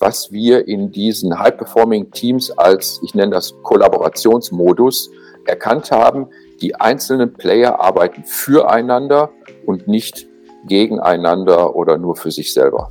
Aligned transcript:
was 0.00 0.32
wir 0.32 0.66
in 0.66 0.90
diesen 0.90 1.38
High-Performing-Teams 1.38 2.52
als, 2.52 3.00
ich 3.04 3.14
nenne 3.14 3.32
das 3.32 3.54
Kollaborationsmodus, 3.62 5.10
erkannt 5.44 5.90
haben. 5.90 6.28
Die 6.62 6.74
einzelnen 6.74 7.34
Player 7.34 7.80
arbeiten 7.80 8.24
füreinander 8.24 9.30
und 9.66 9.88
nicht 9.88 10.26
gegeneinander 10.66 11.76
oder 11.76 11.98
nur 11.98 12.16
für 12.16 12.30
sich 12.30 12.52
selber. 12.52 12.90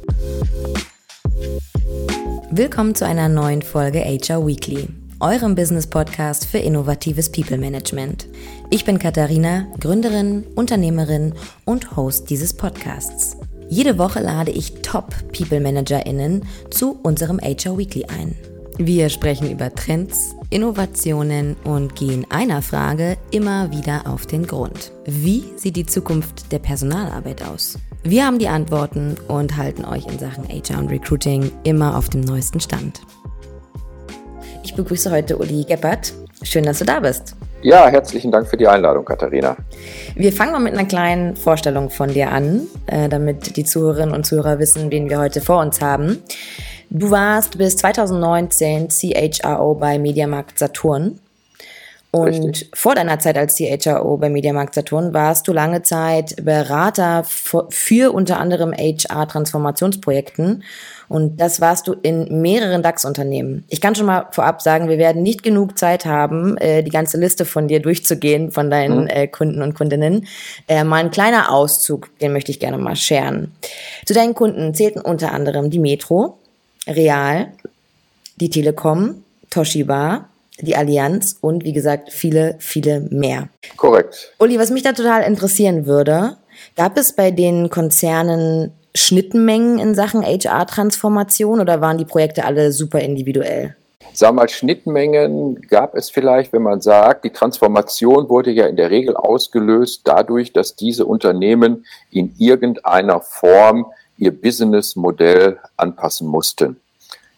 Willkommen 2.52 2.96
zu 2.96 3.06
einer 3.06 3.28
neuen 3.28 3.64
Folge 3.64 4.00
HR 4.00 4.46
Weekly, 4.46 4.88
eurem 5.20 5.56
Business-Podcast 5.56 6.46
für 6.46 6.60
innovatives 6.60 7.32
People 7.32 7.58
Management. 7.58 8.28
Ich 8.70 8.86
bin 8.86 9.00
Katharina, 9.00 9.68
Gründerin, 9.80 10.46
Unternehmerin 10.56 11.34
und 11.66 11.96
Host 11.96 12.30
dieses 12.30 12.56
Podcasts. 12.56 13.39
Jede 13.70 14.00
Woche 14.00 14.20
lade 14.20 14.50
ich 14.50 14.82
Top-People-ManagerInnen 14.82 16.44
zu 16.72 17.00
unserem 17.04 17.40
HR 17.40 17.78
Weekly 17.78 18.06
ein. 18.06 18.36
Wir 18.80 19.10
sprechen 19.10 19.52
über 19.52 19.74
Trends, 19.76 20.36
Innovationen 20.50 21.56
und 21.66 21.96
gehen 21.96 22.26
einer 22.32 22.64
Frage 22.64 23.18
immer 23.30 23.72
wieder 23.72 24.08
auf 24.08 24.26
den 24.26 24.48
Grund. 24.48 24.92
Wie 25.06 25.44
sieht 25.56 25.76
die 25.76 25.86
Zukunft 25.86 26.52
der 26.52 26.58
Personalarbeit 26.58 27.44
aus? 27.44 27.78
Wir 28.02 28.26
haben 28.26 28.40
die 28.40 28.48
Antworten 28.48 29.16
und 29.28 29.56
halten 29.56 29.86
euch 29.86 30.08
in 30.08 30.18
Sachen 30.18 30.48
HR 30.48 30.80
und 30.80 30.90
Recruiting 30.90 31.52
immer 31.64 31.96
auf 31.96 32.10
dem 32.10 32.22
neuesten 32.22 32.60
Stand. 32.60 33.02
Ich 34.64 34.74
begrüße 34.74 35.12
heute 35.12 35.38
Uli 35.38 35.64
Geppert. 35.64 36.14
Schön, 36.42 36.64
dass 36.64 36.80
du 36.80 36.86
da 36.86 37.02
bist. 37.02 37.36
Ja, 37.62 37.88
herzlichen 37.90 38.32
Dank 38.32 38.48
für 38.48 38.56
die 38.56 38.68
Einladung, 38.68 39.04
Katharina. 39.04 39.58
Wir 40.16 40.32
fangen 40.32 40.54
mal 40.54 40.60
mit 40.60 40.74
einer 40.74 40.88
kleinen 40.88 41.36
Vorstellung 41.36 41.90
von 41.90 42.14
dir 42.14 42.32
an, 42.32 42.68
äh, 42.88 43.10
damit 43.10 43.58
die 43.58 43.66
Zuhörerinnen 43.66 44.16
und 44.16 44.26
Zuhörer 44.26 44.60
wissen, 44.60 44.90
wen 44.92 45.10
wir 45.10 45.20
heute 45.20 45.42
vor 45.42 45.60
uns 45.60 45.82
haben. 45.82 46.24
Du 46.90 47.12
warst 47.12 47.58
bis 47.58 47.76
2019 47.76 48.88
CHRO 48.90 49.76
bei 49.76 50.00
Mediamarkt 50.00 50.58
Saturn. 50.58 51.20
Und 52.12 52.28
Richtig. 52.28 52.72
vor 52.74 52.96
deiner 52.96 53.20
Zeit 53.20 53.38
als 53.38 53.56
CHRO 53.56 54.18
bei 54.18 54.30
Mediamarkt 54.30 54.74
Saturn 54.74 55.14
warst 55.14 55.48
du 55.48 55.54
lange 55.54 55.84
Zeit 55.84 56.44
Berater 56.44 57.24
für 57.24 58.14
unter 58.14 58.40
anderem 58.40 58.74
HR-Transformationsprojekten 58.74 60.64
und 61.10 61.42
das 61.42 61.60
warst 61.60 61.88
du 61.88 61.94
in 61.94 62.42
mehreren 62.42 62.84
DAX-Unternehmen. 62.84 63.66
Ich 63.68 63.82
kann 63.82 63.96
schon 63.96 64.06
mal 64.06 64.28
vorab 64.32 64.62
sagen, 64.62 64.88
wir 64.90 65.00
werden 65.00 65.24
nicht 65.24 65.42
genug 65.42 65.78
Zeit 65.78 66.06
haben, 66.06 66.56
äh, 66.58 66.84
die 66.84 66.92
ganze 66.92 67.18
Liste 67.18 67.46
von 67.46 67.68
dir 67.68 67.82
durchzugehen, 67.82 68.52
von 68.52 68.70
deinen 68.70 69.02
mhm. 69.02 69.08
äh, 69.08 69.28
Kunden 69.28 69.64
und 69.64 69.74
Kundinnen. 69.74 70.28
Äh, 70.68 70.84
mal 70.84 70.98
ein 70.98 71.12
kleiner 71.12 71.52
Auszug, 71.52 72.10
den 72.20 72.32
möchte 72.32 72.52
ich 72.52 72.60
gerne 72.60 72.78
mal 72.78 72.96
scheren. 72.96 73.52
Zu 74.06 74.14
deinen 74.14 74.36
Kunden 74.36 74.76
zählten 74.76 75.02
unter 75.02 75.34
anderem 75.34 75.72
die 75.72 75.80
Metro, 75.80 76.38
Real, 76.88 77.48
die 78.40 78.52
Telekom, 78.52 79.24
Toshiba, 79.50 80.30
die 80.62 80.76
Allianz 80.76 81.38
und 81.42 81.64
wie 81.64 81.74
gesagt 81.74 82.12
viele, 82.12 82.56
viele 82.60 83.02
mehr. 83.10 83.50
Korrekt. 83.78 84.34
Uli, 84.38 84.60
was 84.60 84.70
mich 84.70 84.84
da 84.84 84.94
total 84.94 85.24
interessieren 85.24 85.88
würde, 85.88 86.38
gab 86.76 86.98
es 86.98 87.16
bei 87.16 87.32
den 87.32 87.70
Konzernen 87.70 88.72
Schnittmengen 89.00 89.80
in 89.80 89.96
Sachen 89.96 90.24
HR-Transformation 90.24 91.60
oder 91.60 91.82
waren 91.82 91.98
die 91.98 92.06
Projekte 92.06 92.46
alle 92.46 92.72
super 92.72 93.00
individuell? 93.00 93.76
Sag 94.14 94.34
mal, 94.34 94.50
Schnittmengen 94.50 95.62
gab 95.62 95.96
es 95.96 96.10
vielleicht, 96.10 96.52
wenn 96.52 96.64
man 96.64 96.82
sagt, 96.82 97.26
die 97.26 97.30
Transformation 97.30 98.28
wurde 98.28 98.52
ja 98.52 98.66
in 98.66 98.76
der 98.76 98.90
Regel 98.90 99.16
ausgelöst 99.16 100.02
dadurch, 100.04 100.52
dass 100.52 100.76
diese 100.76 101.06
Unternehmen 101.06 101.86
in 102.12 102.34
irgendeiner 102.38 103.22
Form 103.22 103.86
ihr 104.18 104.32
Businessmodell 104.32 105.60
anpassen 105.78 106.28
mussten. 106.28 106.78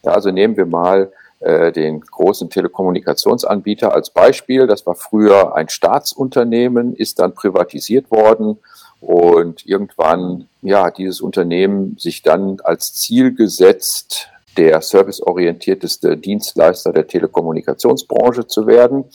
Ja, 0.03 0.13
also 0.13 0.31
nehmen 0.31 0.57
wir 0.57 0.65
mal 0.65 1.11
äh, 1.41 1.71
den 1.71 2.01
großen 2.01 2.49
Telekommunikationsanbieter 2.49 3.93
als 3.93 4.09
Beispiel. 4.09 4.65
Das 4.65 4.85
war 4.87 4.95
früher 4.95 5.55
ein 5.55 5.69
Staatsunternehmen, 5.69 6.95
ist 6.95 7.19
dann 7.19 7.35
privatisiert 7.35 8.09
worden 8.09 8.57
und 9.01 9.65
irgendwann, 9.65 10.47
ja, 10.61 10.91
dieses 10.91 11.21
Unternehmen 11.21 11.97
sich 11.97 12.21
dann 12.21 12.59
als 12.63 12.93
Ziel 12.93 13.33
gesetzt, 13.33 14.29
der 14.57 14.81
serviceorientierteste 14.81 16.17
Dienstleister 16.17 16.93
der 16.93 17.07
Telekommunikationsbranche 17.07 18.47
zu 18.47 18.67
werden. 18.67 19.05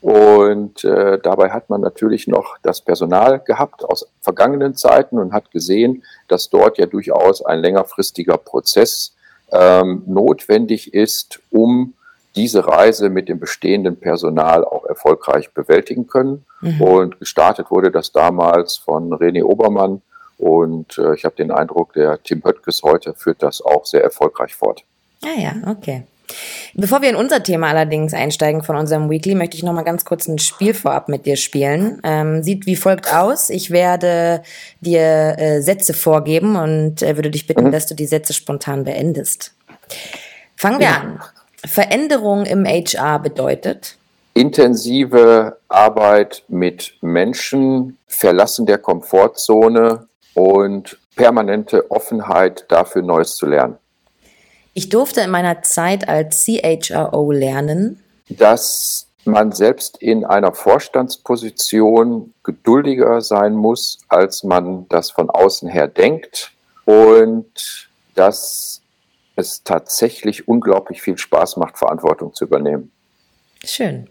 Und 0.00 0.84
äh, 0.84 1.18
dabei 1.22 1.50
hat 1.50 1.70
man 1.70 1.80
natürlich 1.80 2.26
noch 2.26 2.56
das 2.62 2.80
Personal 2.80 3.40
gehabt 3.40 3.84
aus 3.84 4.08
vergangenen 4.20 4.74
Zeiten 4.74 5.18
und 5.18 5.32
hat 5.32 5.50
gesehen, 5.50 6.04
dass 6.28 6.50
dort 6.50 6.78
ja 6.78 6.86
durchaus 6.86 7.44
ein 7.44 7.60
längerfristiger 7.60 8.38
Prozess 8.38 9.14
ähm, 9.52 10.02
notwendig 10.06 10.94
ist, 10.94 11.40
um 11.50 11.94
diese 12.38 12.68
Reise 12.68 13.10
mit 13.10 13.28
dem 13.28 13.40
bestehenden 13.40 13.96
Personal 13.98 14.64
auch 14.64 14.84
erfolgreich 14.84 15.50
bewältigen 15.50 16.06
können. 16.06 16.46
Mhm. 16.60 16.80
Und 16.80 17.18
gestartet 17.18 17.68
wurde 17.70 17.90
das 17.90 18.12
damals 18.12 18.76
von 18.76 19.12
René 19.12 19.42
Obermann. 19.42 20.02
Und 20.38 20.96
äh, 20.98 21.14
ich 21.14 21.24
habe 21.24 21.34
den 21.34 21.50
Eindruck, 21.50 21.94
der 21.94 22.22
Tim 22.22 22.44
Höttges 22.44 22.82
heute 22.84 23.14
führt 23.14 23.42
das 23.42 23.60
auch 23.60 23.84
sehr 23.84 24.04
erfolgreich 24.04 24.54
fort. 24.54 24.84
Ah 25.24 25.36
ja, 25.36 25.52
okay. 25.66 26.04
Bevor 26.74 27.02
wir 27.02 27.08
in 27.08 27.16
unser 27.16 27.42
Thema 27.42 27.70
allerdings 27.70 28.14
einsteigen 28.14 28.62
von 28.62 28.76
unserem 28.76 29.10
Weekly, 29.10 29.34
möchte 29.34 29.56
ich 29.56 29.64
noch 29.64 29.72
mal 29.72 29.82
ganz 29.82 30.04
kurz 30.04 30.28
ein 30.28 30.38
Spiel 30.38 30.74
vorab 30.74 31.08
mit 31.08 31.26
dir 31.26 31.36
spielen. 31.36 32.00
Ähm, 32.04 32.44
sieht 32.44 32.66
wie 32.66 32.76
folgt 32.76 33.12
aus. 33.12 33.50
Ich 33.50 33.72
werde 33.72 34.42
dir 34.80 35.34
äh, 35.38 35.60
Sätze 35.60 35.92
vorgeben 35.92 36.54
und 36.54 37.02
äh, 37.02 37.16
würde 37.16 37.30
dich 37.32 37.48
bitten, 37.48 37.64
mhm. 37.64 37.72
dass 37.72 37.86
du 37.86 37.96
die 37.96 38.06
Sätze 38.06 38.32
spontan 38.32 38.84
beendest. 38.84 39.54
Fangen 40.54 40.78
wir 40.78 40.86
ja. 40.86 41.00
an. 41.00 41.20
Veränderung 41.64 42.46
im 42.46 42.64
HR 42.64 43.18
bedeutet? 43.18 43.96
Intensive 44.34 45.58
Arbeit 45.68 46.44
mit 46.48 46.94
Menschen, 47.00 47.98
Verlassen 48.06 48.66
der 48.66 48.78
Komfortzone 48.78 50.06
und 50.34 50.98
permanente 51.16 51.90
Offenheit 51.90 52.64
dafür, 52.68 53.02
Neues 53.02 53.34
zu 53.34 53.46
lernen. 53.46 53.76
Ich 54.74 54.88
durfte 54.88 55.22
in 55.22 55.30
meiner 55.30 55.62
Zeit 55.62 56.08
als 56.08 56.44
CHRO 56.44 57.32
lernen, 57.32 58.00
dass 58.28 59.08
man 59.24 59.52
selbst 59.52 60.00
in 60.00 60.24
einer 60.24 60.52
Vorstandsposition 60.52 62.32
geduldiger 62.44 63.20
sein 63.20 63.54
muss, 63.54 63.98
als 64.08 64.44
man 64.44 64.86
das 64.88 65.10
von 65.10 65.30
außen 65.30 65.68
her 65.68 65.88
denkt 65.88 66.52
und 66.84 67.88
dass 68.14 68.80
es 69.38 69.62
tatsächlich 69.62 70.48
unglaublich 70.48 71.00
viel 71.00 71.16
Spaß 71.16 71.56
macht, 71.56 71.78
Verantwortung 71.78 72.34
zu 72.34 72.44
übernehmen. 72.44 72.90
Schön. 73.64 74.08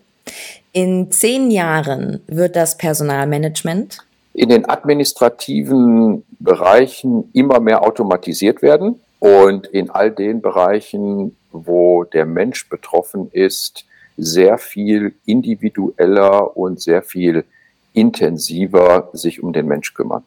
In 0.71 1.11
zehn 1.11 1.51
Jahren 1.51 2.21
wird 2.27 2.55
das 2.55 2.77
Personalmanagement 2.77 3.99
in 4.37 4.49
den 4.49 4.69
administrativen 4.69 6.23
Bereichen 6.39 7.31
immer 7.33 7.59
mehr 7.59 7.81
automatisiert 7.83 8.61
werden. 8.61 9.01
Und 9.19 9.65
in 9.65 9.89
all 9.89 10.11
den 10.11 10.41
Bereichen, 10.41 11.35
wo 11.51 12.03
der 12.03 12.27
Mensch 12.27 12.69
betroffen 12.69 13.31
ist, 13.31 13.85
sehr 14.15 14.59
viel 14.59 15.15
individueller 15.25 16.55
und 16.55 16.79
sehr 16.79 17.01
viel 17.01 17.45
intensiver 17.93 19.09
sich 19.13 19.41
um 19.41 19.53
den 19.53 19.65
Mensch 19.65 19.95
kümmern. 19.95 20.23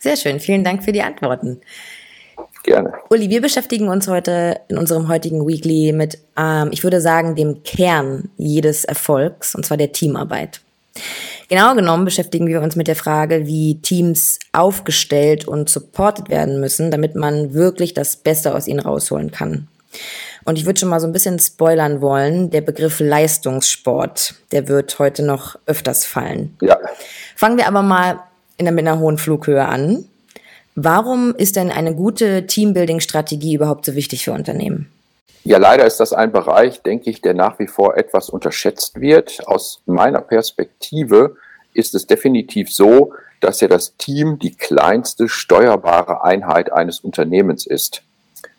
Sehr 0.00 0.16
schön, 0.16 0.40
vielen 0.40 0.64
Dank 0.64 0.82
für 0.82 0.92
die 0.92 1.02
Antworten. 1.02 1.60
Gerne. 2.64 2.94
Uli, 3.10 3.28
wir 3.28 3.42
beschäftigen 3.42 3.88
uns 3.88 4.08
heute 4.08 4.60
in 4.68 4.78
unserem 4.78 5.08
heutigen 5.08 5.46
Weekly 5.46 5.92
mit, 5.92 6.18
ähm, 6.36 6.70
ich 6.72 6.82
würde 6.82 7.00
sagen, 7.02 7.36
dem 7.36 7.62
Kern 7.62 8.30
jedes 8.38 8.84
Erfolgs, 8.84 9.54
und 9.54 9.66
zwar 9.66 9.76
der 9.76 9.92
Teamarbeit. 9.92 10.62
Genau 11.50 11.74
genommen 11.74 12.06
beschäftigen 12.06 12.46
wir 12.46 12.62
uns 12.62 12.74
mit 12.74 12.88
der 12.88 12.96
Frage, 12.96 13.46
wie 13.46 13.80
Teams 13.82 14.38
aufgestellt 14.52 15.46
und 15.46 15.68
supported 15.68 16.30
werden 16.30 16.58
müssen, 16.58 16.90
damit 16.90 17.14
man 17.14 17.52
wirklich 17.52 17.92
das 17.92 18.16
Beste 18.16 18.54
aus 18.54 18.66
ihnen 18.66 18.80
rausholen 18.80 19.30
kann. 19.30 19.68
Und 20.44 20.58
ich 20.58 20.64
würde 20.64 20.80
schon 20.80 20.88
mal 20.88 21.00
so 21.00 21.06
ein 21.06 21.12
bisschen 21.12 21.38
spoilern 21.38 22.00
wollen. 22.00 22.50
Der 22.50 22.62
Begriff 22.62 22.98
Leistungssport, 22.98 24.36
der 24.52 24.68
wird 24.68 24.98
heute 24.98 25.22
noch 25.22 25.56
öfters 25.66 26.06
fallen. 26.06 26.56
Ja. 26.62 26.78
Fangen 27.36 27.58
wir 27.58 27.68
aber 27.68 27.82
mal 27.82 28.20
in 28.56 28.64
der, 28.64 28.72
mit 28.72 28.86
einer 28.86 28.98
hohen 28.98 29.18
Flughöhe 29.18 29.64
an. 29.66 30.06
Warum 30.74 31.34
ist 31.36 31.56
denn 31.56 31.70
eine 31.70 31.94
gute 31.94 32.46
Teambuilding-Strategie 32.46 33.54
überhaupt 33.54 33.84
so 33.84 33.94
wichtig 33.94 34.24
für 34.24 34.32
Unternehmen? 34.32 34.90
Ja, 35.44 35.58
leider 35.58 35.84
ist 35.86 36.00
das 36.00 36.12
ein 36.12 36.32
Bereich, 36.32 36.82
denke 36.82 37.10
ich, 37.10 37.20
der 37.20 37.34
nach 37.34 37.58
wie 37.58 37.66
vor 37.66 37.96
etwas 37.96 38.30
unterschätzt 38.30 39.00
wird. 39.00 39.46
Aus 39.46 39.82
meiner 39.86 40.20
Perspektive 40.20 41.36
ist 41.74 41.94
es 41.94 42.06
definitiv 42.06 42.72
so, 42.72 43.12
dass 43.40 43.60
ja 43.60 43.68
das 43.68 43.96
Team 43.98 44.38
die 44.38 44.54
kleinste 44.54 45.28
steuerbare 45.28 46.24
Einheit 46.24 46.72
eines 46.72 47.00
Unternehmens 47.00 47.66
ist. 47.66 48.02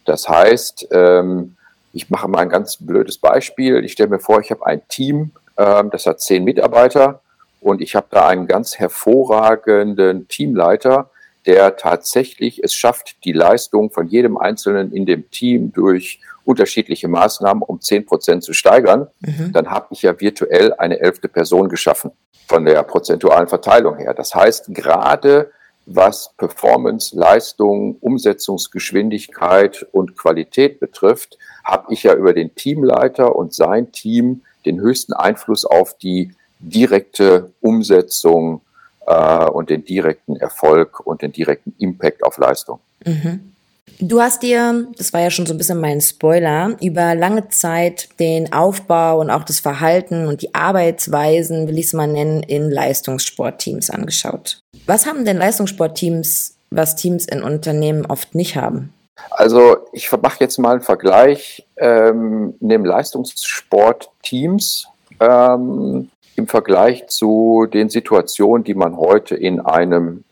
Das 0.05 0.29
heißt, 0.29 0.89
ähm, 0.91 1.55
ich 1.91 2.11
mache 2.11 2.27
mal 2.27 2.39
ein 2.39 2.49
ganz 2.49 2.77
blödes 2.77 3.17
Beispiel. 3.17 3.83
Ich 3.83 3.93
stelle 3.93 4.09
mir 4.09 4.19
vor, 4.19 4.39
ich 4.39 4.51
habe 4.51 4.65
ein 4.65 4.87
Team, 4.87 5.31
ähm, 5.57 5.89
das 5.89 6.05
hat 6.05 6.21
zehn 6.21 6.43
Mitarbeiter 6.43 7.21
und 7.61 7.81
ich 7.81 7.95
habe 7.95 8.07
da 8.11 8.27
einen 8.27 8.45
ganz 8.45 8.77
hervorragenden 8.77 10.27
Teamleiter, 10.27 11.09
der 11.45 11.75
tatsächlich 11.77 12.63
es 12.63 12.73
schafft, 12.73 13.23
die 13.23 13.31
Leistung 13.31 13.91
von 13.91 14.07
jedem 14.07 14.37
Einzelnen 14.37 14.91
in 14.91 15.05
dem 15.05 15.29
Team 15.29 15.71
durch 15.71 16.19
unterschiedliche 16.43 17.07
Maßnahmen 17.07 17.63
um 17.63 17.81
zehn 17.81 18.05
Prozent 18.05 18.43
zu 18.43 18.53
steigern, 18.53 19.07
mhm. 19.21 19.51
dann 19.51 19.69
habe 19.69 19.87
ich 19.91 20.03
ja 20.03 20.19
virtuell 20.19 20.73
eine 20.73 20.99
elfte 20.99 21.27
Person 21.27 21.69
geschaffen 21.69 22.11
von 22.47 22.65
der 22.65 22.83
prozentualen 22.83 23.47
Verteilung 23.47 23.97
her. 23.97 24.13
Das 24.13 24.35
heißt, 24.35 24.67
gerade 24.69 25.51
was 25.87 26.31
Performance, 26.37 27.15
Leistung, 27.15 27.97
Umsetzungsgeschwindigkeit 27.99 29.85
und 29.91 30.17
Qualität 30.17 30.79
betrifft, 30.79 31.37
habe 31.63 31.93
ich 31.93 32.03
ja 32.03 32.13
über 32.13 32.33
den 32.33 32.55
Teamleiter 32.55 33.35
und 33.35 33.53
sein 33.53 33.91
Team 33.91 34.41
den 34.65 34.79
höchsten 34.79 35.13
Einfluss 35.13 35.63
auf 35.63 35.97
die 35.97 36.33
direkte 36.59 37.51
Umsetzung 37.61 38.61
äh, 39.05 39.45
und 39.45 39.69
den 39.69 39.83
direkten 39.83 40.35
Erfolg 40.35 41.05
und 41.05 41.21
den 41.21 41.31
direkten 41.31 41.73
Impact 41.79 42.23
auf 42.23 42.37
Leistung. 42.37 42.79
Mhm. 43.05 43.51
Du 43.99 44.19
hast 44.19 44.43
dir, 44.43 44.87
das 44.97 45.13
war 45.13 45.21
ja 45.21 45.29
schon 45.29 45.45
so 45.45 45.53
ein 45.53 45.57
bisschen 45.57 45.79
mein 45.79 46.01
Spoiler, 46.01 46.75
über 46.81 47.15
lange 47.15 47.47
Zeit 47.47 48.09
den 48.19 48.51
Aufbau 48.51 49.21
und 49.21 49.29
auch 49.29 49.43
das 49.43 49.61
Verhalten 49.61 50.27
und 50.27 50.41
die 50.41 50.53
Arbeitsweisen, 50.53 51.67
will 51.67 51.77
ich 51.77 51.85
es 51.85 51.93
mal 51.93 52.07
nennen, 52.07 52.43
in 52.43 52.69
Leistungssportteams 52.69 53.89
angeschaut. 53.89 54.59
Was 54.85 55.05
haben 55.05 55.23
denn 55.23 55.37
Leistungssportteams, 55.37 56.57
was 56.71 56.97
Teams 56.97 57.25
in 57.25 57.41
Unternehmen 57.41 58.05
oft 58.05 58.35
nicht 58.35 58.57
haben? 58.57 58.93
Also 59.29 59.77
ich 59.93 60.11
mache 60.11 60.41
jetzt 60.41 60.57
mal 60.57 60.73
einen 60.73 60.81
Vergleich, 60.81 61.65
ähm, 61.77 62.55
nehme 62.59 62.87
Leistungssportteams 62.87 64.87
ähm, 65.21 66.09
im 66.35 66.47
Vergleich 66.47 67.07
zu 67.07 67.67
den 67.71 67.89
Situationen, 67.89 68.63
die 68.63 68.73
man 68.73 68.97
heute 68.97 69.35
in 69.35 69.59
einem 69.59 70.23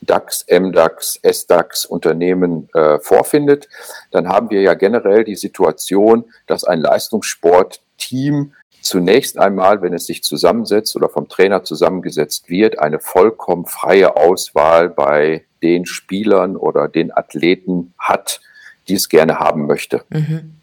DAX, 0.00 0.44
MDAX, 0.50 1.18
SDAX 1.22 1.86
Unternehmen 1.86 2.68
äh, 2.74 2.98
vorfindet, 2.98 3.68
dann 4.10 4.28
haben 4.28 4.50
wir 4.50 4.60
ja 4.60 4.74
generell 4.74 5.24
die 5.24 5.36
Situation, 5.36 6.24
dass 6.46 6.64
ein 6.64 6.80
Leistungssportteam 6.80 8.52
zunächst 8.80 9.38
einmal, 9.38 9.80
wenn 9.80 9.94
es 9.94 10.06
sich 10.06 10.22
zusammensetzt 10.22 10.94
oder 10.94 11.08
vom 11.08 11.28
Trainer 11.28 11.64
zusammengesetzt 11.64 12.50
wird, 12.50 12.78
eine 12.78 13.00
vollkommen 13.00 13.64
freie 13.66 14.16
Auswahl 14.16 14.90
bei 14.90 15.44
den 15.62 15.86
Spielern 15.86 16.56
oder 16.56 16.88
den 16.88 17.16
Athleten 17.16 17.94
hat, 17.98 18.40
die 18.88 18.94
es 18.94 19.08
gerne 19.08 19.38
haben 19.38 19.66
möchte. 19.66 20.04
Mhm. 20.10 20.56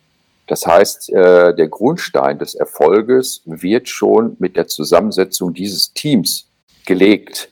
Das 0.52 0.68
heißt, 0.68 1.14
äh, 1.14 1.56
der 1.56 1.70
Grundstein 1.70 2.38
des 2.38 2.56
Erfolges 2.56 3.42
wird 3.46 3.88
schon 3.88 4.36
mit 4.38 4.58
der 4.58 4.68
Zusammensetzung 4.68 5.54
dieses 5.54 5.94
Teams 5.94 6.50
gelegt. 6.86 7.50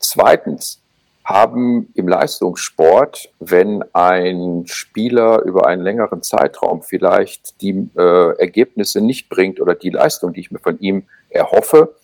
Zweitens 0.00 0.80
haben 1.24 1.92
im 1.94 2.08
Leistungssport, 2.08 3.28
wenn 3.38 3.84
ein 3.92 4.64
Spieler 4.66 5.42
über 5.42 5.68
einen 5.68 5.82
längeren 5.82 6.24
Zeitraum 6.24 6.82
vielleicht 6.82 7.62
die 7.62 7.88
äh, 7.96 8.36
Ergebnisse 8.40 9.00
nicht 9.00 9.28
bringt 9.28 9.60
oder 9.60 9.76
die 9.76 9.90
Leistung, 9.90 10.32
die 10.32 10.40
ich 10.40 10.50
mir 10.50 10.58
von 10.58 10.76
ihm 10.80 11.04
erhoffe, 11.28 11.94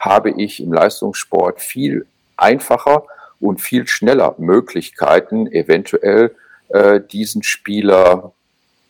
habe 0.00 0.30
ich 0.30 0.62
im 0.62 0.72
Leistungssport 0.72 1.60
viel 1.60 2.06
einfacher 2.38 3.04
und 3.40 3.60
viel 3.60 3.86
schneller 3.86 4.36
Möglichkeiten, 4.38 5.52
eventuell 5.52 6.34
äh, 6.70 6.98
diesen 6.98 7.42
Spieler 7.42 8.32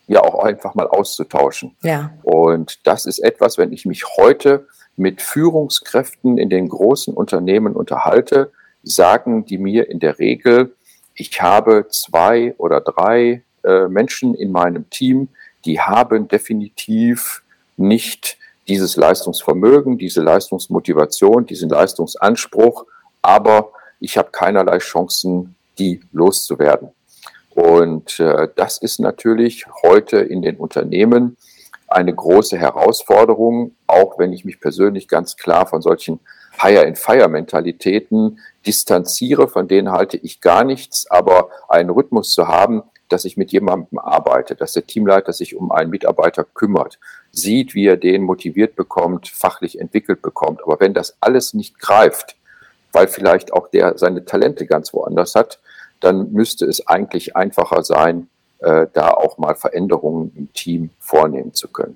ja 0.07 0.21
auch 0.21 0.43
einfach 0.43 0.75
mal 0.75 0.87
auszutauschen. 0.87 1.75
Ja. 1.81 2.11
Und 2.23 2.85
das 2.85 3.05
ist 3.05 3.19
etwas, 3.19 3.57
wenn 3.57 3.71
ich 3.71 3.85
mich 3.85 4.05
heute 4.17 4.67
mit 4.95 5.21
Führungskräften 5.21 6.37
in 6.37 6.49
den 6.49 6.69
großen 6.69 7.13
Unternehmen 7.13 7.75
unterhalte, 7.75 8.51
sagen 8.83 9.45
die 9.45 9.57
mir 9.57 9.89
in 9.89 9.99
der 9.99 10.19
Regel, 10.19 10.75
ich 11.15 11.41
habe 11.41 11.87
zwei 11.89 12.53
oder 12.57 12.81
drei 12.81 13.43
äh, 13.63 13.87
Menschen 13.87 14.33
in 14.33 14.51
meinem 14.51 14.89
Team, 14.89 15.29
die 15.65 15.79
haben 15.79 16.27
definitiv 16.27 17.43
nicht 17.77 18.37
dieses 18.67 18.95
Leistungsvermögen, 18.95 19.97
diese 19.97 20.21
Leistungsmotivation, 20.21 21.45
diesen 21.45 21.69
Leistungsanspruch, 21.69 22.85
aber 23.21 23.71
ich 23.99 24.17
habe 24.17 24.31
keinerlei 24.31 24.79
Chancen, 24.79 25.55
die 25.77 26.01
loszuwerden. 26.11 26.89
Und 27.55 28.19
äh, 28.19 28.47
das 28.55 28.77
ist 28.77 28.99
natürlich 28.99 29.65
heute 29.83 30.17
in 30.17 30.41
den 30.41 30.57
Unternehmen 30.57 31.37
eine 31.87 32.13
große 32.13 32.57
Herausforderung, 32.57 33.75
auch 33.85 34.17
wenn 34.17 34.33
ich 34.33 34.45
mich 34.45 34.59
persönlich 34.59 35.07
ganz 35.07 35.37
klar 35.37 35.67
von 35.67 35.81
solchen 35.81 36.19
Hire-and-Fire-Mentalitäten 36.59 38.39
distanziere, 38.65 39.47
von 39.47 39.67
denen 39.67 39.91
halte 39.91 40.17
ich 40.17 40.41
gar 40.41 40.63
nichts, 40.63 41.09
aber 41.09 41.49
einen 41.69 41.89
Rhythmus 41.89 42.31
zu 42.33 42.47
haben, 42.47 42.83
dass 43.09 43.25
ich 43.25 43.37
mit 43.37 43.51
jemandem 43.51 43.99
arbeite, 43.99 44.55
dass 44.55 44.73
der 44.73 44.87
Teamleiter 44.87 45.33
sich 45.33 45.55
um 45.55 45.71
einen 45.71 45.91
Mitarbeiter 45.91 46.43
kümmert, 46.43 46.99
sieht, 47.31 47.75
wie 47.75 47.85
er 47.85 47.97
den 47.97 48.23
motiviert 48.23 48.75
bekommt, 48.75 49.27
fachlich 49.27 49.79
entwickelt 49.79 50.21
bekommt. 50.21 50.63
Aber 50.63 50.79
wenn 50.79 50.93
das 50.93 51.15
alles 51.19 51.53
nicht 51.53 51.79
greift, 51.79 52.35
weil 52.91 53.07
vielleicht 53.07 53.53
auch 53.53 53.67
der 53.67 53.97
seine 53.97 54.25
Talente 54.25 54.65
ganz 54.65 54.93
woanders 54.93 55.35
hat, 55.35 55.59
dann 56.03 56.31
müsste 56.31 56.65
es 56.65 56.87
eigentlich 56.87 57.35
einfacher 57.35 57.83
sein, 57.83 58.27
äh, 58.59 58.87
da 58.93 59.09
auch 59.11 59.37
mal 59.37 59.55
Veränderungen 59.55 60.31
im 60.35 60.53
Team 60.53 60.89
vornehmen 60.99 61.53
zu 61.53 61.67
können. 61.67 61.95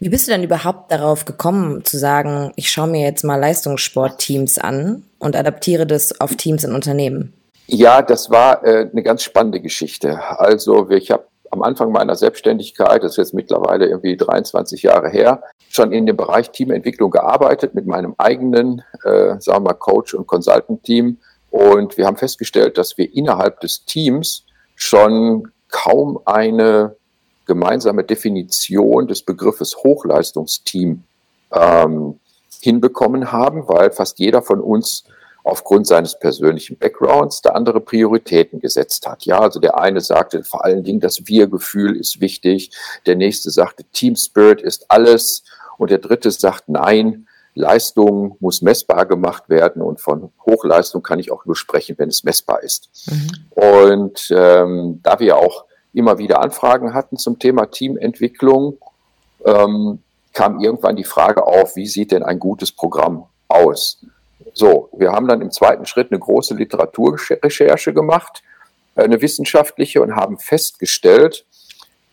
Wie 0.00 0.08
bist 0.08 0.26
du 0.26 0.32
denn 0.32 0.42
überhaupt 0.42 0.90
darauf 0.90 1.24
gekommen, 1.24 1.84
zu 1.84 1.96
sagen, 1.96 2.52
ich 2.56 2.70
schaue 2.70 2.88
mir 2.88 3.02
jetzt 3.02 3.22
mal 3.22 3.36
Leistungssportteams 3.36 4.58
an 4.58 5.04
und 5.20 5.36
adaptiere 5.36 5.86
das 5.86 6.20
auf 6.20 6.34
Teams 6.34 6.64
in 6.64 6.74
Unternehmen? 6.74 7.32
Ja, 7.66 8.02
das 8.02 8.28
war 8.28 8.64
äh, 8.64 8.88
eine 8.90 9.02
ganz 9.02 9.22
spannende 9.22 9.60
Geschichte. 9.60 10.20
Also 10.38 10.90
ich 10.90 11.12
habe 11.12 11.26
am 11.52 11.62
Anfang 11.62 11.92
meiner 11.92 12.16
Selbstständigkeit, 12.16 13.02
das 13.02 13.12
ist 13.12 13.18
jetzt 13.18 13.34
mittlerweile 13.34 13.86
irgendwie 13.86 14.16
23 14.16 14.82
Jahre 14.82 15.10
her, 15.10 15.42
schon 15.68 15.92
in 15.92 16.06
dem 16.06 16.16
Bereich 16.16 16.50
Teamentwicklung 16.50 17.10
gearbeitet 17.10 17.74
mit 17.74 17.86
meinem 17.86 18.14
eigenen, 18.18 18.82
äh, 19.04 19.38
sagen 19.38 19.58
wir 19.58 19.60
mal, 19.60 19.74
Coach- 19.74 20.14
und 20.14 20.26
Consultant-Team. 20.26 21.18
Und 21.52 21.98
wir 21.98 22.06
haben 22.06 22.16
festgestellt, 22.16 22.78
dass 22.78 22.96
wir 22.96 23.14
innerhalb 23.14 23.60
des 23.60 23.84
Teams 23.84 24.46
schon 24.74 25.52
kaum 25.68 26.18
eine 26.24 26.96
gemeinsame 27.44 28.04
Definition 28.04 29.06
des 29.06 29.22
Begriffes 29.22 29.76
Hochleistungsteam 29.76 31.04
ähm, 31.52 32.18
hinbekommen 32.62 33.32
haben, 33.32 33.68
weil 33.68 33.90
fast 33.90 34.18
jeder 34.18 34.40
von 34.40 34.62
uns 34.62 35.04
aufgrund 35.44 35.86
seines 35.86 36.18
persönlichen 36.18 36.78
Backgrounds 36.78 37.42
da 37.42 37.50
andere 37.50 37.80
Prioritäten 37.80 38.58
gesetzt 38.58 39.06
hat. 39.06 39.26
Ja, 39.26 39.40
also 39.40 39.60
der 39.60 39.78
eine 39.78 40.00
sagte 40.00 40.44
vor 40.44 40.64
allen 40.64 40.84
Dingen, 40.84 41.00
das 41.00 41.26
Wir-Gefühl 41.26 41.96
ist 41.96 42.22
wichtig, 42.22 42.70
der 43.04 43.16
nächste 43.16 43.50
sagte, 43.50 43.84
Team 43.92 44.16
Spirit 44.16 44.62
ist 44.62 44.90
alles 44.90 45.42
und 45.76 45.90
der 45.90 45.98
dritte 45.98 46.30
sagt, 46.30 46.70
nein, 46.70 47.26
Leistung 47.54 48.36
muss 48.40 48.62
messbar 48.62 49.04
gemacht 49.06 49.48
werden 49.48 49.82
und 49.82 50.00
von 50.00 50.32
Hochleistung 50.46 51.02
kann 51.02 51.18
ich 51.18 51.30
auch 51.30 51.44
nur 51.44 51.56
sprechen, 51.56 51.96
wenn 51.98 52.08
es 52.08 52.24
messbar 52.24 52.62
ist. 52.62 52.88
Mhm. 53.10 53.28
Und 53.50 54.34
ähm, 54.34 55.00
da 55.02 55.18
wir 55.20 55.36
auch 55.36 55.64
immer 55.92 56.18
wieder 56.18 56.40
Anfragen 56.40 56.94
hatten 56.94 57.18
zum 57.18 57.38
Thema 57.38 57.66
Teamentwicklung, 57.66 58.78
ähm, 59.44 59.98
kam 60.32 60.60
irgendwann 60.60 60.96
die 60.96 61.04
Frage 61.04 61.46
auf, 61.46 61.76
wie 61.76 61.86
sieht 61.86 62.12
denn 62.12 62.22
ein 62.22 62.38
gutes 62.38 62.72
Programm 62.72 63.26
aus? 63.48 63.98
So, 64.54 64.88
wir 64.92 65.12
haben 65.12 65.28
dann 65.28 65.42
im 65.42 65.50
zweiten 65.50 65.86
Schritt 65.86 66.10
eine 66.10 66.20
große 66.20 66.54
Literaturrecherche 66.54 67.92
gemacht, 67.92 68.42
eine 68.94 69.20
wissenschaftliche, 69.20 70.02
und 70.02 70.16
haben 70.16 70.38
festgestellt, 70.38 71.44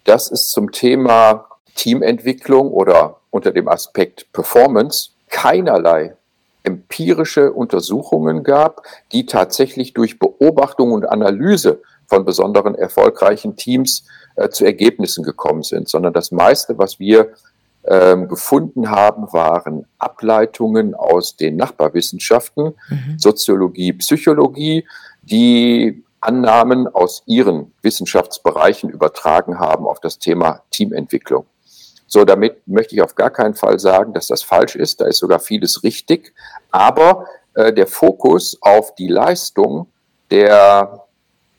dass 0.03 0.31
es 0.31 0.49
zum 0.49 0.71
Thema 0.71 1.45
Teamentwicklung 1.75 2.71
oder 2.71 3.17
unter 3.29 3.51
dem 3.51 3.67
Aspekt 3.67 4.31
Performance 4.33 5.11
keinerlei 5.41 6.15
empirische 6.63 7.53
Untersuchungen 7.53 8.43
gab, 8.43 8.83
die 9.11 9.25
tatsächlich 9.25 9.93
durch 9.93 10.19
Beobachtung 10.19 10.91
und 10.91 11.09
Analyse 11.09 11.81
von 12.07 12.25
besonderen 12.25 12.75
erfolgreichen 12.75 13.55
Teams 13.55 14.03
äh, 14.35 14.49
zu 14.49 14.65
Ergebnissen 14.65 15.23
gekommen 15.23 15.63
sind, 15.63 15.87
sondern 15.87 16.11
das 16.11 16.31
meiste, 16.31 16.77
was 16.77 16.99
wir 16.99 17.29
ähm, 17.85 18.27
gefunden 18.27 18.89
haben, 18.89 19.31
waren 19.31 19.85
Ableitungen 19.97 20.93
aus 20.93 21.37
den 21.37 21.55
Nachbarwissenschaften, 21.55 22.73
mhm. 22.89 23.17
Soziologie, 23.17 23.93
Psychologie, 23.93 24.85
die 25.21 26.03
Annahmen 26.19 26.87
aus 26.87 27.23
ihren 27.25 27.71
Wissenschaftsbereichen 27.81 28.89
übertragen 28.89 29.59
haben 29.59 29.87
auf 29.87 30.01
das 30.01 30.19
Thema 30.19 30.63
Teamentwicklung. 30.71 31.45
So, 32.09 32.25
damit 32.25 32.67
möchte 32.67 32.95
ich 32.95 33.01
auf 33.01 33.15
gar 33.15 33.29
keinen 33.29 33.53
Fall 33.53 33.79
sagen, 33.79 34.13
dass 34.13 34.27
das 34.27 34.43
falsch 34.43 34.75
ist. 34.75 34.99
Da 34.99 35.05
ist 35.05 35.19
sogar 35.19 35.39
vieles 35.39 35.83
richtig. 35.83 36.33
Aber 36.71 37.25
äh, 37.53 37.71
der 37.71 37.87
Fokus 37.87 38.57
auf 38.61 38.93
die 38.95 39.07
Leistung 39.07 39.87
der 40.31 41.05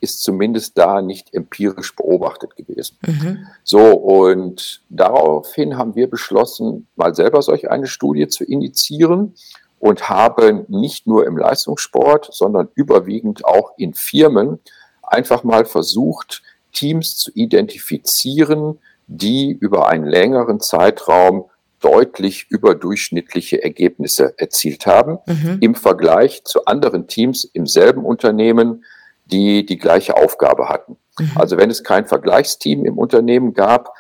ist 0.00 0.22
zumindest 0.22 0.78
da 0.78 1.02
nicht 1.02 1.34
empirisch 1.34 1.94
beobachtet 1.94 2.56
gewesen. 2.56 2.96
Mhm. 3.06 3.46
So, 3.64 3.92
und 3.92 4.80
daraufhin 4.88 5.76
haben 5.76 5.94
wir 5.94 6.08
beschlossen, 6.08 6.86
mal 6.96 7.14
selber 7.14 7.42
solch 7.42 7.70
eine 7.70 7.86
Studie 7.86 8.28
zu 8.28 8.44
initiieren 8.44 9.34
und 9.78 10.08
haben 10.08 10.64
nicht 10.68 11.06
nur 11.06 11.26
im 11.26 11.36
Leistungssport, 11.36 12.30
sondern 12.32 12.68
überwiegend 12.74 13.44
auch 13.44 13.72
in 13.76 13.92
Firmen 13.92 14.58
einfach 15.02 15.44
mal 15.44 15.66
versucht, 15.66 16.42
Teams 16.72 17.18
zu 17.18 17.30
identifizieren, 17.34 18.78
die 19.12 19.50
über 19.50 19.88
einen 19.88 20.04
längeren 20.04 20.60
Zeitraum 20.60 21.50
deutlich 21.80 22.46
überdurchschnittliche 22.48 23.60
Ergebnisse 23.62 24.34
erzielt 24.38 24.86
haben 24.86 25.18
mhm. 25.26 25.58
im 25.60 25.74
Vergleich 25.74 26.44
zu 26.44 26.64
anderen 26.66 27.08
Teams 27.08 27.44
im 27.44 27.66
selben 27.66 28.04
Unternehmen, 28.04 28.84
die 29.24 29.66
die 29.66 29.78
gleiche 29.78 30.16
Aufgabe 30.16 30.68
hatten. 30.68 30.96
Mhm. 31.18 31.32
Also 31.34 31.56
wenn 31.56 31.70
es 31.70 31.82
kein 31.82 32.06
Vergleichsteam 32.06 32.84
im 32.84 32.98
Unternehmen 32.98 33.52
gab, 33.52 33.92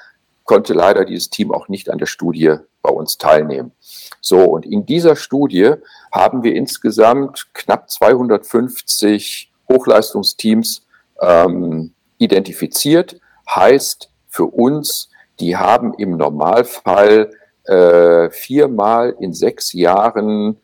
konnte 0.44 0.74
leider 0.74 1.04
dieses 1.04 1.28
Team 1.28 1.52
auch 1.52 1.68
nicht 1.68 1.90
an 1.90 1.98
der 1.98 2.06
Studie 2.06 2.56
bei 2.80 2.90
uns 2.90 3.18
teilnehmen. 3.18 3.72
So, 4.20 4.44
und 4.44 4.64
in 4.64 4.86
dieser 4.86 5.16
Studie 5.16 5.72
haben 6.12 6.44
wir 6.44 6.54
insgesamt 6.54 7.48
knapp 7.52 7.90
250 7.90 9.50
Hochleistungsteams 9.68 10.86
ähm, 11.20 11.94
identifiziert. 12.18 13.20
Heißt 13.48 14.09
für 14.30 14.46
uns, 14.46 15.10
die 15.38 15.56
haben 15.56 15.94
im 15.94 16.16
Normalfall 16.16 17.30
äh, 17.64 18.30
viermal 18.30 19.14
in 19.20 19.32
sechs 19.32 19.72
Jahren 19.72 20.56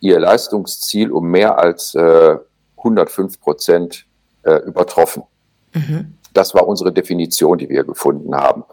ihr 0.00 0.20
Leistungsziel 0.20 1.10
um 1.10 1.30
mehr 1.30 1.58
als 1.58 1.94
äh, 1.94 2.36
105 2.76 3.40
Prozent 3.40 4.06
äh, 4.42 4.56
übertroffen. 4.66 5.22
Mhm. 5.72 6.14
Das 6.32 6.54
war 6.54 6.68
unsere 6.68 6.92
Definition, 6.92 7.58
die 7.58 7.68
wir 7.68 7.84
gefunden 7.84 8.34
haben. 8.34 8.64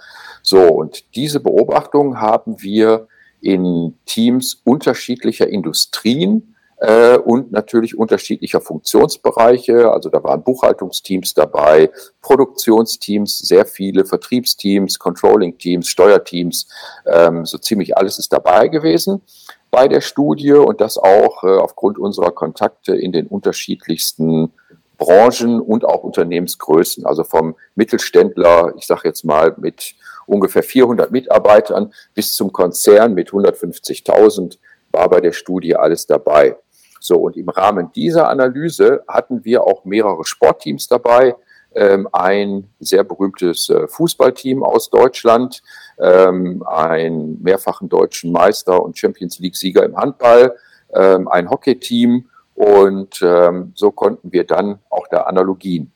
So, 0.42 0.62
und 0.68 1.16
diese 1.16 1.40
Beobachtung 1.40 2.20
haben 2.20 2.62
wir 2.62 3.08
in 3.40 3.98
Teams 4.06 4.62
unterschiedlicher 4.66 5.48
Industrien 5.48 6.53
äh, 6.78 7.18
und 7.18 7.52
natürlich 7.52 7.98
unterschiedlicher 7.98 8.62
Funktionsbereiche. 8.62 9.92
Also 9.92 10.10
da 10.10 10.24
waren 10.24 10.44
Buchhaltungsteams 10.44 11.34
dabei, 11.34 11.90
Produktionsteams, 12.22 13.40
sehr 13.40 13.66
viele 13.66 14.06
Vertriebsteams, 14.06 15.00
Controlling-Teams, 15.00 15.88
Steuerteams, 15.88 16.68
ähm, 17.06 17.46
so 17.46 17.58
ziemlich 17.58 17.98
alles 17.98 18.20
ist 18.20 18.34
dabei 18.34 18.68
gewesen 18.68 19.22
bei 19.74 19.88
der 19.88 20.02
Studie 20.02 20.54
und 20.54 20.82
das 20.82 21.00
auch 21.00 21.44
äh, 21.44 21.48
aufgrund 21.48 21.98
unserer 21.98 22.30
Kontakte 22.30 22.96
in 22.96 23.12
den 23.12 23.26
unterschiedlichsten 23.26 24.54
Branchen 25.00 25.60
und 25.60 25.84
auch 25.84 26.04
Unternehmensgrößen, 26.04 27.08
also 27.08 27.24
vom 27.24 27.56
Mittelständler, 27.74 28.74
ich 28.78 28.86
sage 28.86 29.02
jetzt 29.06 29.26
mal 29.26 29.56
mit 29.58 29.96
ungefähr 30.28 30.62
400 30.62 31.12
Mitarbeitern 31.12 31.92
bis 32.14 32.36
zum 32.36 32.54
Konzern 32.54 33.16
mit 33.16 33.32
150.000 33.32 34.60
war 34.94 35.10
bei 35.10 35.20
der 35.20 35.34
Studie 35.34 35.76
alles 35.76 36.08
dabei. 36.08 36.56
So, 37.00 37.18
und 37.18 37.36
im 37.36 37.50
Rahmen 37.50 37.92
dieser 37.92 38.30
Analyse 38.30 39.04
hatten 39.08 39.44
wir 39.44 39.64
auch 39.64 39.84
mehrere 39.84 40.24
Sportteams 40.24 40.88
dabei, 40.88 41.36
ähm, 41.76 42.08
ein 42.14 42.70
sehr 42.80 43.04
berühmtes 43.04 43.70
äh, 43.70 43.88
Fußballteam 43.88 44.64
aus 44.64 44.90
Deutschland, 44.90 45.62
ähm, 46.00 46.64
einen 46.66 47.42
mehrfachen 47.42 47.90
deutschen 47.90 48.32
Meister 48.32 48.82
und 48.82 48.98
Champions 48.98 49.40
League-Sieger 49.40 49.84
im 49.84 49.98
Handball, 49.98 50.56
ähm, 50.94 51.28
ein 51.28 51.50
Hockeyteam 51.50 52.30
und 52.56 53.22
ähm, 53.22 53.74
so 53.76 53.92
konnten 53.92 54.32
wir 54.32 54.46
dann 54.46 54.80
auch 54.90 55.08
da 55.10 55.24
Analogien 55.24 55.92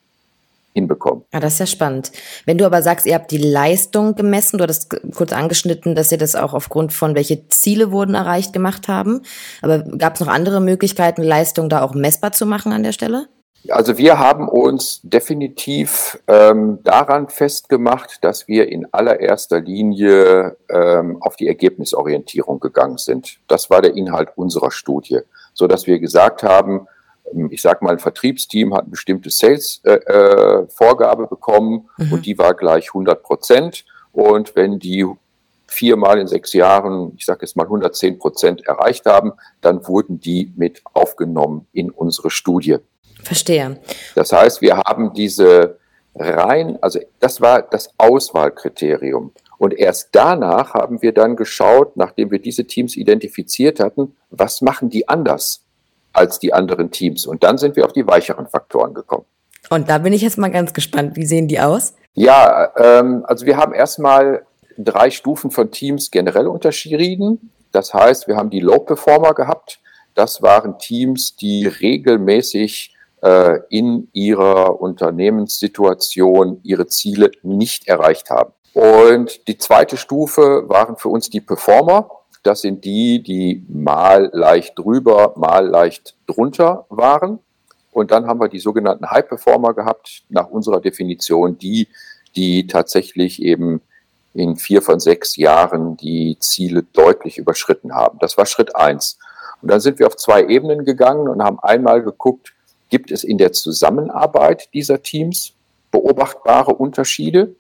hinbekommen. 0.78 1.24
Ja, 1.34 1.40
das 1.40 1.54
ist 1.54 1.60
ja 1.60 1.66
spannend. 1.66 2.12
Wenn 2.46 2.58
du 2.58 2.66
aber 2.66 2.82
sagst, 2.82 3.06
ihr 3.06 3.16
habt 3.16 3.32
die 3.32 3.38
Leistung 3.38 4.16
gemessen, 4.16 4.58
du 4.58 4.64
hattest 4.64 4.96
kurz 5.16 5.34
angeschnitten, 5.34 5.96
dass 5.96 6.12
ihr 6.12 6.18
das 6.18 6.36
auch 6.36 6.54
aufgrund 6.54 6.94
von 6.94 7.16
welche 7.16 7.48
Ziele 7.50 7.92
wurden 7.92 8.14
erreicht 8.16 8.54
gemacht 8.54 8.88
haben. 8.88 9.22
Aber 9.62 9.80
gab 9.80 10.16
es 10.16 10.22
noch 10.22 10.28
andere 10.28 10.62
Möglichkeiten, 10.62 11.24
Leistung 11.24 11.70
da 11.70 11.82
auch 11.82 11.94
messbar 11.94 12.32
zu 12.32 12.46
machen 12.46 12.72
an 12.72 12.84
der 12.84 12.92
Stelle? 12.92 13.28
Also 13.70 13.98
wir 13.98 14.18
haben 14.18 14.48
uns 14.48 15.02
definitiv 15.04 16.20
ähm, 16.28 16.80
daran 16.84 17.28
festgemacht, 17.28 18.24
dass 18.24 18.48
wir 18.48 18.70
in 18.70 18.88
allererster 18.94 19.60
Linie 19.60 20.56
ähm, 20.70 21.18
auf 21.22 21.36
die 21.36 21.48
Ergebnisorientierung 21.48 22.60
gegangen 22.60 22.98
sind. 22.98 23.40
Das 23.48 23.70
war 23.70 23.82
der 23.82 23.96
Inhalt 23.96 24.30
unserer 24.36 24.72
Studie, 24.72 25.20
so 25.54 25.68
dass 25.68 25.88
wir 25.88 26.00
gesagt 26.00 26.44
haben, 26.44 26.88
ich 27.50 27.62
sage 27.62 27.84
mal, 27.84 27.92
ein 27.92 28.00
Vertriebsteam 28.00 28.74
hat 28.74 28.84
eine 28.84 28.92
bestimmte 28.92 29.30
Sales-Vorgabe 29.30 31.24
äh, 31.24 31.26
äh 31.26 31.30
bekommen 31.30 31.90
mhm. 31.98 32.14
und 32.14 32.26
die 32.26 32.38
war 32.38 32.54
gleich 32.54 32.90
100 32.90 33.22
Prozent. 33.22 33.86
Und 34.12 34.56
wenn 34.56 34.80
die 34.80 35.06
viermal 35.68 36.20
in 36.20 36.28
sechs 36.28 36.54
Jahren, 36.54 37.14
ich 37.18 37.26
sage 37.26 37.40
jetzt 37.42 37.56
mal 37.56 37.64
110 37.64 38.20
Prozent 38.20 38.66
erreicht 38.66 39.06
haben, 39.06 39.34
dann 39.62 39.86
wurden 39.88 40.20
die 40.20 40.54
mit 40.56 40.82
aufgenommen 40.94 41.68
in 41.74 41.92
unsere 41.92 42.30
Studie. 42.30 42.78
Verstehe. 43.24 43.80
Das 44.16 44.32
heißt, 44.32 44.62
wir 44.62 44.78
haben 44.78 45.14
diese 45.14 45.78
rein, 46.16 46.78
also 46.82 47.00
das 47.20 47.42
war 47.42 47.62
das 47.62 47.90
Auswahlkriterium. 47.98 49.34
Und 49.58 49.74
erst 49.74 50.10
danach 50.12 50.74
haben 50.74 51.02
wir 51.02 51.14
dann 51.14 51.36
geschaut, 51.36 51.98
nachdem 51.98 52.32
wir 52.32 52.40
diese 52.40 52.66
Teams 52.66 52.96
identifiziert 52.96 53.80
hatten, 53.80 54.16
was 54.30 54.62
machen 54.62 54.90
die 54.90 55.10
anders 55.10 55.67
als 56.18 56.40
die 56.40 56.54
anderen 56.54 56.92
Teams. 56.92 57.26
Und 57.26 57.44
dann 57.44 57.58
sind 57.58 57.76
wir 57.76 57.86
auf 57.86 57.94
die 57.94 58.08
weicheren 58.08 58.48
Faktoren 58.48 58.94
gekommen. 58.94 59.26
Und 59.70 59.90
da 59.90 59.98
bin 60.00 60.14
ich 60.14 60.22
jetzt 60.22 60.38
mal 60.38 60.52
ganz 60.52 60.74
gespannt. 60.74 61.16
Wie 61.16 61.26
sehen 61.26 61.48
die 61.48 61.60
aus? 61.60 61.94
Ja, 62.14 62.72
ähm, 62.78 63.24
also 63.28 63.46
wir 63.46 63.58
haben 63.58 63.74
erstmal 63.74 64.46
drei 64.78 65.12
Stufen 65.12 65.52
von 65.52 65.72
Teams 65.72 66.10
generell 66.12 66.48
unterschieden. 66.48 67.52
Das 67.72 67.94
heißt, 67.94 68.28
wir 68.28 68.38
haben 68.38 68.50
die 68.50 68.60
Low 68.60 68.80
Performer 68.80 69.34
gehabt. 69.34 69.80
Das 70.16 70.42
waren 70.42 70.80
Teams, 70.80 71.36
die 71.36 71.68
regelmäßig 71.68 72.96
äh, 73.22 73.60
in 73.70 74.10
ihrer 74.14 74.82
Unternehmenssituation 74.82 76.60
ihre 76.64 76.88
Ziele 76.88 77.32
nicht 77.44 77.88
erreicht 77.88 78.30
haben. 78.30 78.54
Und 78.74 79.48
die 79.48 79.58
zweite 79.58 79.98
Stufe 79.98 80.64
waren 80.68 80.98
für 80.98 81.10
uns 81.10 81.30
die 81.30 81.42
Performer. 81.42 82.10
Das 82.48 82.62
sind 82.62 82.86
die, 82.86 83.22
die 83.22 83.66
mal 83.68 84.30
leicht 84.32 84.80
drüber, 84.80 85.34
mal 85.36 85.68
leicht 85.68 86.16
drunter 86.28 86.86
waren. 86.88 87.40
Und 87.92 88.12
dann 88.12 88.26
haben 88.26 88.40
wir 88.40 88.48
die 88.48 88.60
sogenannten 88.60 89.12
High 89.12 89.28
Performer 89.28 89.74
gehabt, 89.74 90.24
nach 90.30 90.48
unserer 90.48 90.80
Definition, 90.80 91.58
die, 91.58 91.90
die 92.38 92.66
tatsächlich 92.66 93.42
eben 93.42 93.82
in 94.34 94.56
vier 94.56 94.82
von 94.82 95.02
sechs 95.02 95.36
Jahren 95.36 95.98
die 95.98 96.38
Ziele 96.40 96.84
deutlich 96.84 97.38
überschritten 97.38 97.94
haben. 97.94 98.18
Das 98.20 98.38
war 98.38 98.46
Schritt 98.46 98.78
eins. 98.78 99.20
Und 99.62 99.70
dann 99.70 99.82
sind 99.82 100.00
wir 100.00 100.08
auf 100.08 100.16
zwei 100.16 100.46
Ebenen 100.46 100.86
gegangen 100.86 101.28
und 101.28 101.44
haben 101.44 101.60
einmal 101.60 102.02
geguckt, 102.02 102.54
gibt 102.88 103.12
es 103.12 103.26
in 103.26 103.38
der 103.38 103.52
Zusammenarbeit 103.52 104.74
dieser 104.74 105.04
Teams 105.04 105.52
beobachtbare 105.92 106.74
Unterschiede? 106.74 107.58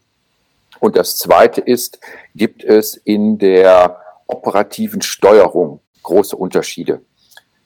Und 0.79 0.95
das 0.95 1.17
Zweite 1.17 1.59
ist, 1.59 1.99
gibt 2.35 2.63
es 2.63 2.95
in 2.95 3.37
der 3.37 3.99
operativen 4.27 5.01
Steuerung 5.01 5.79
große 6.03 6.35
Unterschiede? 6.35 7.01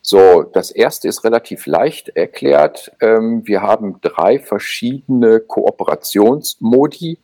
So, 0.02 0.44
das 0.44 0.72
erste 0.72 1.08
ist 1.08 1.24
relativ 1.24 1.68
leicht 1.68 2.10
erklärt. 2.10 2.92
Ähm, 3.02 3.46
wir 3.46 3.62
haben 3.62 4.02
drei 4.02 4.40
verschiedene 4.40 5.40
Kooperationsmodi 5.40 7.20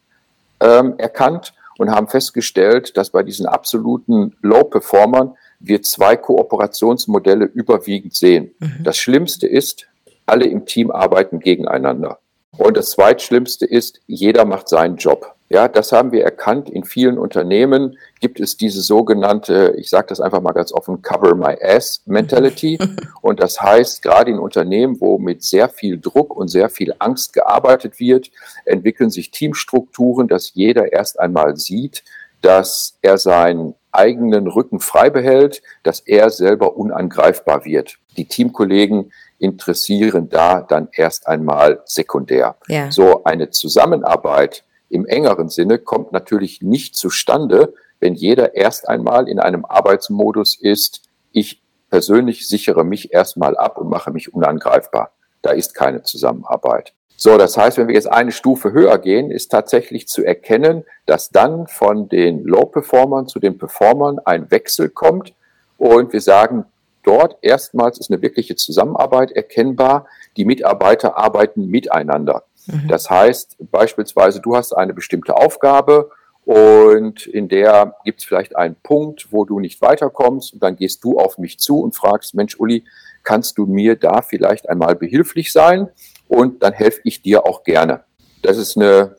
ähm, 0.59 0.93
erkannt 0.97 1.53
und 1.79 1.91
haben 1.91 2.07
festgestellt, 2.07 2.95
dass 2.97 3.09
bei 3.09 3.23
diesen 3.23 3.47
absoluten 3.47 4.35
Low-Performern 4.41 5.35
wir 5.59 5.81
zwei 5.81 6.15
Kooperationsmodelle 6.17 7.45
überwiegend 7.45 8.15
sehen. 8.15 8.51
Mhm. 8.59 8.83
Das 8.83 8.97
Schlimmste 8.97 9.47
ist, 9.47 9.87
alle 10.25 10.45
im 10.45 10.65
Team 10.65 10.91
arbeiten 10.91 11.39
gegeneinander. 11.39 12.19
Und 12.57 12.77
das 12.77 12.91
Zweitschlimmste 12.91 13.65
ist, 13.65 14.01
jeder 14.07 14.45
macht 14.45 14.67
seinen 14.67 14.97
Job. 14.97 15.35
Ja, 15.49 15.69
das 15.69 15.93
haben 15.93 16.11
wir 16.11 16.23
erkannt. 16.23 16.69
In 16.69 16.83
vielen 16.83 17.17
Unternehmen 17.17 17.97
gibt 18.19 18.39
es 18.41 18.57
diese 18.57 18.81
sogenannte, 18.81 19.75
ich 19.77 19.89
sage 19.89 20.07
das 20.09 20.19
einfach 20.19 20.41
mal 20.41 20.51
ganz 20.51 20.73
offen, 20.73 21.01
Cover 21.01 21.35
My 21.35 21.57
Ass 21.61 22.01
Mentality. 22.05 22.77
Und 23.21 23.39
das 23.39 23.61
heißt, 23.61 24.01
gerade 24.01 24.31
in 24.31 24.39
Unternehmen, 24.39 24.99
wo 24.99 25.17
mit 25.17 25.43
sehr 25.43 25.69
viel 25.69 25.99
Druck 25.99 26.35
und 26.35 26.49
sehr 26.49 26.69
viel 26.69 26.93
Angst 26.99 27.33
gearbeitet 27.33 27.99
wird, 27.99 28.29
entwickeln 28.65 29.09
sich 29.09 29.31
Teamstrukturen, 29.31 30.27
dass 30.27 30.53
jeder 30.53 30.91
erst 30.91 31.19
einmal 31.19 31.55
sieht, 31.55 32.03
dass 32.41 32.97
er 33.01 33.17
seinen 33.17 33.73
eigenen 33.91 34.47
Rücken 34.47 34.79
frei 34.79 35.09
behält, 35.09 35.61
dass 35.83 36.01
er 36.01 36.29
selber 36.29 36.77
unangreifbar 36.77 37.65
wird. 37.65 37.97
Die 38.17 38.25
Teamkollegen 38.25 39.11
interessieren 39.39 40.29
da 40.29 40.61
dann 40.61 40.89
erst 40.93 41.27
einmal 41.27 41.81
sekundär. 41.85 42.55
Ja. 42.67 42.91
So 42.91 43.23
eine 43.23 43.49
Zusammenarbeit 43.49 44.63
im 44.89 45.05
engeren 45.05 45.49
Sinne 45.49 45.79
kommt 45.79 46.11
natürlich 46.11 46.61
nicht 46.61 46.95
zustande, 46.95 47.73
wenn 47.99 48.13
jeder 48.13 48.55
erst 48.55 48.87
einmal 48.87 49.27
in 49.27 49.39
einem 49.39 49.65
Arbeitsmodus 49.65 50.55
ist, 50.59 51.01
ich 51.31 51.61
persönlich 51.89 52.47
sichere 52.47 52.83
mich 52.83 53.13
erstmal 53.13 53.57
ab 53.57 53.77
und 53.77 53.89
mache 53.89 54.11
mich 54.11 54.33
unangreifbar. 54.33 55.11
Da 55.41 55.51
ist 55.51 55.73
keine 55.73 56.03
Zusammenarbeit. 56.03 56.93
So, 57.19 57.37
das 57.37 57.57
heißt, 57.57 57.77
wenn 57.77 57.87
wir 57.87 57.95
jetzt 57.95 58.11
eine 58.11 58.31
Stufe 58.31 58.71
höher 58.71 58.99
gehen, 58.99 59.31
ist 59.31 59.49
tatsächlich 59.49 60.07
zu 60.07 60.23
erkennen, 60.23 60.83
dass 61.07 61.31
dann 61.31 61.65
von 61.65 62.09
den 62.09 62.43
Low-Performern 62.43 63.27
zu 63.27 63.39
den 63.39 63.57
Performern 63.57 64.19
ein 64.23 64.51
Wechsel 64.51 64.89
kommt 64.89 65.33
und 65.77 66.13
wir 66.13 66.21
sagen, 66.21 66.65
dort 67.01 67.37
erstmals 67.41 67.97
ist 67.97 68.11
eine 68.11 68.21
wirkliche 68.21 68.55
Zusammenarbeit 68.55 69.31
erkennbar. 69.31 70.05
Die 70.35 70.45
Mitarbeiter 70.45 71.17
arbeiten 71.17 71.67
miteinander. 71.67 72.43
Mhm. 72.67 72.87
Das 72.87 73.09
heißt 73.09 73.57
beispielsweise, 73.71 74.39
du 74.41 74.55
hast 74.55 74.73
eine 74.73 74.93
bestimmte 74.93 75.35
Aufgabe 75.35 76.11
und 76.45 77.27
in 77.27 77.49
der 77.49 77.95
gibt 78.05 78.19
es 78.19 78.25
vielleicht 78.25 78.55
einen 78.55 78.75
Punkt, 78.75 79.31
wo 79.31 79.43
du 79.43 79.59
nicht 79.59 79.81
weiterkommst 79.81 80.53
und 80.53 80.63
dann 80.63 80.75
gehst 80.75 81.03
du 81.03 81.19
auf 81.19 81.37
mich 81.37 81.59
zu 81.59 81.81
und 81.81 81.95
fragst, 81.95 82.35
Mensch, 82.35 82.59
Uli, 82.59 82.85
kannst 83.23 83.57
du 83.57 83.65
mir 83.65 83.95
da 83.95 84.21
vielleicht 84.21 84.69
einmal 84.69 84.95
behilflich 84.95 85.51
sein? 85.51 85.89
Und 86.29 86.63
dann 86.63 86.73
helfe 86.73 87.01
ich 87.03 87.21
dir 87.21 87.45
auch 87.45 87.63
gerne. 87.63 88.01
Das 88.41 88.57
ist 88.57 88.77
eine 88.77 89.17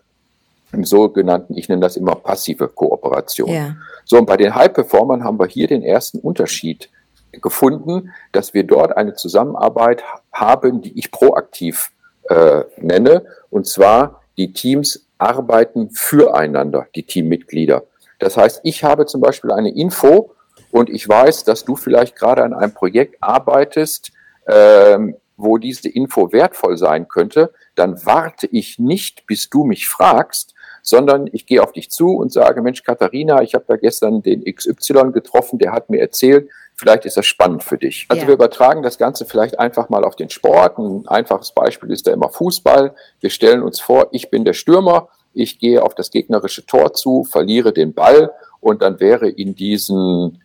im 0.73 0.85
sogenannten, 0.85 1.57
ich 1.57 1.69
nenne 1.69 1.81
das 1.81 1.97
immer 1.97 2.15
passive 2.15 2.69
Kooperation. 2.69 3.51
Ja. 3.51 3.77
So, 4.05 4.19
und 4.19 4.27
bei 4.27 4.37
den 4.37 4.55
High-Performern 4.55 5.25
haben 5.25 5.39
wir 5.39 5.47
hier 5.47 5.67
den 5.67 5.83
ersten 5.83 6.19
Unterschied 6.19 6.91
gefunden, 7.33 8.13
dass 8.33 8.55
wir 8.55 8.65
dort 8.65 8.97
eine 8.97 9.15
Zusammenarbeit 9.15 10.03
haben, 10.33 10.83
die 10.83 10.99
ich 10.99 11.11
proaktiv 11.11 11.91
äh, 12.29 12.65
nenne. 12.77 13.25
Und 13.51 13.67
zwar, 13.67 14.23
die 14.37 14.53
Teams 14.53 15.07
arbeiten 15.19 15.91
füreinander, 15.91 16.87
die 16.95 17.05
Teammitglieder. 17.05 17.85
Das 18.19 18.37
heißt, 18.37 18.61
ich 18.65 18.85
habe 18.85 19.07
zum 19.07 19.21
Beispiel 19.21 19.53
eine 19.53 19.75
Info 19.75 20.33
und 20.71 20.91
ich 20.91 21.09
weiß, 21.09 21.45
dass 21.45 21.65
du 21.65 21.77
vielleicht 21.77 22.17
gerade 22.17 22.43
an 22.43 22.53
einem 22.53 22.75
Projekt 22.75 23.17
arbeitest, 23.21 24.13
ähm, 24.47 25.17
wo 25.37 25.57
diese 25.59 25.89
Info 25.89 26.33
wertvoll 26.33 26.77
sein 26.77 27.09
könnte, 27.09 27.53
dann 27.75 28.05
warte 28.05 28.49
ich 28.49 28.79
nicht, 28.79 29.27
bis 29.27 29.49
du 29.49 29.65
mich 29.65 29.89
fragst, 29.89 30.55
sondern 30.89 31.29
ich 31.33 31.47
gehe 31.47 31.63
auf 31.63 31.73
dich 31.73 31.91
zu 31.91 32.17
und 32.17 32.33
sage, 32.33 32.63
Mensch, 32.63 32.83
Katharina, 32.83 33.43
ich 33.43 33.55
habe 33.55 33.65
da 33.69 33.77
gestern 33.77 34.23
den 34.23 34.45
XY 34.45 35.13
getroffen, 35.13 35.59
der 35.59 35.73
hat 35.73 35.91
mir 35.91 36.01
erzählt, 36.01 36.49
vielleicht 36.75 37.05
ist 37.05 37.17
das 37.17 37.27
spannend 37.27 37.63
für 37.63 37.77
dich. 37.77 38.07
Also 38.09 38.23
ja. 38.23 38.29
wir 38.29 38.35
übertragen 38.35 38.83
das 38.83 38.97
Ganze 38.97 39.27
vielleicht 39.27 39.59
einfach 39.59 39.89
mal 39.89 40.05
auf 40.05 40.17
den 40.17 40.31
Sport. 40.31 40.79
Ein 40.79 41.07
einfaches 41.07 41.53
Beispiel 41.53 41.91
ist 41.91 42.07
da 42.07 42.13
immer 42.13 42.31
Fußball. 42.31 42.95
Wir 43.21 43.31
stellen 43.31 43.63
uns 43.63 43.81
vor, 43.81 44.09
ich 44.13 44.31
bin 44.31 44.45
der 44.45 44.55
Stürmer, 44.55 45.09
ich 45.35 45.59
gehe 45.59 45.83
auf 45.83 45.95
das 45.95 46.11
gegnerische 46.11 46.65
Tor 46.65 46.95
zu, 46.95 47.25
verliere 47.25 47.73
den 47.73 47.93
Ball 47.93 48.33
und 48.61 48.81
dann 48.81 48.99
wäre 48.99 49.29
in 49.29 49.55
diesen 49.55 50.43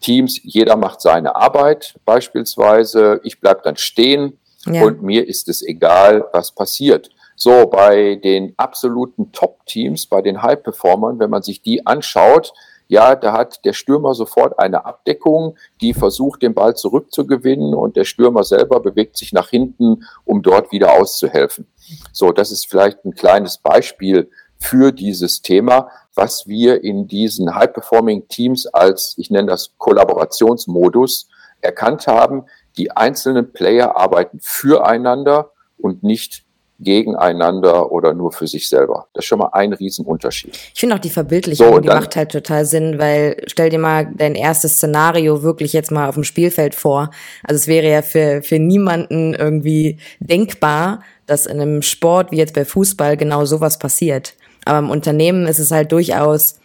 Teams, 0.00 0.40
jeder 0.42 0.76
macht 0.76 1.00
seine 1.00 1.36
Arbeit 1.36 1.98
beispielsweise, 2.04 3.20
ich 3.24 3.40
bleibe 3.40 3.62
dann 3.64 3.76
stehen 3.76 4.38
ja. 4.66 4.82
und 4.82 5.02
mir 5.02 5.26
ist 5.26 5.48
es 5.48 5.62
egal, 5.62 6.26
was 6.32 6.52
passiert. 6.52 7.10
So, 7.36 7.66
bei 7.66 8.16
den 8.16 8.54
absoluten 8.56 9.30
Top-Teams, 9.30 10.06
bei 10.06 10.22
den 10.22 10.42
High-Performern, 10.42 11.18
wenn 11.18 11.30
man 11.30 11.42
sich 11.42 11.60
die 11.60 11.86
anschaut, 11.86 12.54
ja, 12.88 13.14
da 13.14 13.32
hat 13.32 13.64
der 13.64 13.72
Stürmer 13.72 14.14
sofort 14.14 14.58
eine 14.58 14.84
Abdeckung, 14.84 15.56
die 15.80 15.92
versucht, 15.92 16.42
den 16.42 16.54
Ball 16.54 16.74
zurückzugewinnen 16.76 17.74
und 17.74 17.96
der 17.96 18.04
Stürmer 18.04 18.44
selber 18.44 18.80
bewegt 18.80 19.16
sich 19.16 19.32
nach 19.32 19.50
hinten, 19.50 20.04
um 20.24 20.42
dort 20.42 20.72
wieder 20.72 20.92
auszuhelfen. 20.92 21.66
So, 22.12 22.32
das 22.32 22.50
ist 22.52 22.66
vielleicht 22.66 23.04
ein 23.04 23.14
kleines 23.14 23.58
Beispiel 23.58 24.30
für 24.58 24.92
dieses 24.92 25.42
Thema, 25.42 25.90
was 26.14 26.46
wir 26.46 26.82
in 26.82 27.06
diesen 27.08 27.54
High-Performing-Teams 27.54 28.68
als, 28.68 29.14
ich 29.18 29.30
nenne 29.30 29.48
das 29.48 29.74
Kollaborationsmodus, 29.76 31.28
erkannt 31.60 32.06
haben. 32.06 32.44
Die 32.78 32.92
einzelnen 32.92 33.52
Player 33.52 33.96
arbeiten 33.96 34.38
füreinander 34.40 35.50
und 35.76 36.02
nicht 36.02 36.45
gegeneinander 36.78 37.90
oder 37.90 38.12
nur 38.12 38.32
für 38.32 38.46
sich 38.46 38.68
selber. 38.68 39.06
Das 39.14 39.24
ist 39.24 39.28
schon 39.28 39.38
mal 39.38 39.50
ein 39.52 39.72
Riesenunterschied. 39.72 40.58
Ich 40.74 40.80
finde 40.80 40.94
auch 40.94 41.00
die 41.00 41.10
Verbildlichung, 41.10 41.74
so, 41.74 41.78
die 41.78 41.88
dann, 41.88 41.98
macht 41.98 42.16
halt 42.16 42.32
total 42.32 42.64
Sinn, 42.64 42.98
weil 42.98 43.42
stell 43.46 43.70
dir 43.70 43.78
mal 43.78 44.06
dein 44.14 44.34
erstes 44.34 44.74
Szenario 44.74 45.42
wirklich 45.42 45.72
jetzt 45.72 45.90
mal 45.90 46.08
auf 46.08 46.14
dem 46.14 46.24
Spielfeld 46.24 46.74
vor. 46.74 47.10
Also 47.42 47.56
es 47.58 47.66
wäre 47.66 47.88
ja 47.90 48.02
für, 48.02 48.42
für 48.42 48.58
niemanden 48.58 49.34
irgendwie 49.34 49.98
denkbar, 50.20 51.02
dass 51.26 51.46
in 51.46 51.60
einem 51.60 51.82
Sport 51.82 52.30
wie 52.30 52.36
jetzt 52.36 52.54
bei 52.54 52.64
Fußball 52.64 53.16
genau 53.16 53.44
sowas 53.44 53.78
passiert. 53.78 54.34
Aber 54.64 54.78
im 54.78 54.90
Unternehmen 54.90 55.46
ist 55.46 55.58
es 55.58 55.70
halt 55.70 55.92
durchaus 55.92 56.58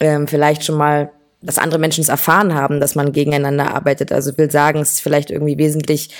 ähm, 0.00 0.26
vielleicht 0.26 0.64
schon 0.64 0.76
mal 0.76 1.10
dass 1.42 1.58
andere 1.58 1.80
Menschen 1.80 2.02
es 2.02 2.08
erfahren 2.08 2.54
haben, 2.54 2.80
dass 2.80 2.94
man 2.94 3.12
gegeneinander 3.12 3.74
arbeitet. 3.74 4.12
Also 4.12 4.32
ich 4.32 4.38
will 4.38 4.50
sagen, 4.50 4.80
es 4.80 4.92
ist 4.92 5.00
vielleicht 5.00 5.30
irgendwie 5.30 5.56
wesentlich 5.56 6.10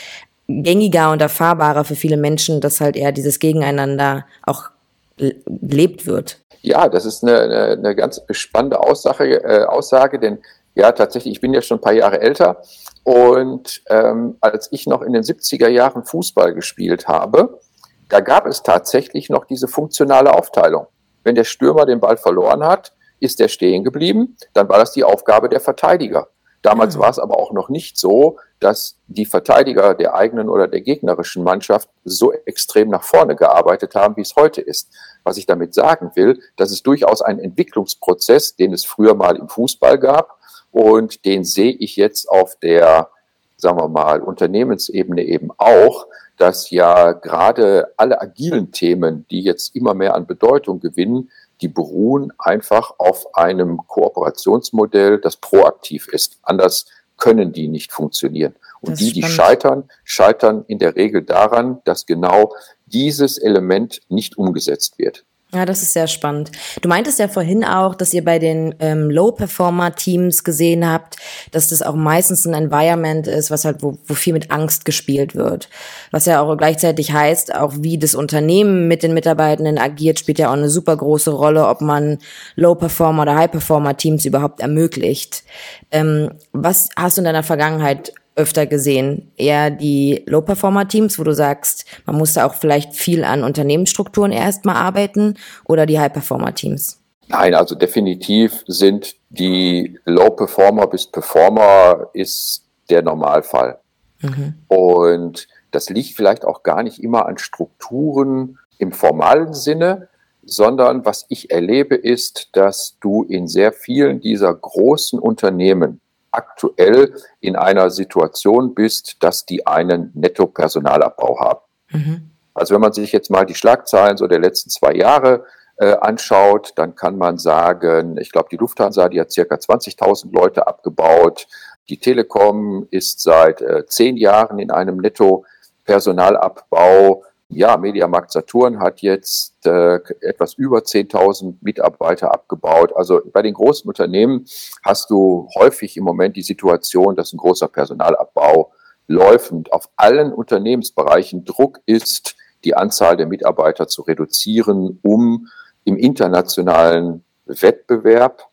gängiger 0.62 1.12
und 1.12 1.22
erfahrbarer 1.22 1.84
für 1.84 1.96
viele 1.96 2.16
Menschen, 2.16 2.60
dass 2.60 2.80
halt 2.80 2.96
eher 2.96 3.12
dieses 3.12 3.38
Gegeneinander 3.38 4.26
auch 4.42 4.70
gelebt 5.16 6.06
wird. 6.06 6.40
Ja, 6.62 6.88
das 6.88 7.04
ist 7.04 7.22
eine, 7.22 7.40
eine, 7.40 7.66
eine 7.72 7.94
ganz 7.94 8.20
spannende 8.30 8.80
Aussage, 8.80 9.42
äh, 9.42 9.64
Aussage, 9.64 10.18
denn 10.18 10.38
ja, 10.74 10.92
tatsächlich, 10.92 11.34
ich 11.34 11.40
bin 11.40 11.52
ja 11.52 11.62
schon 11.62 11.78
ein 11.78 11.82
paar 11.82 11.92
Jahre 11.92 12.20
älter 12.20 12.62
und 13.02 13.82
ähm, 13.88 14.36
als 14.40 14.68
ich 14.70 14.86
noch 14.86 15.02
in 15.02 15.12
den 15.12 15.22
70er 15.22 15.68
Jahren 15.68 16.04
Fußball 16.04 16.54
gespielt 16.54 17.08
habe, 17.08 17.60
da 18.08 18.20
gab 18.20 18.46
es 18.46 18.62
tatsächlich 18.62 19.30
noch 19.30 19.44
diese 19.46 19.68
funktionale 19.68 20.34
Aufteilung. 20.34 20.86
Wenn 21.24 21.34
der 21.34 21.44
Stürmer 21.44 21.86
den 21.86 22.00
Ball 22.00 22.16
verloren 22.16 22.62
hat, 22.64 22.92
ist 23.20 23.40
er 23.40 23.48
stehen 23.48 23.84
geblieben, 23.84 24.36
dann 24.54 24.68
war 24.68 24.78
das 24.78 24.92
die 24.92 25.04
Aufgabe 25.04 25.48
der 25.48 25.60
Verteidiger. 25.60 26.28
Damals 26.62 26.98
war 26.98 27.08
es 27.08 27.18
aber 27.18 27.38
auch 27.38 27.52
noch 27.52 27.70
nicht 27.70 27.96
so, 27.96 28.38
dass 28.58 28.96
die 29.06 29.24
Verteidiger 29.24 29.94
der 29.94 30.14
eigenen 30.14 30.50
oder 30.50 30.68
der 30.68 30.82
gegnerischen 30.82 31.42
Mannschaft 31.42 31.88
so 32.04 32.32
extrem 32.32 32.88
nach 32.88 33.02
vorne 33.02 33.34
gearbeitet 33.34 33.94
haben, 33.94 34.16
wie 34.16 34.20
es 34.20 34.36
heute 34.36 34.60
ist. 34.60 34.90
Was 35.24 35.38
ich 35.38 35.46
damit 35.46 35.72
sagen 35.72 36.12
will, 36.14 36.40
das 36.56 36.70
ist 36.70 36.86
durchaus 36.86 37.22
ein 37.22 37.38
Entwicklungsprozess, 37.38 38.56
den 38.56 38.74
es 38.74 38.84
früher 38.84 39.14
mal 39.14 39.36
im 39.36 39.48
Fußball 39.48 39.98
gab 39.98 40.38
und 40.70 41.24
den 41.24 41.44
sehe 41.44 41.72
ich 41.72 41.96
jetzt 41.96 42.28
auf 42.28 42.56
der, 42.56 43.08
sagen 43.56 43.78
wir 43.78 43.88
mal, 43.88 44.20
Unternehmensebene 44.20 45.24
eben 45.24 45.50
auch, 45.56 46.06
dass 46.36 46.70
ja 46.70 47.12
gerade 47.12 47.92
alle 47.96 48.20
agilen 48.20 48.72
Themen, 48.72 49.26
die 49.30 49.42
jetzt 49.42 49.74
immer 49.74 49.94
mehr 49.94 50.14
an 50.14 50.26
Bedeutung 50.26 50.80
gewinnen, 50.80 51.30
die 51.60 51.68
beruhen 51.68 52.32
einfach 52.38 52.94
auf 52.98 53.34
einem 53.34 53.78
Kooperationsmodell, 53.86 55.18
das 55.18 55.36
proaktiv 55.36 56.08
ist. 56.08 56.38
Anders 56.42 56.86
können 57.16 57.52
die 57.52 57.68
nicht 57.68 57.92
funktionieren. 57.92 58.54
Und 58.80 58.98
die, 58.98 59.12
die 59.12 59.22
scheitern, 59.22 59.90
scheitern 60.04 60.64
in 60.66 60.78
der 60.78 60.96
Regel 60.96 61.22
daran, 61.22 61.80
dass 61.84 62.06
genau 62.06 62.54
dieses 62.86 63.36
Element 63.36 64.00
nicht 64.08 64.38
umgesetzt 64.38 64.98
wird. 64.98 65.24
Ja, 65.52 65.66
das 65.66 65.82
ist 65.82 65.94
sehr 65.94 66.06
spannend. 66.06 66.52
Du 66.80 66.88
meintest 66.88 67.18
ja 67.18 67.26
vorhin 67.26 67.64
auch, 67.64 67.96
dass 67.96 68.14
ihr 68.14 68.24
bei 68.24 68.38
den 68.38 68.72
ähm, 68.78 69.10
Low-Performer-Teams 69.10 70.44
gesehen 70.44 70.88
habt, 70.88 71.16
dass 71.50 71.68
das 71.68 71.82
auch 71.82 71.96
meistens 71.96 72.46
ein 72.46 72.54
Environment 72.54 73.26
ist, 73.26 73.50
was 73.50 73.64
halt, 73.64 73.82
wo, 73.82 73.98
wo 74.06 74.14
viel 74.14 74.32
mit 74.32 74.52
Angst 74.52 74.84
gespielt 74.84 75.34
wird. 75.34 75.68
Was 76.12 76.26
ja 76.26 76.40
auch 76.40 76.56
gleichzeitig 76.56 77.12
heißt, 77.12 77.52
auch 77.56 77.74
wie 77.78 77.98
das 77.98 78.14
Unternehmen 78.14 78.86
mit 78.86 79.02
den 79.02 79.12
Mitarbeitenden 79.12 79.78
agiert, 79.78 80.20
spielt 80.20 80.38
ja 80.38 80.50
auch 80.50 80.54
eine 80.54 80.70
super 80.70 80.96
große 80.96 81.32
Rolle, 81.32 81.66
ob 81.66 81.80
man 81.80 82.18
Low-Performer 82.54 83.22
oder 83.22 83.34
High-Performer-Teams 83.34 84.24
überhaupt 84.26 84.60
ermöglicht. 84.60 85.42
Ähm, 85.90 86.30
was 86.52 86.90
hast 86.96 87.16
du 87.16 87.22
in 87.22 87.24
deiner 87.24 87.42
Vergangenheit 87.42 88.12
öfter 88.40 88.66
gesehen? 88.66 89.31
Eher 89.37 89.70
die 89.70 90.24
Low-Performer-Teams, 90.26 91.18
wo 91.18 91.24
du 91.24 91.33
sagst, 91.35 91.85
man 92.07 92.16
muss 92.16 92.33
da 92.35 92.46
auch 92.46 92.55
vielleicht 92.55 92.94
viel 92.94 93.24
an 93.24 93.44
Unternehmensstrukturen 93.44 94.33
erstmal 94.33 94.76
arbeiten 94.76 95.35
oder 95.64 95.87
die 95.87 95.98
High-Performer-Teams? 95.98 97.00
Nein, 97.29 97.55
also 97.55 97.76
definitiv 97.76 98.64
sind 98.66 99.14
die 99.29 99.98
Low-Performer 100.05 100.88
bis 100.88 101.07
Performer 101.07 102.09
ist 102.12 102.64
der 102.90 103.03
Normalfall. 103.03 103.79
Mhm. 104.20 104.55
Und 104.66 105.46
das 105.70 105.88
liegt 105.90 106.16
vielleicht 106.16 106.44
auch 106.44 106.62
gar 106.62 106.83
nicht 106.83 107.03
immer 107.03 107.26
an 107.26 107.38
Strukturen 107.38 108.59
im 108.79 108.92
formalen 108.92 109.55
Sinne, 109.55 110.09
sondern 110.42 111.05
was 111.05 111.26
ich 111.29 111.50
erlebe 111.50 111.94
ist, 111.94 112.48
dass 112.53 112.96
du 113.00 113.22
in 113.22 113.46
sehr 113.46 113.72
vielen 113.72 114.20
dieser 114.20 114.53
großen 114.53 115.18
Unternehmen 115.18 116.00
aktuell 116.32 117.14
in 117.40 117.56
einer 117.56 117.90
Situation 117.90 118.74
bist, 118.74 119.22
dass 119.22 119.46
die 119.46 119.66
einen 119.66 120.10
Netto-Personalabbau 120.14 121.40
haben. 121.40 121.60
Mhm. 121.90 122.30
Also 122.54 122.74
wenn 122.74 122.80
man 122.80 122.92
sich 122.92 123.12
jetzt 123.12 123.30
mal 123.30 123.46
die 123.46 123.54
Schlagzeilen 123.54 124.16
so 124.16 124.26
der 124.26 124.38
letzten 124.38 124.70
zwei 124.70 124.94
Jahre 124.94 125.44
äh, 125.76 125.96
anschaut, 126.00 126.72
dann 126.76 126.94
kann 126.94 127.16
man 127.16 127.38
sagen, 127.38 128.18
ich 128.18 128.32
glaube, 128.32 128.48
die 128.50 128.56
Lufthansa, 128.56 129.08
die 129.08 129.20
hat 129.20 129.32
circa 129.32 129.56
20.000 129.56 130.32
Leute 130.32 130.66
abgebaut. 130.66 131.46
Die 131.88 131.98
Telekom 131.98 132.86
ist 132.90 133.22
seit 133.22 133.62
äh, 133.62 133.86
zehn 133.86 134.16
Jahren 134.16 134.58
in 134.58 134.70
einem 134.70 134.96
Netto-Personalabbau 134.98 137.24
ja, 137.50 137.76
Mediamarkt 137.76 138.30
Saturn 138.30 138.78
hat 138.78 139.02
jetzt 139.02 139.66
äh, 139.66 139.98
etwas 140.20 140.54
über 140.54 140.78
10.000 140.78 141.56
Mitarbeiter 141.60 142.32
abgebaut. 142.32 142.94
Also 142.94 143.20
bei 143.32 143.42
den 143.42 143.54
großen 143.54 143.88
Unternehmen 143.88 144.44
hast 144.84 145.10
du 145.10 145.48
häufig 145.56 145.96
im 145.96 146.04
Moment 146.04 146.36
die 146.36 146.42
Situation, 146.42 147.16
dass 147.16 147.32
ein 147.32 147.38
großer 147.38 147.66
Personalabbau 147.66 148.72
läuft 149.08 149.50
und 149.50 149.72
auf 149.72 149.90
allen 149.96 150.32
Unternehmensbereichen 150.32 151.44
Druck 151.44 151.80
ist, 151.86 152.36
die 152.62 152.76
Anzahl 152.76 153.16
der 153.16 153.26
Mitarbeiter 153.26 153.88
zu 153.88 154.02
reduzieren, 154.02 155.00
um 155.02 155.48
im 155.84 155.96
internationalen 155.96 157.24
Wettbewerb 157.46 158.49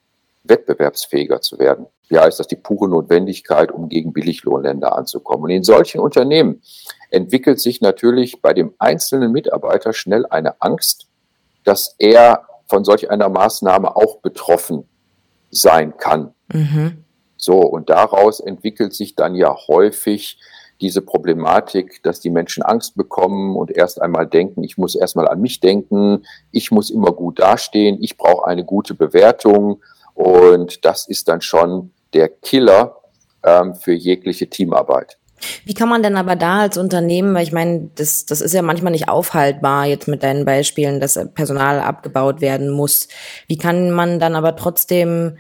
wettbewerbsfähiger 0.49 1.41
zu 1.41 1.59
werden. 1.59 1.87
Ja, 2.09 2.25
ist 2.25 2.39
das 2.39 2.47
die 2.47 2.55
pure 2.55 2.89
Notwendigkeit, 2.89 3.71
um 3.71 3.89
gegen 3.89 4.13
Billiglohnländer 4.13 4.97
anzukommen. 4.97 5.45
Und 5.45 5.49
in 5.49 5.63
solchen 5.63 5.99
Unternehmen 5.99 6.61
entwickelt 7.11 7.59
sich 7.59 7.81
natürlich 7.81 8.41
bei 8.41 8.53
dem 8.53 8.73
einzelnen 8.79 9.31
Mitarbeiter 9.31 9.93
schnell 9.93 10.25
eine 10.25 10.61
Angst, 10.61 11.07
dass 11.63 11.95
er 11.99 12.47
von 12.67 12.83
solch 12.83 13.09
einer 13.09 13.29
Maßnahme 13.29 13.95
auch 13.95 14.19
betroffen 14.19 14.87
sein 15.51 15.97
kann. 15.97 16.33
Mhm. 16.53 17.03
So, 17.37 17.59
und 17.59 17.89
daraus 17.89 18.39
entwickelt 18.39 18.93
sich 18.93 19.15
dann 19.15 19.35
ja 19.35 19.55
häufig 19.67 20.39
diese 20.81 21.01
Problematik, 21.01 22.01
dass 22.03 22.19
die 22.19 22.29
Menschen 22.29 22.63
Angst 22.63 22.95
bekommen 22.95 23.55
und 23.55 23.71
erst 23.71 24.01
einmal 24.01 24.27
denken, 24.27 24.63
ich 24.63 24.77
muss 24.77 24.95
erstmal 24.95 25.27
an 25.27 25.41
mich 25.41 25.59
denken, 25.59 26.23
ich 26.51 26.71
muss 26.71 26.89
immer 26.89 27.11
gut 27.11 27.39
dastehen, 27.39 27.97
ich 28.01 28.17
brauche 28.17 28.47
eine 28.47 28.63
gute 28.63 28.93
Bewertung 28.93 29.81
und 30.17 30.83
das 30.83 31.07
ist 31.07 31.27
dann 31.27 31.41
schon 31.41 31.91
der 32.13 32.27
Killer 32.27 32.97
ähm, 33.43 33.75
für 33.75 33.93
jegliche 33.93 34.49
Teamarbeit. 34.49 35.19
Wie 35.63 35.75
kann 35.75 35.89
man 35.89 36.01
denn 36.01 36.17
aber 36.17 36.35
da 36.35 36.61
als 36.61 36.79
Unternehmen, 36.79 37.35
weil 37.35 37.43
ich 37.43 37.51
meine, 37.51 37.91
das, 37.93 38.25
das 38.25 38.41
ist 38.41 38.55
ja 38.55 38.63
manchmal 38.63 38.91
nicht 38.91 39.09
aufhaltbar 39.09 39.85
jetzt 39.85 40.07
mit 40.07 40.23
deinen 40.23 40.43
Beispielen, 40.43 40.99
dass 40.99 41.19
Personal 41.35 41.79
abgebaut 41.79 42.41
werden 42.41 42.71
muss. 42.71 43.07
Wie 43.47 43.57
kann 43.59 43.91
man 43.91 44.19
dann 44.19 44.35
aber 44.35 44.55
trotzdem 44.55 45.37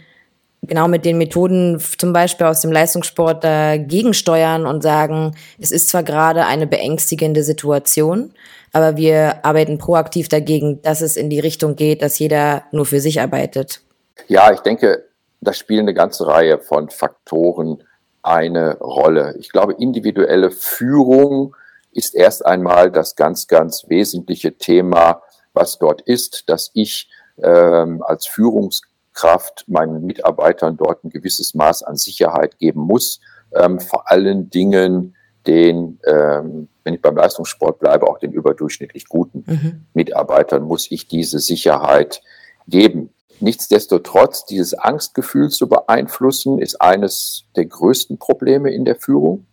genau 0.61 0.87
mit 0.87 1.05
den 1.05 1.17
Methoden 1.17 1.81
zum 1.97 2.13
Beispiel 2.13 2.45
aus 2.45 2.61
dem 2.61 2.71
Leistungssport 2.71 3.43
dagegen 3.43 4.13
steuern 4.13 4.67
und 4.67 4.83
sagen, 4.83 5.35
es 5.59 5.71
ist 5.71 5.89
zwar 5.89 6.03
gerade 6.03 6.45
eine 6.45 6.67
beängstigende 6.67 7.41
Situation, 7.41 8.31
aber 8.73 8.95
wir 8.95 9.43
arbeiten 9.43 9.79
proaktiv 9.79 10.29
dagegen, 10.29 10.83
dass 10.83 11.01
es 11.01 11.17
in 11.17 11.31
die 11.31 11.39
Richtung 11.39 11.75
geht, 11.75 12.03
dass 12.03 12.19
jeder 12.19 12.65
nur 12.71 12.85
für 12.85 12.99
sich 12.99 13.19
arbeitet. 13.21 13.81
Ja, 14.27 14.51
ich 14.51 14.59
denke, 14.61 15.05
da 15.41 15.53
spielen 15.53 15.81
eine 15.81 15.93
ganze 15.93 16.27
Reihe 16.27 16.59
von 16.59 16.89
Faktoren 16.89 17.83
eine 18.23 18.77
Rolle. 18.79 19.35
Ich 19.39 19.51
glaube, 19.51 19.73
individuelle 19.73 20.51
Führung 20.51 21.55
ist 21.91 22.13
erst 22.13 22.45
einmal 22.45 22.91
das 22.91 23.15
ganz, 23.15 23.47
ganz 23.47 23.85
wesentliche 23.87 24.57
Thema, 24.57 25.21
was 25.53 25.79
dort 25.79 26.01
ist, 26.01 26.49
dass 26.49 26.69
ich 26.73 27.09
ähm, 27.41 28.03
als 28.03 28.27
Führungskraft 28.27 29.65
meinen 29.67 30.05
Mitarbeitern 30.05 30.77
dort 30.77 31.03
ein 31.03 31.09
gewisses 31.09 31.53
Maß 31.53 31.83
an 31.83 31.95
Sicherheit 31.95 32.59
geben 32.59 32.81
muss, 32.81 33.19
ähm, 33.53 33.79
vor 33.79 34.11
allen 34.11 34.49
Dingen 34.49 35.15
den, 35.47 35.99
ähm, 36.05 36.67
wenn 36.83 36.93
ich 36.93 37.01
beim 37.01 37.15
Leistungssport 37.15 37.79
bleibe, 37.79 38.07
auch 38.07 38.19
den 38.19 38.33
überdurchschnittlich 38.33 39.07
guten 39.07 39.43
mhm. 39.47 39.85
Mitarbeitern 39.93 40.63
muss 40.63 40.91
ich 40.91 41.07
diese 41.07 41.39
Sicherheit 41.39 42.21
geben. 42.67 43.13
Nichtsdestotrotz, 43.39 44.45
dieses 44.45 44.73
Angstgefühl 44.73 45.49
zu 45.49 45.67
beeinflussen, 45.67 46.59
ist 46.59 46.81
eines 46.81 47.45
der 47.55 47.65
größten 47.65 48.17
Probleme 48.17 48.71
in 48.71 48.85
der 48.85 48.95
Führung. 48.95 49.45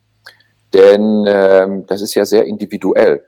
Denn 0.73 1.25
ähm, 1.27 1.87
das 1.87 2.01
ist 2.01 2.15
ja 2.15 2.25
sehr 2.25 2.45
individuell. 2.47 3.25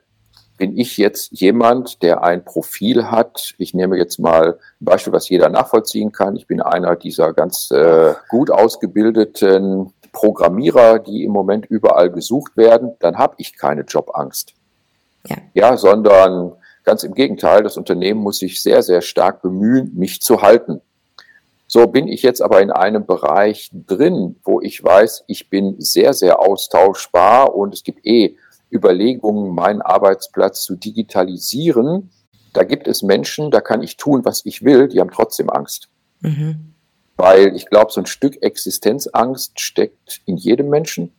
Bin 0.57 0.75
ich 0.75 0.97
jetzt 0.97 1.31
jemand, 1.31 2.01
der 2.01 2.23
ein 2.23 2.43
Profil 2.43 3.11
hat, 3.11 3.53
ich 3.59 3.75
nehme 3.75 3.95
jetzt 3.97 4.17
mal 4.17 4.57
ein 4.81 4.85
Beispiel, 4.85 5.13
was 5.13 5.29
jeder 5.29 5.49
nachvollziehen 5.49 6.11
kann. 6.11 6.35
Ich 6.35 6.47
bin 6.47 6.61
einer 6.61 6.95
dieser 6.95 7.31
ganz 7.33 7.69
äh, 7.69 8.15
gut 8.29 8.49
ausgebildeten 8.49 9.93
Programmierer, 10.11 10.97
die 10.97 11.23
im 11.23 11.31
Moment 11.31 11.67
überall 11.67 12.09
gesucht 12.09 12.57
werden, 12.57 12.93
dann 12.99 13.19
habe 13.19 13.35
ich 13.37 13.55
keine 13.55 13.81
Jobangst. 13.81 14.53
Ja. 15.27 15.37
ja, 15.53 15.77
sondern 15.77 16.53
Ganz 16.87 17.03
im 17.03 17.15
Gegenteil, 17.15 17.63
das 17.63 17.75
Unternehmen 17.75 18.21
muss 18.21 18.37
sich 18.37 18.63
sehr, 18.63 18.81
sehr 18.81 19.01
stark 19.01 19.41
bemühen, 19.41 19.91
mich 19.93 20.21
zu 20.21 20.41
halten. 20.41 20.79
So 21.67 21.85
bin 21.87 22.07
ich 22.07 22.21
jetzt 22.21 22.41
aber 22.41 22.61
in 22.61 22.71
einem 22.71 23.05
Bereich 23.05 23.69
drin, 23.73 24.37
wo 24.45 24.61
ich 24.61 24.81
weiß, 24.81 25.25
ich 25.27 25.49
bin 25.49 25.75
sehr, 25.79 26.13
sehr 26.13 26.39
austauschbar 26.39 27.53
und 27.53 27.73
es 27.73 27.83
gibt 27.83 28.05
eh 28.05 28.37
Überlegungen, 28.71 29.53
meinen 29.53 29.81
Arbeitsplatz 29.81 30.63
zu 30.63 30.77
digitalisieren. 30.77 32.09
Da 32.53 32.63
gibt 32.63 32.87
es 32.87 33.03
Menschen, 33.03 33.51
da 33.51 33.59
kann 33.59 33.83
ich 33.83 33.97
tun, 33.97 34.23
was 34.23 34.45
ich 34.45 34.63
will, 34.63 34.87
die 34.87 35.01
haben 35.01 35.11
trotzdem 35.11 35.49
Angst. 35.49 35.89
Mhm. 36.21 36.73
Weil 37.17 37.53
ich 37.53 37.65
glaube, 37.65 37.91
so 37.91 37.99
ein 37.99 38.05
Stück 38.05 38.41
Existenzangst 38.41 39.59
steckt 39.59 40.21
in 40.25 40.37
jedem 40.37 40.69
Menschen. 40.69 41.11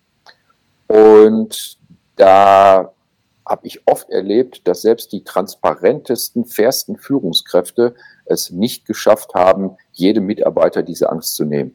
Und 0.87 1.77
da 2.17 2.95
habe 3.49 3.67
ich 3.67 3.81
oft 3.87 4.11
erlebt, 4.11 4.69
dass 4.69 4.83
selbst 4.83 5.13
die 5.13 5.25
transparentesten, 5.25 6.45
fairsten 6.45 6.97
Führungskräfte 6.97 7.95
es 8.27 8.51
nicht 8.51 8.85
geschafft 8.85 9.35
haben, 9.35 9.77
jedem 9.93 10.27
Mitarbeiter 10.27 10.83
diese 10.83 11.11
Angst 11.11 11.35
zu 11.35 11.45
nehmen. 11.45 11.75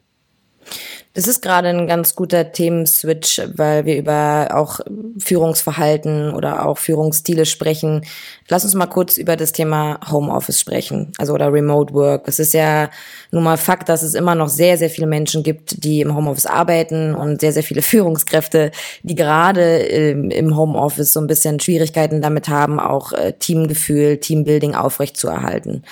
Das 1.16 1.28
ist 1.28 1.42
gerade 1.42 1.68
ein 1.68 1.86
ganz 1.86 2.16
guter 2.16 2.50
Themenswitch, 2.50 3.40
weil 3.54 3.84
wir 3.86 3.96
über 3.96 4.48
auch 4.52 4.80
Führungsverhalten 5.16 6.34
oder 6.34 6.66
auch 6.66 6.76
Führungsstile 6.76 7.46
sprechen. 7.46 8.04
Lass 8.48 8.64
uns 8.64 8.74
mal 8.74 8.86
kurz 8.86 9.16
über 9.16 9.36
das 9.36 9.52
Thema 9.52 10.00
Homeoffice 10.10 10.58
sprechen, 10.58 11.12
also 11.18 11.32
oder 11.32 11.52
Remote 11.52 11.94
Work. 11.94 12.26
Es 12.26 12.40
ist 12.40 12.52
ja 12.52 12.90
nun 13.30 13.44
mal 13.44 13.56
Fakt, 13.56 13.88
dass 13.88 14.02
es 14.02 14.14
immer 14.14 14.34
noch 14.34 14.48
sehr, 14.48 14.76
sehr 14.76 14.90
viele 14.90 15.06
Menschen 15.06 15.44
gibt, 15.44 15.84
die 15.84 16.00
im 16.00 16.16
Homeoffice 16.16 16.46
arbeiten 16.46 17.14
und 17.14 17.40
sehr, 17.40 17.52
sehr 17.52 17.62
viele 17.62 17.82
Führungskräfte, 17.82 18.72
die 19.04 19.14
gerade 19.14 19.76
im 19.76 20.56
Homeoffice 20.56 21.12
so 21.12 21.20
ein 21.20 21.28
bisschen 21.28 21.60
Schwierigkeiten 21.60 22.22
damit 22.22 22.48
haben, 22.48 22.80
auch 22.80 23.12
äh, 23.12 23.34
Teamgefühl, 23.34 24.18
Teambuilding 24.18 24.74
aufrechtzuerhalten. 24.74 25.84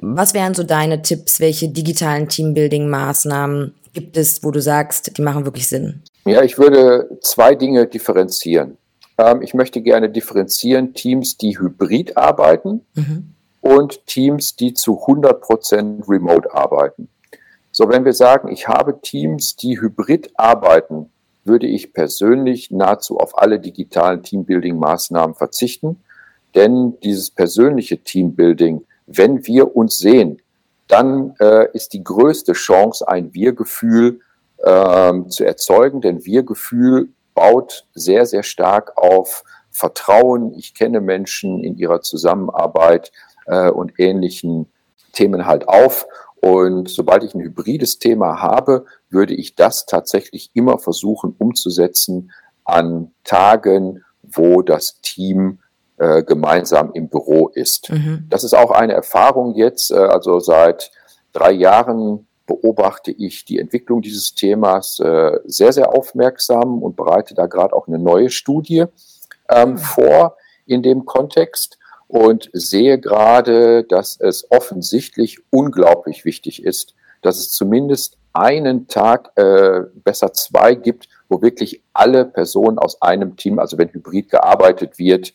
Was 0.00 0.32
wären 0.32 0.54
so 0.54 0.62
deine 0.62 1.02
Tipps? 1.02 1.40
Welche 1.40 1.68
digitalen 1.68 2.28
Teambuilding-Maßnahmen 2.28 3.72
gibt 3.92 4.16
es, 4.16 4.42
wo 4.42 4.50
du 4.50 4.60
sagst, 4.60 5.16
die 5.16 5.22
machen 5.22 5.44
wirklich 5.44 5.68
Sinn? 5.68 6.02
Ja, 6.24 6.42
ich 6.42 6.58
würde 6.58 7.18
zwei 7.22 7.54
Dinge 7.54 7.86
differenzieren. 7.86 8.76
Ähm, 9.18 9.42
ich 9.42 9.54
möchte 9.54 9.80
gerne 9.82 10.08
differenzieren 10.08 10.94
Teams, 10.94 11.36
die 11.36 11.58
hybrid 11.58 12.16
arbeiten 12.16 12.82
mhm. 12.94 13.34
und 13.60 14.06
Teams, 14.06 14.56
die 14.56 14.74
zu 14.74 15.00
100 15.00 15.40
Prozent 15.40 16.08
remote 16.08 16.52
arbeiten. 16.54 17.08
So, 17.72 17.88
wenn 17.88 18.04
wir 18.04 18.12
sagen, 18.12 18.48
ich 18.48 18.66
habe 18.68 19.00
Teams, 19.00 19.56
die 19.56 19.80
hybrid 19.80 20.30
arbeiten, 20.34 21.10
würde 21.44 21.66
ich 21.66 21.92
persönlich 21.92 22.70
nahezu 22.70 23.18
auf 23.18 23.38
alle 23.38 23.58
digitalen 23.58 24.22
Teambuilding-Maßnahmen 24.22 25.34
verzichten. 25.34 25.98
Denn 26.54 26.98
dieses 27.02 27.30
persönliche 27.30 27.98
Teambuilding, 27.98 28.84
wenn 29.06 29.46
wir 29.46 29.76
uns 29.76 29.98
sehen, 29.98 30.40
dann 30.88 31.34
äh, 31.38 31.68
ist 31.72 31.92
die 31.92 32.02
größte 32.02 32.54
Chance, 32.54 33.06
ein 33.06 33.32
Wir-Gefühl 33.34 34.20
ähm, 34.64 35.30
zu 35.30 35.44
erzeugen. 35.44 36.00
Denn 36.00 36.24
Wir-Gefühl 36.24 37.10
baut 37.34 37.86
sehr, 37.94 38.26
sehr 38.26 38.42
stark 38.42 38.96
auf 38.96 39.44
Vertrauen. 39.70 40.54
Ich 40.54 40.74
kenne 40.74 41.00
Menschen 41.00 41.62
in 41.62 41.76
ihrer 41.76 42.00
Zusammenarbeit 42.00 43.12
äh, 43.46 43.70
und 43.70 43.92
ähnlichen 43.98 44.66
Themen 45.12 45.46
halt 45.46 45.68
auf. 45.68 46.06
Und 46.40 46.88
sobald 46.88 47.24
ich 47.24 47.34
ein 47.34 47.42
hybrides 47.42 47.98
Thema 47.98 48.40
habe, 48.40 48.86
würde 49.10 49.34
ich 49.34 49.54
das 49.54 49.86
tatsächlich 49.86 50.50
immer 50.54 50.78
versuchen 50.78 51.34
umzusetzen 51.36 52.30
an 52.64 53.12
Tagen, 53.24 54.04
wo 54.22 54.62
das 54.62 55.00
Team 55.00 55.58
äh, 55.98 56.22
gemeinsam 56.22 56.92
im 56.94 57.08
Büro 57.08 57.48
ist. 57.48 57.90
Mhm. 57.90 58.26
Das 58.28 58.44
ist 58.44 58.54
auch 58.54 58.70
eine 58.70 58.92
Erfahrung 58.92 59.54
jetzt, 59.54 59.90
äh, 59.90 59.96
also 59.96 60.40
seit 60.40 60.90
drei 61.32 61.52
Jahren 61.52 62.26
beobachte 62.46 63.10
ich 63.12 63.44
die 63.44 63.58
Entwicklung 63.58 64.00
dieses 64.00 64.34
Themas 64.34 64.98
äh, 65.00 65.38
sehr, 65.44 65.72
sehr 65.72 65.92
aufmerksam 65.92 66.82
und 66.82 66.96
bereite 66.96 67.34
da 67.34 67.46
gerade 67.46 67.74
auch 67.74 67.86
eine 67.86 67.98
neue 67.98 68.30
Studie 68.30 68.86
ähm, 69.50 69.72
mhm. 69.72 69.78
vor 69.78 70.36
in 70.66 70.82
dem 70.82 71.04
Kontext 71.04 71.78
und 72.08 72.48
sehe 72.52 72.98
gerade, 72.98 73.84
dass 73.84 74.18
es 74.18 74.50
offensichtlich 74.50 75.38
unglaublich 75.50 76.24
wichtig 76.24 76.64
ist, 76.64 76.94
dass 77.22 77.38
es 77.38 77.52
zumindest 77.52 78.16
einen 78.32 78.88
Tag, 78.88 79.30
äh, 79.36 79.80
besser 80.04 80.32
zwei 80.32 80.74
gibt, 80.74 81.08
wo 81.28 81.42
wirklich 81.42 81.82
alle 81.92 82.24
Personen 82.24 82.78
aus 82.78 83.02
einem 83.02 83.36
Team, 83.36 83.58
also 83.58 83.76
wenn 83.76 83.92
hybrid 83.92 84.30
gearbeitet 84.30 84.98
wird, 84.98 85.34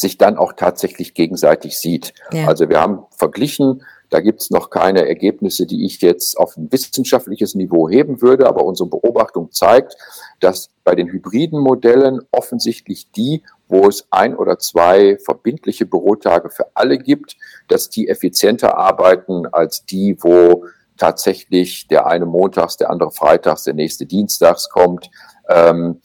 sich 0.00 0.18
dann 0.18 0.36
auch 0.36 0.54
tatsächlich 0.54 1.14
gegenseitig 1.14 1.78
sieht. 1.78 2.14
Ja. 2.32 2.46
Also 2.46 2.68
wir 2.68 2.80
haben 2.80 3.04
verglichen, 3.16 3.82
da 4.10 4.20
gibt 4.20 4.40
es 4.40 4.50
noch 4.50 4.70
keine 4.70 5.06
Ergebnisse, 5.06 5.66
die 5.66 5.84
ich 5.86 6.00
jetzt 6.00 6.36
auf 6.36 6.56
ein 6.56 6.70
wissenschaftliches 6.72 7.54
Niveau 7.54 7.88
heben 7.88 8.20
würde, 8.20 8.48
aber 8.48 8.64
unsere 8.64 8.88
Beobachtung 8.88 9.52
zeigt, 9.52 9.96
dass 10.40 10.70
bei 10.82 10.96
den 10.96 11.08
hybriden 11.08 11.60
Modellen 11.60 12.20
offensichtlich 12.32 13.12
die, 13.12 13.44
wo 13.68 13.86
es 13.86 14.08
ein 14.10 14.34
oder 14.34 14.58
zwei 14.58 15.16
verbindliche 15.24 15.86
Bürotage 15.86 16.50
für 16.50 16.66
alle 16.74 16.98
gibt, 16.98 17.36
dass 17.68 17.88
die 17.88 18.08
effizienter 18.08 18.76
arbeiten 18.76 19.46
als 19.46 19.86
die, 19.86 20.16
wo 20.20 20.64
tatsächlich 20.96 21.86
der 21.86 22.06
eine 22.06 22.26
montags, 22.26 22.76
der 22.76 22.90
andere 22.90 23.12
freitags, 23.12 23.64
der 23.64 23.74
nächste 23.74 24.06
dienstags 24.06 24.68
kommt. 24.70 25.08
Ähm, 25.48 26.00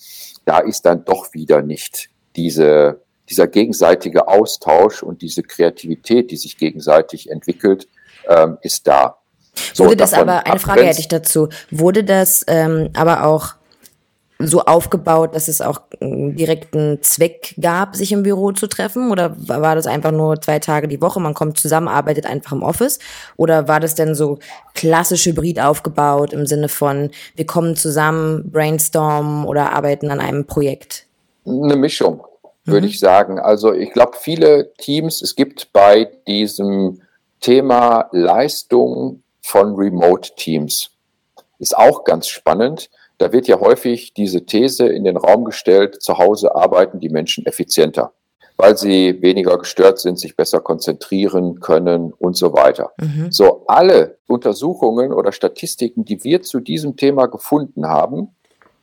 da 0.46 0.60
ist 0.60 0.86
dann 0.86 1.06
doch 1.06 1.34
wieder 1.34 1.64
nicht 1.64 2.10
diese 2.36 3.02
dieser 3.30 3.48
gegenseitige 3.48 4.28
Austausch 4.28 5.04
und 5.04 5.22
diese 5.22 5.44
Kreativität, 5.44 6.32
die 6.32 6.38
sich 6.38 6.58
gegenseitig 6.58 7.30
entwickelt, 7.30 7.88
ähm, 8.28 8.58
ist 8.62 8.88
da. 8.88 9.18
So, 9.74 9.86
Wurde 9.86 9.98
das 9.98 10.14
aber, 10.14 10.46
eine 10.46 10.60
Frage 10.60 10.84
hätte 10.84 11.00
ich 11.00 11.08
dazu, 11.08 11.50
wurde 11.72 12.04
das 12.04 12.44
ähm, 12.48 12.90
aber 12.94 13.26
auch 13.26 13.56
so 14.38 14.62
aufgebaut, 14.62 15.34
dass 15.34 15.48
es 15.48 15.62
auch 15.62 15.82
direkten 16.02 17.02
Zweck 17.02 17.56
gab, 17.60 17.96
sich 17.96 18.12
im 18.12 18.24
Büro 18.24 18.52
zu 18.52 18.68
treffen? 18.68 19.12
Oder 19.12 19.36
war 19.48 19.76
das 19.76 19.88
einfach 19.88 20.12
nur 20.12 20.42
zwei 20.42 20.60
Tage 20.60 20.88
die 20.88 21.02
Woche, 21.02 21.22
man 21.22 21.34
kommt 21.34 21.58
zusammen, 21.58 21.88
arbeitet 21.88 22.26
einfach 22.26 22.52
im 22.52 22.64
Office? 22.64 23.00
Oder 23.38 23.68
war 23.68 23.80
das 23.80 23.96
denn 23.96 24.14
so 24.14 24.40
klassisch 24.74 25.26
hybrid 25.26 25.62
aufgebaut 25.62 26.34
im 26.34 26.46
Sinne 26.46 26.68
von, 26.68 27.12
wir 27.36 27.46
kommen 27.46 27.76
zusammen, 27.76 28.52
brainstormen 28.52 29.46
oder 29.46 29.72
arbeiten 29.72 30.12
an 30.12 30.20
einem 30.20 30.46
Projekt? 30.46 31.06
Eine 31.46 31.78
Mischung, 31.78 32.26
würde 32.66 32.88
mhm. 32.88 32.92
ich 32.92 33.00
sagen. 33.00 33.40
Also 33.40 33.74
ich 33.74 33.92
glaube, 33.92 34.18
viele 34.20 34.74
Teams, 34.74 35.22
es 35.22 35.36
gibt 35.36 35.72
bei 35.74 36.12
diesem 36.28 37.02
Thema 37.40 38.10
Leistung 38.12 39.24
von 39.42 39.76
Remote-Teams, 39.76 40.92
ist 41.60 41.78
auch 41.78 42.04
ganz 42.04 42.28
spannend 42.28 42.90
da 43.18 43.32
wird 43.32 43.48
ja 43.48 43.60
häufig 43.60 44.14
diese 44.14 44.46
These 44.46 44.88
in 44.88 45.04
den 45.04 45.18
Raum 45.18 45.46
gestellt, 45.46 46.02
zu 46.02 46.18
Hause 46.18 46.56
arbeiten 46.56 47.00
die 47.00 47.10
Menschen 47.10 47.46
effizienter, 47.46 48.12
weil 48.58 48.78
sie 48.78 49.22
weniger 49.22 49.58
gestört 49.58 50.00
sind, 50.00 50.20
sich 50.20 50.36
besser 50.36 50.60
konzentrieren 50.60 51.60
können 51.62 52.12
und 52.12 52.36
so 52.36 52.54
weiter. 52.54 52.92
Mhm. 53.00 53.32
So, 53.32 53.64
alle 53.68 54.18
Untersuchungen 54.28 55.14
oder 55.14 55.32
Statistiken, 55.32 56.04
die 56.04 56.24
wir 56.24 56.42
zu 56.42 56.60
diesem 56.60 56.98
Thema 56.98 57.28
gefunden 57.28 57.88
haben, 57.88 58.35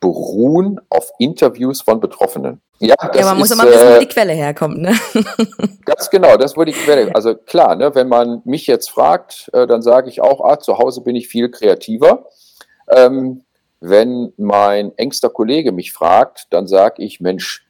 beruhen 0.03 0.81
auf 0.91 1.12
Interviews 1.19 1.81
von 1.81 2.01
Betroffenen. 2.01 2.61
Ja, 2.81 2.97
ja 3.15 3.25
man 3.25 3.35
ist, 3.35 3.38
muss 3.38 3.51
immer 3.53 3.71
wissen, 3.71 3.95
wo 3.95 4.01
die 4.01 4.09
Quelle 4.09 4.33
herkommt, 4.33 4.79
ne? 4.79 4.95
ganz 5.85 6.11
genau, 6.11 6.37
das 6.37 6.57
wo 6.57 6.65
die 6.65 6.73
Quelle. 6.73 7.15
Also 7.15 7.37
klar, 7.37 7.77
ne, 7.77 7.95
wenn 7.95 8.09
man 8.09 8.43
mich 8.45 8.67
jetzt 8.67 8.91
fragt, 8.91 9.49
äh, 9.53 9.67
dann 9.69 9.81
sage 9.81 10.11
ich 10.11 10.21
auch, 10.21 10.45
ah, 10.45 10.59
zu 10.59 10.77
Hause 10.79 11.03
bin 11.03 11.15
ich 11.15 11.29
viel 11.29 11.51
kreativer. 11.51 12.27
Ähm, 12.91 13.45
wenn 13.79 14.33
mein 14.37 14.93
engster 14.99 15.31
Kollege 15.31 15.71
mich 15.71 15.93
fragt, 15.93 16.49
dann 16.51 16.67
sage 16.67 17.01
ich, 17.03 17.21
Mensch, 17.21 17.65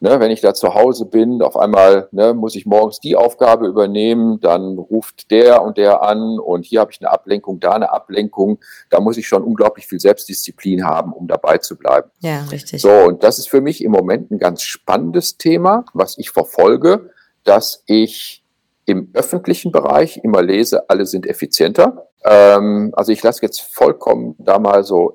ne, 0.00 0.20
wenn 0.20 0.30
ich 0.30 0.40
da 0.40 0.54
zu 0.54 0.74
Hause 0.74 1.06
bin, 1.06 1.42
auf 1.42 1.56
einmal 1.56 2.08
ne, 2.12 2.34
muss 2.34 2.54
ich 2.54 2.66
morgens 2.66 3.00
die 3.00 3.16
Aufgabe 3.16 3.66
übernehmen, 3.66 4.40
dann 4.40 4.78
ruft 4.78 5.30
der 5.30 5.62
und 5.62 5.76
der 5.76 6.02
an 6.02 6.38
und 6.38 6.64
hier 6.64 6.80
habe 6.80 6.92
ich 6.92 7.00
eine 7.00 7.10
Ablenkung, 7.10 7.60
da 7.60 7.72
eine 7.72 7.92
Ablenkung. 7.92 8.58
Da 8.90 9.00
muss 9.00 9.16
ich 9.16 9.26
schon 9.26 9.42
unglaublich 9.42 9.86
viel 9.86 10.00
Selbstdisziplin 10.00 10.84
haben, 10.84 11.12
um 11.12 11.26
dabei 11.26 11.58
zu 11.58 11.76
bleiben. 11.76 12.10
Ja, 12.20 12.44
richtig. 12.50 12.82
So, 12.82 12.90
und 12.90 13.22
das 13.22 13.38
ist 13.38 13.48
für 13.48 13.60
mich 13.60 13.82
im 13.82 13.92
Moment 13.92 14.30
ein 14.30 14.38
ganz 14.38 14.62
spannendes 14.62 15.38
Thema, 15.38 15.84
was 15.94 16.18
ich 16.18 16.30
verfolge, 16.30 17.10
dass 17.44 17.82
ich 17.86 18.44
im 18.86 19.10
öffentlichen 19.12 19.70
Bereich 19.70 20.18
immer 20.22 20.42
lese, 20.42 20.88
alle 20.88 21.04
sind 21.04 21.26
effizienter. 21.26 22.08
Ähm, 22.24 22.92
also 22.94 23.12
ich 23.12 23.22
lasse 23.22 23.42
jetzt 23.42 23.60
vollkommen 23.60 24.34
da 24.38 24.58
mal 24.58 24.82
so 24.82 25.12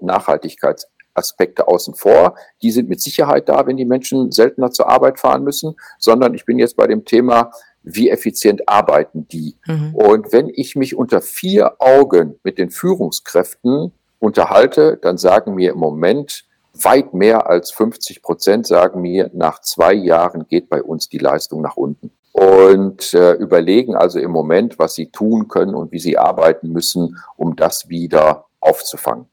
Nachhaltigkeitsaspekte 1.13 1.67
außen 1.67 1.95
vor. 1.95 2.35
Die 2.61 2.71
sind 2.71 2.89
mit 2.89 3.01
Sicherheit 3.01 3.49
da, 3.49 3.65
wenn 3.65 3.77
die 3.77 3.85
Menschen 3.85 4.31
seltener 4.31 4.71
zur 4.71 4.89
Arbeit 4.89 5.19
fahren 5.19 5.43
müssen, 5.43 5.75
sondern 5.99 6.33
ich 6.33 6.45
bin 6.45 6.59
jetzt 6.59 6.75
bei 6.75 6.87
dem 6.87 7.05
Thema, 7.05 7.51
wie 7.83 8.09
effizient 8.09 8.67
arbeiten 8.67 9.27
die. 9.27 9.57
Mhm. 9.67 9.95
Und 9.95 10.31
wenn 10.31 10.49
ich 10.49 10.75
mich 10.75 10.95
unter 10.95 11.21
vier 11.21 11.75
Augen 11.79 12.39
mit 12.43 12.57
den 12.57 12.69
Führungskräften 12.69 13.91
unterhalte, 14.19 14.97
dann 15.01 15.17
sagen 15.17 15.55
mir 15.55 15.71
im 15.71 15.79
Moment 15.79 16.45
weit 16.73 17.13
mehr 17.13 17.47
als 17.47 17.71
50 17.71 18.23
Prozent 18.23 18.65
sagen 18.65 19.01
mir, 19.01 19.29
nach 19.33 19.61
zwei 19.61 19.93
Jahren 19.93 20.47
geht 20.47 20.69
bei 20.69 20.81
uns 20.81 21.07
die 21.07 21.19
Leistung 21.19 21.61
nach 21.61 21.75
unten 21.75 22.09
und 22.31 23.13
äh, 23.13 23.33
überlegen 23.33 23.95
also 23.95 24.17
im 24.17 24.31
Moment, 24.31 24.79
was 24.79 24.95
sie 24.95 25.11
tun 25.11 25.49
können 25.49 25.75
und 25.75 25.91
wie 25.91 25.99
sie 25.99 26.17
arbeiten 26.17 26.69
müssen, 26.69 27.17
um 27.35 27.55
das 27.55 27.89
wieder 27.89 28.45
aufzufangen. 28.59 29.27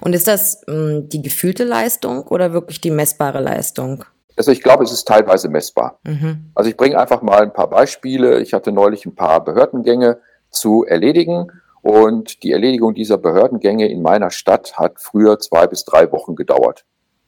Und 0.00 0.14
ist 0.14 0.26
das 0.26 0.62
mh, 0.66 0.74
hm, 0.74 1.08
die 1.08 1.22
gefühlte 1.22 1.64
Leistung 1.64 2.22
oder 2.28 2.52
wirklich 2.52 2.80
die 2.80 2.90
messbare 2.90 3.40
Leistung? 3.40 4.04
Also 4.36 4.50
ich 4.50 4.62
glaube, 4.62 4.84
es 4.84 4.92
ist 4.92 5.06
teilweise 5.06 5.48
messbar. 5.48 6.00
Mhm. 6.04 6.50
Also 6.54 6.68
ich 6.68 6.76
bringe 6.76 6.98
einfach 6.98 7.22
mal 7.22 7.42
ein 7.42 7.52
paar 7.52 7.70
Beispiele. 7.70 8.40
Ich 8.40 8.52
hatte 8.52 8.72
neulich 8.72 9.06
ein 9.06 9.14
paar 9.14 9.44
Behördengänge 9.44 10.18
zu 10.50 10.84
erledigen 10.84 11.52
und 11.82 12.42
die 12.42 12.52
Erledigung 12.52 12.94
dieser 12.94 13.18
Behördengänge 13.18 13.88
in 13.88 14.02
meiner 14.02 14.30
Stadt 14.30 14.76
hat 14.76 15.00
früher 15.00 15.38
zwei 15.38 15.66
bis 15.66 15.84
drei 15.84 16.10
Wochen 16.10 16.34
gedauert. 16.34 16.84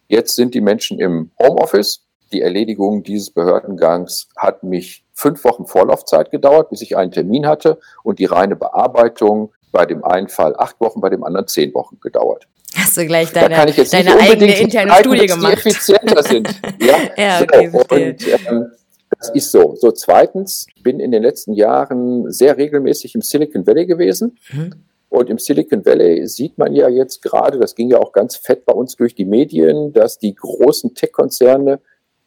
Jetzt 0.09 0.37
sind 0.37 0.55
die 0.55 0.61
Menschen 0.61 0.99
im 0.99 1.31
Homeoffice 1.38 2.07
die 2.33 2.42
Erledigung 2.42 3.03
dieses 3.03 3.31
Behördengangs 3.31 4.29
hat 4.37 4.62
mich 4.62 5.05
fünf 5.12 5.45
Wochen 5.45 5.66
Vorlaufzeit 5.66 6.31
gedauert, 6.31 6.71
bis 6.71 6.83
ich 6.83 6.97
einen 6.97 7.12
Termin 7.12 7.47
hatte 7.47 7.79
und 8.03 8.19
die 8.19 8.25
reine 8.25 8.57
Bearbeitung 8.57 9.53
bei 9.77 9.85
dem 9.85 10.03
einen 10.05 10.29
Fall 10.29 10.55
acht 10.57 10.81
Wochen, 10.81 11.03
bei 11.03 11.11
dem 11.11 11.23
anderen 11.23 11.47
zehn 11.47 11.75
Wochen 11.75 11.99
gedauert. 12.01 12.49
Hast 12.75 12.97
du 12.97 13.07
gleich 13.07 13.31
deine, 13.31 13.55
deine 13.55 14.19
eigene 14.19 14.59
interne 14.59 14.91
streiten, 14.91 15.15
Studie 15.15 15.27
gemacht. 15.27 15.53
Die 15.53 15.69
effizienter 15.69 16.23
sind. 16.23 16.49
ja, 16.81 16.97
ja 17.17 17.41
okay, 17.43 17.71
so. 17.71 17.79
Und 17.79 18.49
ähm, 18.49 18.71
das 19.19 19.31
ist 19.35 19.51
so. 19.51 19.75
So 19.77 19.93
zweitens, 19.93 20.67
ich 20.75 20.83
bin 20.83 20.99
in 20.99 21.11
den 21.11 21.23
letzten 21.23 21.53
Jahren 21.53 22.31
sehr 22.33 22.57
regelmäßig 22.57 23.15
im 23.15 23.21
Silicon 23.21 23.67
Valley 23.67 23.85
gewesen. 23.85 24.39
Mhm. 24.51 24.73
Und 25.11 25.29
im 25.29 25.39
Silicon 25.39 25.85
Valley 25.85 26.27
sieht 26.27 26.57
man 26.57 26.75
ja 26.75 26.89
jetzt 26.89 27.21
gerade, 27.21 27.59
das 27.59 27.75
ging 27.75 27.91
ja 27.91 27.99
auch 27.99 28.12
ganz 28.12 28.37
fett 28.37 28.65
bei 28.65 28.73
uns 28.73 28.97
durch 28.97 29.15
die 29.15 29.27
Medien, 29.27 29.93
dass 29.93 30.19
die 30.19 30.35
großen 30.35 30.95
Tech-Konzerne 30.95 31.81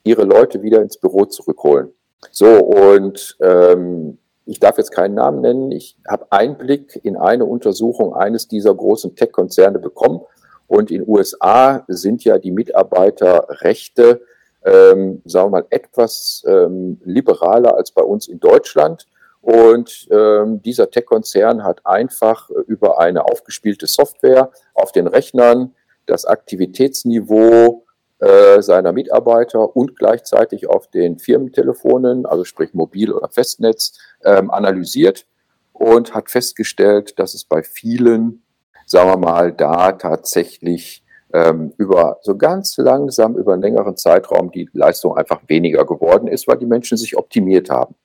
ihre 0.04 0.24
Leute 0.24 0.62
wieder 0.62 0.82
ins 0.82 0.98
Büro 0.98 1.26
zurückholen. 1.26 1.90
So, 2.32 2.48
und 2.48 3.38
ähm, 3.42 4.20
ich 4.50 4.60
darf 4.60 4.80
jetzt 4.80 4.92
keinen 4.92 5.14
Namen 5.14 5.42
nennen. 5.42 5.72
Ich 5.72 5.96
habe 6.08 6.32
Einblick 6.32 7.00
in 7.04 7.18
eine 7.18 7.46
Untersuchung 7.46 8.16
eines 8.16 8.48
dieser 8.48 8.74
großen 8.74 9.16
Tech-Konzerne 9.16 9.78
bekommen. 9.78 10.22
Und 10.66 10.90
in 10.90 11.08
USA 11.08 11.84
sind 11.88 12.24
ja 12.24 12.40
die 12.40 12.50
Mitarbeiterrechte, 12.50 14.22
ähm, 14.66 15.22
sagen 15.26 15.52
wir 15.52 15.62
mal, 15.62 15.66
etwas 15.70 16.44
ähm, 16.48 17.00
liberaler 17.06 17.78
als 17.78 17.92
bei 17.92 18.02
uns 18.02 18.28
in 18.28 18.40
Deutschland. 18.40 19.06
Und 19.42 20.08
ähm, 20.10 20.64
dieser 20.64 20.90
Tech-Konzern 20.90 21.64
hat 21.64 21.86
einfach 21.86 22.50
über 22.66 23.00
eine 23.00 23.26
aufgespielte 23.26 23.86
Software 23.86 24.50
auf 24.74 24.92
den 24.92 25.06
Rechnern 25.06 25.76
das 26.08 26.26
Aktivitätsniveau 26.26 27.86
äh, 28.20 28.62
seiner 28.62 28.92
Mitarbeiter 28.92 29.76
und 29.76 29.98
gleichzeitig 29.98 30.68
auf 30.68 30.88
den 30.88 31.20
Firmentelefonen, 31.20 32.26
also 32.26 32.44
sprich 32.44 32.74
Mobil- 32.74 33.14
oder 33.14 33.30
Festnetz, 33.30 33.98
ähm, 34.24 34.52
analysiert 34.52 35.26
und 35.74 36.14
hat 36.14 36.30
festgestellt, 36.30 37.18
dass 37.18 37.34
es 37.34 37.46
bei 37.46 37.64
vielen, 37.64 38.44
sagen 38.86 39.10
wir 39.10 39.18
mal, 39.18 39.54
da 39.54 39.94
tatsächlich 39.94 41.04
ähm, 41.34 41.74
über 41.78 42.18
so 42.22 42.36
ganz 42.36 42.78
langsam 42.78 43.36
über 43.36 43.54
einen 43.54 43.62
längeren 43.62 43.96
Zeitraum 43.96 44.52
die 44.52 44.70
Leistung 44.74 45.16
einfach 45.16 45.42
weniger 45.48 45.86
geworden 45.86 46.28
ist, 46.28 46.48
weil 46.48 46.58
die 46.58 46.66
Menschen 46.66 46.98
sich 46.98 47.18
optimiert 47.18 47.70
haben. 47.70 47.96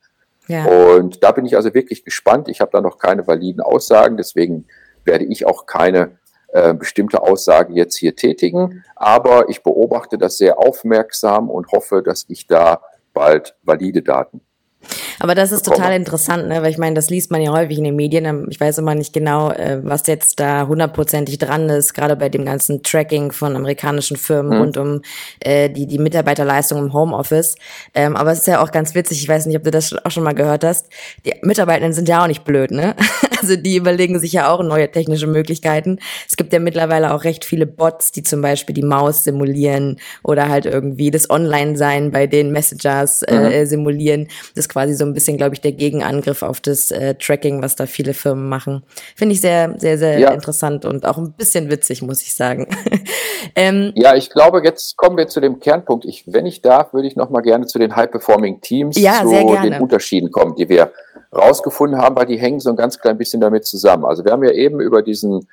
Ja. 0.46 0.66
Und 0.66 1.24
da 1.24 1.32
bin 1.32 1.46
ich 1.46 1.56
also 1.56 1.72
wirklich 1.74 2.04
gespannt. 2.04 2.48
Ich 2.48 2.60
habe 2.60 2.70
da 2.72 2.80
noch 2.80 2.98
keine 2.98 3.26
validen 3.26 3.62
Aussagen, 3.62 4.16
deswegen 4.16 4.66
werde 5.04 5.24
ich 5.24 5.46
auch 5.46 5.66
keine 5.66 6.18
äh, 6.54 6.72
bestimmte 6.72 7.20
Aussage 7.20 7.74
jetzt 7.74 7.96
hier 7.96 8.14
tätigen. 8.14 8.84
Aber 8.94 9.48
ich 9.48 9.62
beobachte 9.62 10.18
das 10.18 10.38
sehr 10.38 10.58
aufmerksam 10.58 11.50
und 11.50 11.72
hoffe, 11.72 12.00
dass 12.00 12.24
ich 12.28 12.46
da 12.46 12.80
bald 13.12 13.56
valide 13.64 14.02
Daten 14.02 14.40
aber 15.20 15.34
das 15.34 15.52
ist 15.52 15.64
total 15.64 15.94
interessant, 15.94 16.48
ne? 16.48 16.62
weil 16.62 16.70
ich 16.70 16.78
meine, 16.78 16.94
das 16.94 17.10
liest 17.10 17.30
man 17.30 17.40
ja 17.40 17.52
häufig 17.52 17.78
in 17.78 17.84
den 17.84 17.96
Medien. 17.96 18.24
Ähm, 18.24 18.46
ich 18.50 18.60
weiß 18.60 18.78
immer 18.78 18.94
nicht 18.94 19.12
genau, 19.12 19.50
äh, 19.50 19.80
was 19.82 20.06
jetzt 20.06 20.40
da 20.40 20.66
hundertprozentig 20.66 21.38
dran 21.38 21.68
ist, 21.68 21.94
gerade 21.94 22.16
bei 22.16 22.28
dem 22.28 22.44
ganzen 22.44 22.82
Tracking 22.82 23.32
von 23.32 23.56
amerikanischen 23.56 24.16
Firmen 24.16 24.54
mhm. 24.54 24.62
rund 24.62 24.76
um 24.76 25.02
äh, 25.40 25.70
die, 25.70 25.86
die 25.86 25.98
Mitarbeiterleistung 25.98 26.78
im 26.78 26.92
Homeoffice. 26.92 27.56
Ähm, 27.94 28.16
aber 28.16 28.32
es 28.32 28.40
ist 28.40 28.46
ja 28.46 28.62
auch 28.62 28.70
ganz 28.70 28.94
witzig, 28.94 29.22
ich 29.22 29.28
weiß 29.28 29.46
nicht, 29.46 29.56
ob 29.56 29.64
du 29.64 29.70
das 29.70 29.94
auch 30.04 30.10
schon 30.10 30.24
mal 30.24 30.34
gehört 30.34 30.64
hast. 30.64 30.88
Die 31.24 31.34
Mitarbeitenden 31.42 31.92
sind 31.92 32.08
ja 32.08 32.22
auch 32.22 32.28
nicht 32.28 32.44
blöd, 32.44 32.70
ne? 32.70 32.94
Also 33.44 33.56
die 33.56 33.76
überlegen 33.76 34.18
sich 34.18 34.32
ja 34.32 34.50
auch 34.50 34.62
neue 34.62 34.90
technische 34.90 35.26
Möglichkeiten. 35.26 35.98
Es 36.26 36.38
gibt 36.38 36.54
ja 36.54 36.60
mittlerweile 36.60 37.12
auch 37.12 37.24
recht 37.24 37.44
viele 37.44 37.66
Bots, 37.66 38.10
die 38.10 38.22
zum 38.22 38.40
Beispiel 38.40 38.74
die 38.74 38.82
Maus 38.82 39.22
simulieren 39.22 40.00
oder 40.22 40.48
halt 40.48 40.64
irgendwie 40.64 41.10
das 41.10 41.28
Online-Sein 41.28 42.10
bei 42.10 42.26
den 42.26 42.52
Messengers 42.52 43.22
äh, 43.22 43.60
mhm. 43.60 43.66
simulieren. 43.66 44.28
Das 44.54 44.70
quasi 44.70 44.94
so 44.94 45.04
ein 45.04 45.12
bisschen, 45.12 45.36
glaube 45.36 45.54
ich, 45.54 45.60
der 45.60 45.72
Gegenangriff 45.72 46.42
auf 46.42 46.60
das 46.60 46.90
äh, 46.90 47.16
Tracking, 47.16 47.60
was 47.60 47.76
da 47.76 47.84
viele 47.84 48.14
Firmen 48.14 48.48
machen. 48.48 48.82
Finde 49.14 49.34
ich 49.34 49.42
sehr, 49.42 49.74
sehr, 49.76 49.98
sehr 49.98 50.18
ja. 50.18 50.30
interessant 50.30 50.86
und 50.86 51.04
auch 51.04 51.18
ein 51.18 51.34
bisschen 51.34 51.68
witzig, 51.68 52.00
muss 52.00 52.22
ich 52.22 52.34
sagen. 52.34 52.66
ähm, 53.56 53.92
ja, 53.94 54.16
ich 54.16 54.30
glaube, 54.30 54.62
jetzt 54.64 54.96
kommen 54.96 55.18
wir 55.18 55.28
zu 55.28 55.42
dem 55.42 55.60
Kernpunkt. 55.60 56.06
Ich, 56.06 56.24
wenn 56.26 56.46
ich 56.46 56.62
darf, 56.62 56.94
würde 56.94 57.08
ich 57.08 57.14
noch 57.14 57.28
mal 57.28 57.42
gerne 57.42 57.66
zu 57.66 57.78
den 57.78 57.94
High-Performing 57.94 58.62
Teams, 58.62 58.98
ja, 58.98 59.20
zu 59.22 59.28
den 59.28 59.82
Unterschieden 59.82 60.30
kommen, 60.30 60.54
die 60.56 60.70
wir 60.70 60.92
rausgefunden 61.36 62.00
haben, 62.00 62.16
weil 62.16 62.26
die 62.26 62.38
hängen 62.38 62.60
so 62.60 62.70
ein 62.70 62.76
ganz 62.76 62.98
klein 62.98 63.18
bisschen 63.18 63.40
damit 63.40 63.66
zusammen. 63.66 64.04
Also 64.04 64.24
wir 64.24 64.32
haben 64.32 64.44
ja 64.44 64.52
eben 64.52 64.80
über 64.80 65.02
diesen 65.02 65.48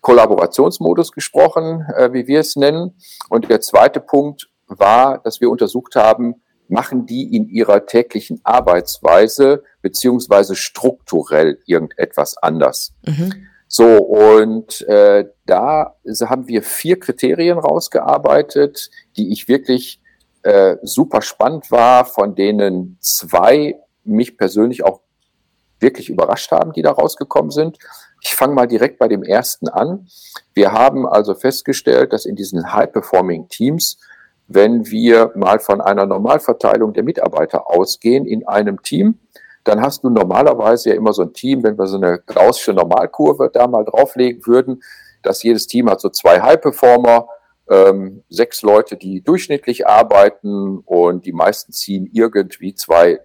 Kollaborationsmodus 0.00 1.12
gesprochen, 1.12 1.86
äh, 1.96 2.12
wie 2.12 2.26
wir 2.26 2.40
es 2.40 2.56
nennen. 2.56 2.94
Und 3.28 3.48
der 3.50 3.60
zweite 3.60 4.00
Punkt 4.00 4.48
war, 4.66 5.18
dass 5.18 5.40
wir 5.40 5.50
untersucht 5.50 5.96
haben, 5.96 6.36
machen 6.68 7.06
die 7.06 7.34
in 7.34 7.48
ihrer 7.48 7.86
täglichen 7.86 8.40
Arbeitsweise 8.44 9.62
beziehungsweise 9.82 10.56
strukturell 10.56 11.58
irgendetwas 11.66 12.36
anders. 12.38 12.92
Mhm. 13.06 13.48
So, 13.68 13.98
und 13.98 14.82
äh, 14.82 15.28
da 15.44 15.96
haben 16.24 16.46
wir 16.46 16.62
vier 16.62 17.00
Kriterien 17.00 17.58
rausgearbeitet, 17.58 18.90
die 19.16 19.32
ich 19.32 19.48
wirklich 19.48 20.00
äh, 20.42 20.76
super 20.82 21.22
spannend 21.22 21.70
war, 21.72 22.04
von 22.04 22.36
denen 22.36 22.96
zwei 23.00 23.80
mich 24.04 24.38
persönlich 24.38 24.84
auch 24.84 25.00
wirklich 25.80 26.08
überrascht 26.08 26.50
haben, 26.52 26.72
die 26.72 26.82
da 26.82 26.92
rausgekommen 26.92 27.50
sind. 27.50 27.78
Ich 28.22 28.34
fange 28.34 28.54
mal 28.54 28.66
direkt 28.66 28.98
bei 28.98 29.08
dem 29.08 29.22
ersten 29.22 29.68
an. 29.68 30.08
Wir 30.54 30.72
haben 30.72 31.06
also 31.06 31.34
festgestellt, 31.34 32.12
dass 32.12 32.26
in 32.26 32.36
diesen 32.36 32.72
High-Performing 32.72 33.48
Teams, 33.48 33.98
wenn 34.48 34.86
wir 34.86 35.32
mal 35.34 35.58
von 35.58 35.80
einer 35.80 36.06
Normalverteilung 36.06 36.92
der 36.92 37.02
Mitarbeiter 37.02 37.68
ausgehen 37.68 38.26
in 38.26 38.46
einem 38.46 38.82
Team, 38.82 39.18
dann 39.64 39.80
hast 39.80 40.04
du 40.04 40.10
normalerweise 40.10 40.90
ja 40.90 40.94
immer 40.94 41.12
so 41.12 41.22
ein 41.22 41.32
Team, 41.32 41.64
wenn 41.64 41.76
wir 41.76 41.86
so 41.86 41.96
eine 41.96 42.20
gaußsche 42.24 42.72
Normalkurve 42.72 43.50
da 43.52 43.66
mal 43.66 43.84
drauflegen 43.84 44.46
würden, 44.46 44.82
dass 45.22 45.42
jedes 45.42 45.66
Team 45.66 45.90
hat 45.90 46.00
so 46.00 46.08
zwei 46.08 46.40
High-Performer, 46.40 47.28
ähm, 47.68 48.22
sechs 48.28 48.62
Leute, 48.62 48.96
die 48.96 49.22
durchschnittlich 49.22 49.88
arbeiten 49.88 50.78
und 50.78 51.26
die 51.26 51.32
meisten 51.32 51.72
ziehen 51.72 52.08
irgendwie 52.12 52.74
zwei 52.74 53.20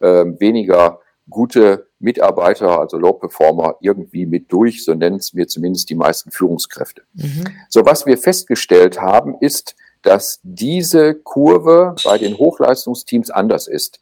ähm, 0.00 0.38
weniger 0.38 1.00
gute 1.28 1.88
Mitarbeiter, 1.98 2.80
also 2.80 2.98
Low 2.98 3.12
Performer, 3.12 3.76
irgendwie 3.80 4.26
mit 4.26 4.52
durch, 4.52 4.84
so 4.84 4.94
nennen 4.94 5.16
es 5.16 5.32
mir 5.32 5.46
zumindest 5.46 5.88
die 5.90 5.94
meisten 5.94 6.30
Führungskräfte. 6.30 7.02
Mhm. 7.14 7.44
So, 7.68 7.84
was 7.84 8.06
wir 8.06 8.18
festgestellt 8.18 9.00
haben, 9.00 9.36
ist, 9.40 9.76
dass 10.02 10.40
diese 10.42 11.14
Kurve 11.14 11.94
bei 12.04 12.18
den 12.18 12.36
Hochleistungsteams 12.36 13.30
anders 13.30 13.68
ist. 13.68 14.00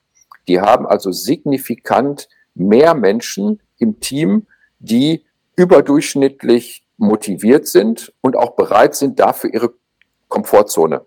Die 0.48 0.60
haben 0.60 0.86
also 0.86 1.12
signifikant 1.12 2.28
mehr 2.54 2.94
Menschen 2.94 3.60
im 3.78 4.00
Team, 4.00 4.46
die 4.78 5.24
überdurchschnittlich 5.56 6.84
motiviert 6.96 7.66
sind 7.66 8.12
und 8.22 8.36
auch 8.36 8.56
bereit 8.56 8.94
sind, 8.94 9.20
dafür 9.20 9.52
ihre 9.52 9.74
Komfortzone 10.28 11.02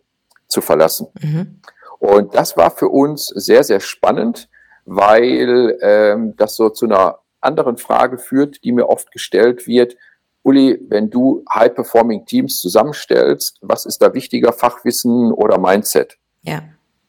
zu 0.48 0.62
verlassen. 0.62 1.08
Mhm. 1.22 1.60
Und 2.00 2.36
das 2.36 2.58
war 2.58 2.70
für 2.72 2.90
uns 2.90 3.28
sehr, 3.28 3.64
sehr 3.64 3.80
spannend, 3.80 4.50
weil 4.86 5.78
ähm, 5.82 6.36
das 6.38 6.56
so 6.56 6.70
zu 6.70 6.86
einer 6.86 7.20
anderen 7.42 7.78
Frage 7.78 8.18
führt, 8.18 8.64
die 8.64 8.72
mir 8.72 8.90
oft 8.90 9.12
gestellt 9.12 9.68
wird. 9.68 9.96
Uli, 10.44 10.80
wenn 10.90 11.10
du 11.10 11.44
High-Performing 11.54 12.26
Teams 12.26 12.60
zusammenstellst, 12.60 13.60
was 13.62 13.86
ist 13.86 14.02
da 14.02 14.14
wichtiger, 14.14 14.52
Fachwissen 14.52 15.32
oder 15.32 15.58
Mindset? 15.58 16.18
Ja. 16.42 16.64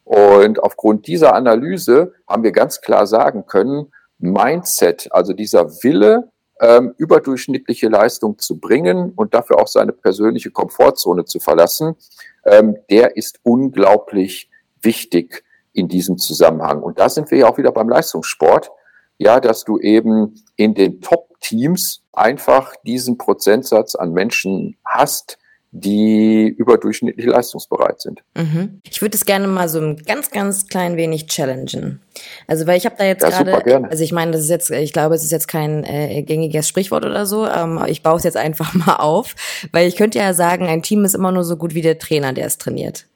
Und 0.04 0.62
aufgrund 0.62 1.06
dieser 1.06 1.34
Analyse 1.34 2.12
haben 2.28 2.42
wir 2.42 2.52
ganz 2.52 2.80
klar 2.80 3.06
sagen 3.06 3.46
können, 3.46 3.92
Mindset, 4.18 5.08
also 5.10 5.32
dieser 5.32 5.68
Wille, 5.82 6.30
ähm, 6.60 6.94
überdurchschnittliche 6.98 7.88
Leistung 7.88 8.38
zu 8.38 8.58
bringen 8.60 9.12
und 9.16 9.34
dafür 9.34 9.58
auch 9.58 9.66
seine 9.66 9.92
persönliche 9.92 10.50
Komfortzone 10.50 11.24
zu 11.24 11.40
verlassen, 11.40 11.96
ähm, 12.44 12.76
der 12.90 13.16
ist 13.16 13.40
unglaublich 13.42 14.50
wichtig 14.80 15.42
in 15.74 15.88
diesem 15.88 16.16
Zusammenhang. 16.16 16.82
Und 16.82 16.98
da 16.98 17.08
sind 17.08 17.30
wir 17.30 17.38
ja 17.38 17.48
auch 17.48 17.58
wieder 17.58 17.72
beim 17.72 17.88
Leistungssport, 17.88 18.70
ja, 19.18 19.40
dass 19.40 19.64
du 19.64 19.78
eben 19.78 20.34
in 20.56 20.74
den 20.74 21.00
Top-Teams 21.00 22.02
einfach 22.12 22.74
diesen 22.87 23.18
Prozentsatz 23.18 23.94
an 23.94 24.12
Menschen 24.12 24.76
hast, 24.84 25.38
die 25.76 26.46
überdurchschnittlich 26.56 27.26
leistungsbereit 27.26 28.00
sind. 28.00 28.22
Mhm. 28.37 28.80
Ich 28.88 29.02
würde 29.02 29.16
es 29.16 29.24
gerne 29.24 29.48
mal 29.48 29.68
so 29.68 29.80
ein 29.80 29.96
ganz, 29.96 30.30
ganz 30.30 30.68
klein 30.68 30.96
wenig 30.96 31.26
challengen. 31.26 32.00
Also 32.46 32.68
weil 32.68 32.78
ich 32.78 32.87
habe 32.87 32.94
da 32.96 33.04
jetzt 33.04 33.24
ja, 33.24 33.42
gerade, 33.42 33.90
also 33.90 34.04
ich 34.04 34.12
meine, 34.12 34.30
das 34.30 34.42
ist 34.42 34.50
jetzt, 34.50 34.70
ich 34.70 34.92
glaube, 34.92 35.16
es 35.16 35.24
ist 35.24 35.32
jetzt 35.32 35.48
kein 35.48 35.82
äh, 35.82 36.22
gängiges 36.22 36.68
Sprichwort 36.68 37.04
oder 37.04 37.26
so, 37.26 37.48
ähm, 37.48 37.82
ich 37.88 38.04
baue 38.04 38.18
es 38.18 38.22
jetzt 38.22 38.37
einfach 38.37 38.72
mal 38.87 38.96
auf, 38.96 39.34
weil 39.72 39.88
ich 39.88 39.96
könnte 39.96 40.18
ja 40.18 40.32
sagen, 40.32 40.68
ein 40.68 40.82
Team 40.82 41.04
ist 41.04 41.14
immer 41.14 41.32
nur 41.32 41.42
so 41.42 41.56
gut 41.56 41.74
wie 41.74 41.82
der 41.82 41.98
Trainer, 41.98 42.32
der 42.32 42.46
es 42.46 42.56
trainiert. 42.56 43.06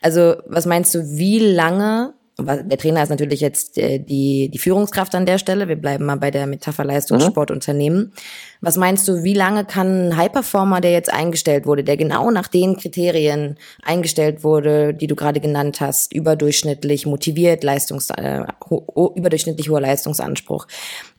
Also 0.00 0.36
was 0.46 0.66
meinst 0.66 0.94
du, 0.94 1.18
wie 1.18 1.38
lange 1.38 2.14
der 2.38 2.76
Trainer 2.76 3.02
ist 3.02 3.08
natürlich 3.08 3.40
jetzt 3.40 3.78
äh, 3.78 3.98
die, 3.98 4.50
die 4.50 4.58
Führungskraft 4.58 5.14
an 5.14 5.24
der 5.24 5.38
Stelle. 5.38 5.68
Wir 5.68 5.76
bleiben 5.76 6.04
mal 6.04 6.16
bei 6.16 6.30
der 6.30 6.46
Metapher 6.46 6.84
Leistungssportunternehmen. 6.84 7.98
Mhm. 7.98 8.12
Was 8.60 8.76
meinst 8.76 9.08
du, 9.08 9.22
wie 9.24 9.32
lange 9.32 9.64
kann 9.64 10.08
ein 10.08 10.16
High-Performer, 10.16 10.82
der 10.82 10.92
jetzt 10.92 11.10
eingestellt 11.10 11.64
wurde, 11.64 11.82
der 11.82 11.96
genau 11.96 12.30
nach 12.30 12.48
den 12.48 12.76
Kriterien 12.76 13.56
eingestellt 13.82 14.44
wurde, 14.44 14.92
die 14.92 15.06
du 15.06 15.16
gerade 15.16 15.40
genannt 15.40 15.80
hast, 15.80 16.12
überdurchschnittlich 16.12 17.06
motiviert, 17.06 17.64
Leistungs, 17.64 18.10
äh, 18.10 18.44
ho 18.68 19.12
überdurchschnittlich 19.16 19.70
hoher 19.70 19.80
Leistungsanspruch, 19.80 20.66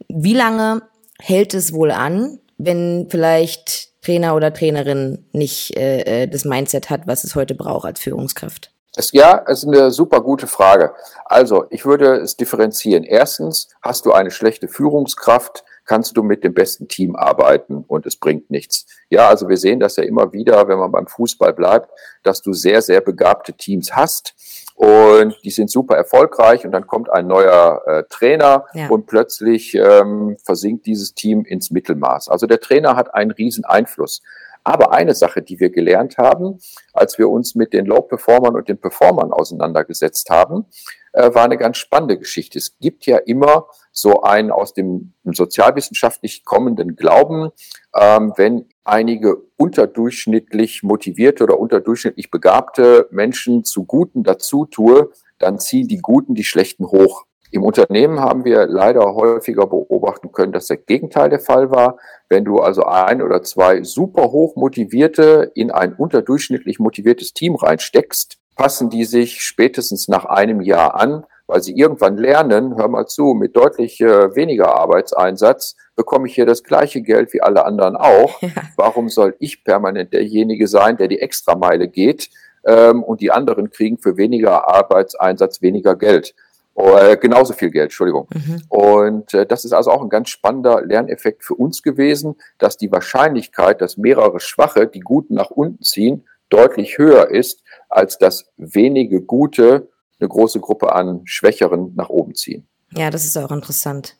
wie 0.09 0.35
lange 0.35 0.83
hält 1.19 1.55
es 1.55 1.73
wohl 1.73 1.89
an, 1.89 2.37
wenn 2.59 3.07
vielleicht 3.09 3.86
Trainer 4.01 4.35
oder 4.35 4.53
Trainerin 4.53 5.25
nicht 5.31 5.75
äh, 5.77 6.23
äh 6.23 6.27
das 6.27 6.45
Mindset 6.45 6.89
hat, 6.89 7.07
was 7.07 7.23
es 7.23 7.35
heute 7.35 7.55
braucht 7.55 7.85
als 7.85 7.99
Führungskraft? 7.99 8.71
Es, 8.95 9.11
ja, 9.11 9.43
es 9.47 9.63
ist 9.63 9.67
eine 9.67 9.91
super 9.91 10.21
gute 10.21 10.47
Frage. 10.47 10.93
Also, 11.25 11.65
ich 11.69 11.85
würde 11.85 12.15
es 12.15 12.35
differenzieren. 12.35 13.03
Erstens, 13.03 13.69
hast 13.81 14.05
du 14.05 14.11
eine 14.11 14.31
schlechte 14.31 14.67
Führungskraft, 14.67 15.63
kannst 15.85 16.17
du 16.17 16.23
mit 16.23 16.43
dem 16.43 16.53
besten 16.53 16.87
Team 16.87 17.15
arbeiten 17.15 17.83
und 17.87 18.05
es 18.05 18.17
bringt 18.17 18.49
nichts. 18.49 18.85
Ja, 19.09 19.29
also 19.29 19.47
wir 19.49 19.57
sehen 19.57 19.79
das 19.79 19.95
ja 19.95 20.03
immer 20.03 20.33
wieder, 20.33 20.67
wenn 20.67 20.79
man 20.79 20.91
beim 20.91 21.07
Fußball 21.07 21.53
bleibt, 21.53 21.89
dass 22.23 22.41
du 22.41 22.53
sehr, 22.53 22.81
sehr 22.81 23.01
begabte 23.01 23.53
Teams 23.53 23.95
hast 23.95 24.35
und 24.77 25.35
die 25.43 25.49
sind 25.49 25.71
super 25.71 25.95
erfolgreich 25.95 26.63
und 26.63 26.71
dann 26.71 26.85
kommt 26.85 27.09
ein 27.09 27.25
neuer 27.25 27.81
äh, 27.87 28.03
Trainer 28.11 28.65
ja. 28.75 28.87
und 28.89 29.07
plötzlich 29.07 29.73
ähm, 29.73 30.37
versinkt 30.45 30.85
dieses 30.85 31.15
Team 31.15 31.45
ins 31.45 31.71
Mittelmaß. 31.71 32.29
Also 32.29 32.45
der 32.45 32.59
Trainer 32.59 32.95
hat 32.95 33.15
einen 33.15 33.31
riesen 33.31 33.65
Einfluss. 33.65 34.21
Aber 34.63 34.93
eine 34.93 35.15
Sache, 35.15 35.41
die 35.41 35.59
wir 35.59 35.71
gelernt 35.71 36.19
haben, 36.19 36.59
als 36.93 37.17
wir 37.17 37.27
uns 37.29 37.55
mit 37.55 37.73
den 37.73 37.87
Low-Performern 37.87 38.53
und 38.55 38.69
den 38.69 38.77
Performern 38.77 39.31
auseinandergesetzt 39.31 40.29
haben, 40.29 40.67
äh, 41.13 41.33
war 41.33 41.45
eine 41.45 41.57
ganz 41.57 41.77
spannende 41.77 42.19
Geschichte. 42.19 42.59
Es 42.59 42.77
gibt 42.77 43.07
ja 43.07 43.17
immer 43.17 43.65
so 43.91 44.21
einen 44.21 44.51
aus 44.51 44.75
dem 44.75 45.13
sozialwissenschaftlich 45.23 46.45
kommenden 46.45 46.95
Glauben, 46.95 47.49
ähm, 47.95 48.33
wenn 48.35 48.69
einige 48.87 49.37
unterdurchschnittlich 49.57 50.83
motivierte 50.83 51.43
oder 51.43 51.59
unterdurchschnittlich 51.59 52.31
begabte 52.31 53.07
Menschen 53.11 53.63
zu 53.63 53.85
Guten 53.85 54.23
dazu 54.23 54.65
tue, 54.65 55.11
dann 55.39 55.59
ziehen 55.59 55.87
die 55.87 55.99
Guten 55.99 56.35
die 56.35 56.43
Schlechten 56.43 56.87
hoch. 56.87 57.25
Im 57.49 57.63
Unternehmen 57.63 58.19
haben 58.19 58.43
wir 58.43 58.65
leider 58.67 59.15
häufiger 59.15 59.67
beobachten 59.67 60.31
können, 60.31 60.51
dass 60.51 60.67
der 60.67 60.77
Gegenteil 60.77 61.29
der 61.29 61.39
Fall 61.39 61.71
war. 61.71 61.97
Wenn 62.27 62.43
du 62.43 62.59
also 62.59 62.83
ein 62.83 63.21
oder 63.21 63.41
zwei 63.41 63.83
super 63.83 64.31
hoch 64.31 64.55
motivierte 64.57 65.51
in 65.55 65.71
ein 65.71 65.93
unterdurchschnittlich 65.93 66.79
motiviertes 66.79 67.33
Team 67.33 67.55
reinsteckst, 67.55 68.37
passen 68.55 68.89
die 68.89 69.05
sich 69.05 69.43
spätestens 69.43 70.09
nach 70.09 70.25
einem 70.25 70.59
Jahr 70.59 70.95
an, 70.95 71.25
weil 71.47 71.63
sie 71.63 71.73
irgendwann 71.73 72.17
lernen, 72.17 72.75
hör 72.77 72.87
mal 72.87 73.07
zu, 73.07 73.33
mit 73.33 73.55
deutlich 73.55 73.99
äh, 74.01 74.35
weniger 74.35 74.75
Arbeitseinsatz 74.75 75.75
bekomme 75.95 76.27
ich 76.27 76.35
hier 76.35 76.45
das 76.45 76.63
gleiche 76.63 77.01
Geld 77.01 77.33
wie 77.33 77.41
alle 77.41 77.65
anderen 77.65 77.97
auch. 77.97 78.41
Ja. 78.47 78.63
Warum 78.75 79.09
soll 79.09 79.35
ich 79.39 79.63
permanent 79.63 80.13
derjenige 80.13 80.67
sein, 80.67 80.95
der 80.95 81.07
die 81.07 81.19
Extrameile 81.19 81.87
geht 81.87 82.29
ähm, 82.63 83.03
und 83.03 83.19
die 83.19 83.31
anderen 83.31 83.71
kriegen 83.71 83.97
für 83.97 84.15
weniger 84.15 84.69
Arbeitseinsatz 84.69 85.61
weniger 85.61 85.95
Geld? 85.95 86.35
Äh, 86.75 87.17
genauso 87.17 87.53
viel 87.53 87.71
Geld, 87.71 87.85
Entschuldigung. 87.85 88.27
Mhm. 88.33 88.61
Und 88.69 89.33
äh, 89.33 89.45
das 89.45 89.65
ist 89.65 89.73
also 89.73 89.89
auch 89.89 90.03
ein 90.03 90.09
ganz 90.09 90.29
spannender 90.29 90.81
Lerneffekt 90.85 91.43
für 91.43 91.55
uns 91.55 91.81
gewesen, 91.81 92.35
dass 92.59 92.77
die 92.77 92.91
Wahrscheinlichkeit, 92.91 93.81
dass 93.81 93.97
mehrere 93.97 94.39
Schwache 94.39 94.85
die 94.87 94.99
Guten 94.99 95.33
nach 95.33 95.49
unten 95.49 95.81
ziehen, 95.81 96.25
deutlich 96.49 96.97
höher 96.99 97.31
ist, 97.31 97.63
als 97.89 98.19
dass 98.19 98.51
wenige 98.57 99.21
Gute 99.21 99.89
eine 100.19 100.29
große 100.29 100.59
Gruppe 100.59 100.93
an 100.93 101.21
Schwächeren 101.25 101.93
nach 101.95 102.09
oben 102.09 102.35
ziehen. 102.35 102.67
Ja, 102.95 103.09
das 103.09 103.25
ist 103.25 103.37
auch 103.37 103.51
interessant. 103.51 104.15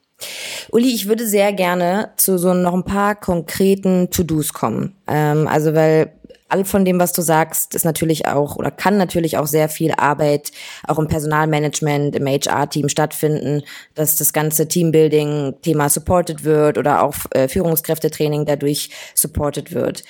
Uli, 0.72 0.94
ich 0.94 1.08
würde 1.08 1.28
sehr 1.28 1.54
gerne 1.54 2.12
zu 2.18 2.38
so 2.38 2.54
noch 2.54 2.74
ein 2.74 2.84
paar 2.84 3.16
konkreten 3.16 4.10
To-Dos 4.10 4.52
kommen. 4.54 4.96
Ähm, 5.08 5.48
also 5.48 5.74
weil 5.74 6.14
all 6.50 6.66
von 6.66 6.86
dem, 6.86 7.00
was 7.00 7.14
du 7.14 7.22
sagst, 7.22 7.76
ist 7.76 7.86
natürlich 7.86 8.26
auch 8.28 8.56
oder 8.56 8.72
kann 8.72 8.98
natürlich 8.98 9.38
auch 9.38 9.48
sehr 9.48 9.70
viel 9.70 9.92
Arbeit 9.92 10.52
auch 10.88 11.00
im 11.00 11.08
Personalmanagement, 11.08 12.16
im 12.16 12.26
HR-Team 12.26 12.90
stattfinden, 12.90 13.64
dass 13.96 14.16
das 14.16 14.34
ganze 14.34 14.68
Teambuilding-Thema 14.68 15.90
supported 15.90 16.44
wird 16.44 16.78
oder 16.78 17.04
auch 17.04 17.16
äh, 17.32 17.48
Führungskräftetraining 17.48 18.46
dadurch 18.46 18.90
supported 19.14 19.74
wird. 19.74 20.04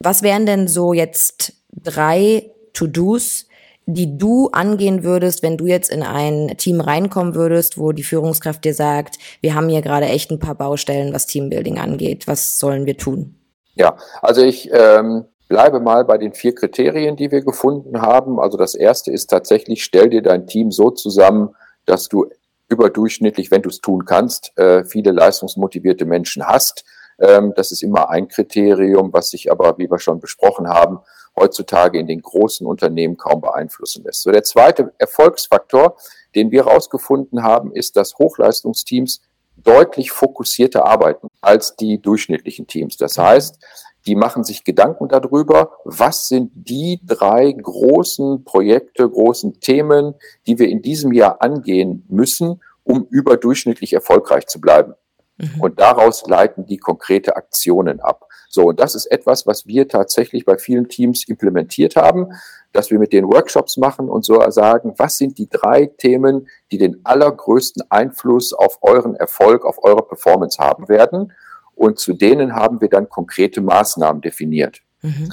Was 0.00 0.22
wären 0.22 0.46
denn 0.46 0.66
so 0.66 0.92
jetzt 0.92 1.52
drei 1.72 2.50
To-Dos, 2.72 3.46
die 3.94 4.16
du 4.16 4.48
angehen 4.52 5.04
würdest, 5.04 5.42
wenn 5.42 5.56
du 5.56 5.66
jetzt 5.66 5.90
in 5.90 6.02
ein 6.02 6.56
Team 6.56 6.80
reinkommen 6.80 7.34
würdest, 7.34 7.78
wo 7.78 7.92
die 7.92 8.02
Führungskraft 8.02 8.64
dir 8.64 8.74
sagt, 8.74 9.18
wir 9.40 9.54
haben 9.54 9.68
hier 9.68 9.82
gerade 9.82 10.06
echt 10.06 10.30
ein 10.30 10.38
paar 10.38 10.54
Baustellen, 10.54 11.12
was 11.12 11.26
Teambuilding 11.26 11.78
angeht. 11.78 12.26
Was 12.26 12.58
sollen 12.58 12.86
wir 12.86 12.96
tun? 12.96 13.36
Ja, 13.74 13.96
also 14.20 14.42
ich 14.42 14.70
ähm, 14.72 15.24
bleibe 15.48 15.80
mal 15.80 16.04
bei 16.04 16.18
den 16.18 16.32
vier 16.32 16.54
Kriterien, 16.54 17.16
die 17.16 17.30
wir 17.30 17.42
gefunden 17.42 18.00
haben. 18.00 18.38
Also 18.38 18.56
das 18.56 18.74
erste 18.74 19.10
ist 19.12 19.28
tatsächlich, 19.28 19.84
stell 19.84 20.10
dir 20.10 20.22
dein 20.22 20.46
Team 20.46 20.70
so 20.70 20.90
zusammen, 20.90 21.54
dass 21.86 22.08
du 22.08 22.26
überdurchschnittlich, 22.68 23.50
wenn 23.50 23.62
du 23.62 23.68
es 23.68 23.80
tun 23.80 24.04
kannst, 24.04 24.56
äh, 24.56 24.84
viele 24.84 25.10
leistungsmotivierte 25.10 26.04
Menschen 26.04 26.46
hast. 26.46 26.84
Ähm, 27.18 27.52
das 27.56 27.72
ist 27.72 27.82
immer 27.82 28.10
ein 28.10 28.28
Kriterium, 28.28 29.12
was 29.12 29.30
sich 29.30 29.50
aber, 29.50 29.76
wie 29.78 29.90
wir 29.90 29.98
schon 29.98 30.20
besprochen 30.20 30.68
haben, 30.68 31.00
heutzutage 31.40 31.98
in 31.98 32.06
den 32.06 32.22
großen 32.22 32.66
Unternehmen 32.66 33.16
kaum 33.16 33.40
beeinflussen 33.40 34.04
lässt. 34.04 34.22
So 34.22 34.30
der 34.30 34.44
zweite 34.44 34.92
Erfolgsfaktor, 34.98 35.96
den 36.34 36.50
wir 36.50 36.66
herausgefunden 36.66 37.42
haben, 37.42 37.72
ist, 37.72 37.96
dass 37.96 38.18
Hochleistungsteams 38.18 39.22
deutlich 39.56 40.10
fokussierter 40.10 40.86
arbeiten 40.86 41.28
als 41.40 41.76
die 41.76 42.00
durchschnittlichen 42.00 42.66
Teams. 42.66 42.96
Das 42.96 43.18
heißt, 43.18 43.58
die 44.06 44.14
machen 44.14 44.44
sich 44.44 44.64
Gedanken 44.64 45.08
darüber, 45.08 45.72
was 45.84 46.28
sind 46.28 46.52
die 46.54 47.00
drei 47.04 47.52
großen 47.52 48.44
Projekte, 48.44 49.08
großen 49.08 49.60
Themen, 49.60 50.14
die 50.46 50.58
wir 50.58 50.68
in 50.68 50.80
diesem 50.80 51.12
Jahr 51.12 51.42
angehen 51.42 52.04
müssen, 52.08 52.62
um 52.84 53.06
überdurchschnittlich 53.10 53.92
erfolgreich 53.92 54.46
zu 54.46 54.60
bleiben. 54.60 54.94
Mhm. 55.36 55.60
Und 55.60 55.80
daraus 55.80 56.26
leiten 56.26 56.64
die 56.66 56.78
konkrete 56.78 57.36
Aktionen 57.36 58.00
ab. 58.00 58.26
So, 58.52 58.64
und 58.64 58.80
das 58.80 58.96
ist 58.96 59.06
etwas, 59.06 59.46
was 59.46 59.68
wir 59.68 59.86
tatsächlich 59.86 60.44
bei 60.44 60.58
vielen 60.58 60.88
Teams 60.88 61.22
implementiert 61.28 61.94
haben, 61.94 62.32
dass 62.72 62.90
wir 62.90 62.98
mit 62.98 63.12
den 63.12 63.26
Workshops 63.26 63.76
machen 63.76 64.08
und 64.08 64.24
so 64.24 64.42
sagen, 64.50 64.92
was 64.96 65.18
sind 65.18 65.38
die 65.38 65.48
drei 65.48 65.86
Themen, 65.86 66.48
die 66.72 66.78
den 66.78 67.00
allergrößten 67.04 67.84
Einfluss 67.90 68.52
auf 68.52 68.78
euren 68.82 69.14
Erfolg, 69.14 69.64
auf 69.64 69.84
eure 69.84 70.02
Performance 70.02 70.58
haben 70.58 70.88
werden. 70.88 71.32
Und 71.76 72.00
zu 72.00 72.12
denen 72.12 72.56
haben 72.56 72.80
wir 72.80 72.88
dann 72.88 73.08
konkrete 73.08 73.60
Maßnahmen 73.60 74.20
definiert. 74.20 74.80
Mhm. 75.02 75.32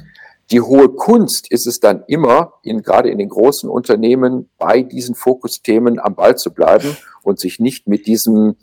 Die 0.51 0.61
hohe 0.61 0.89
Kunst 0.89 1.51
ist 1.51 1.65
es 1.65 1.79
dann 1.79 2.03
immer, 2.07 2.53
in, 2.61 2.83
gerade 2.83 3.09
in 3.09 3.17
den 3.17 3.29
großen 3.29 3.67
Unternehmen, 3.67 4.47
bei 4.59 4.83
diesen 4.83 5.15
Fokusthemen 5.15 5.99
am 5.99 6.13
Ball 6.13 6.37
zu 6.37 6.53
bleiben 6.53 6.95
und 7.23 7.39
sich 7.39 7.59
nicht 7.59 7.87
mit 7.87 8.05
diesem 8.05 8.57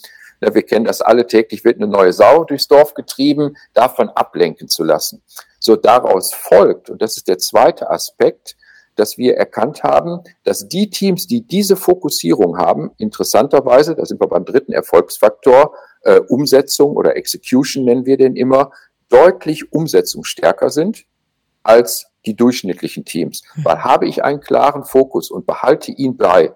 wir 0.52 0.62
kennen 0.62 0.84
das 0.84 1.00
alle 1.00 1.26
täglich, 1.26 1.64
wird 1.64 1.76
eine 1.76 1.86
neue 1.86 2.12
Sau 2.12 2.44
durchs 2.44 2.66
Dorf 2.68 2.94
getrieben, 2.94 3.56
davon 3.72 4.10
ablenken 4.10 4.68
zu 4.68 4.82
lassen. 4.82 5.22
So 5.60 5.76
daraus 5.76 6.34
folgt, 6.34 6.90
und 6.90 7.00
das 7.00 7.16
ist 7.16 7.28
der 7.28 7.38
zweite 7.38 7.88
Aspekt, 7.88 8.56
dass 8.96 9.18
wir 9.18 9.36
erkannt 9.36 9.82
haben, 9.82 10.20
dass 10.44 10.68
die 10.68 10.90
Teams, 10.90 11.26
die 11.26 11.42
diese 11.42 11.76
Fokussierung 11.76 12.58
haben, 12.58 12.90
interessanterweise, 12.98 13.94
da 13.94 14.04
sind 14.04 14.20
wir 14.20 14.28
beim 14.28 14.44
dritten 14.44 14.72
Erfolgsfaktor, 14.72 15.74
äh, 16.02 16.20
Umsetzung 16.20 16.96
oder 16.96 17.16
Execution 17.16 17.84
nennen 17.84 18.06
wir 18.06 18.16
den 18.16 18.36
immer, 18.36 18.70
deutlich 19.08 19.72
umsetzungsstärker 19.72 20.70
sind 20.70 21.04
als 21.62 22.06
die 22.26 22.36
durchschnittlichen 22.36 23.04
Teams. 23.04 23.42
Hm. 23.54 23.64
Weil 23.64 23.84
habe 23.84 24.06
ich 24.06 24.24
einen 24.24 24.40
klaren 24.40 24.84
Fokus 24.84 25.30
und 25.30 25.46
behalte 25.46 25.92
ihn 25.92 26.16
bei, 26.16 26.52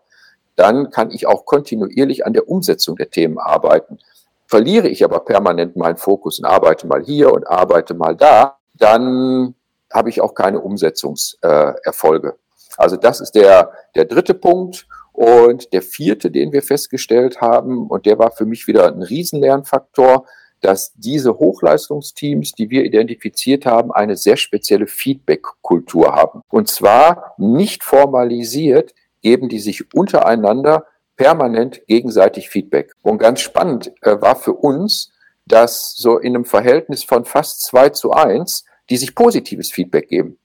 dann 0.59 0.91
kann 0.91 1.11
ich 1.11 1.27
auch 1.27 1.45
kontinuierlich 1.45 2.27
an 2.27 2.33
der 2.33 2.49
Umsetzung 2.49 2.97
der 2.97 3.11
Themen 3.11 3.39
arbeiten. 3.39 3.99
Verliere 4.47 4.89
ich 4.89 5.05
aber 5.05 5.21
permanent 5.21 5.77
meinen 5.77 5.99
Fokus 5.99 6.39
und 6.39 6.47
arbeite 6.47 6.87
mal 6.87 7.03
hier 7.03 7.33
und 7.33 7.47
arbeite 7.47 7.95
mal 7.95 8.17
da, 8.17 8.59
dann 8.75 9.55
habe 9.93 10.09
ich 10.09 10.21
auch 10.21 10.35
keine 10.35 10.61
Umsetzungserfolge. 10.61 12.37
Also 12.77 12.97
das 12.97 13.21
ist 13.21 13.33
der, 13.33 13.73
der 13.95 14.05
dritte 14.05 14.35
Punkt. 14.35 14.87
Und 15.13 15.73
der 15.73 15.83
vierte, 15.83 16.31
den 16.31 16.53
wir 16.53 16.63
festgestellt 16.63 17.41
haben, 17.41 17.89
und 17.89 18.07
der 18.07 18.21
war 18.21 18.31
für 18.31 18.47
mich 18.47 18.69
wieder 18.69 18.87
ein 18.87 19.03
Riesenlernfaktor, 19.03 20.27
dass 20.61 20.93
diese 20.95 21.41
Hochleistungsteams, 21.41 22.53
die 22.53 22.71
wir 22.71 22.85
identifiziert 22.85 23.67
haben, 23.67 23.91
eine 23.91 24.17
sehr 24.17 24.37
spezielle 24.37 24.87
Feedback-Kultur 24.87 26.15
haben. 26.15 26.43
Und 26.51 26.69
zwar 26.69 27.35
nicht 27.37 27.83
formalisiert, 27.83 28.95
geben 29.23 29.49
die 29.49 29.61
sich 29.61 29.95
untereinander 29.95 30.87
permanent 31.17 31.87
gegenseitig 31.87 32.49
Feedback. 32.49 32.93
Und 33.03 33.19
ganz 33.19 33.41
spannend 33.41 33.93
äh, 34.03 34.21
war 34.21 34.37
für 34.37 34.55
uns, 34.55 35.11
dass 35.47 35.95
so 35.97 36.19
in 36.19 36.35
einem 36.35 36.45
Verhältnis 36.45 37.05
von 37.05 37.25
fast 37.25 37.63
zwei 37.63 37.89
zu 37.89 38.13
eins, 38.13 38.65
die 38.91 38.97
sich 38.97 39.15
positives 39.15 39.71
Feedback 39.71 40.09
geben. 40.09 40.39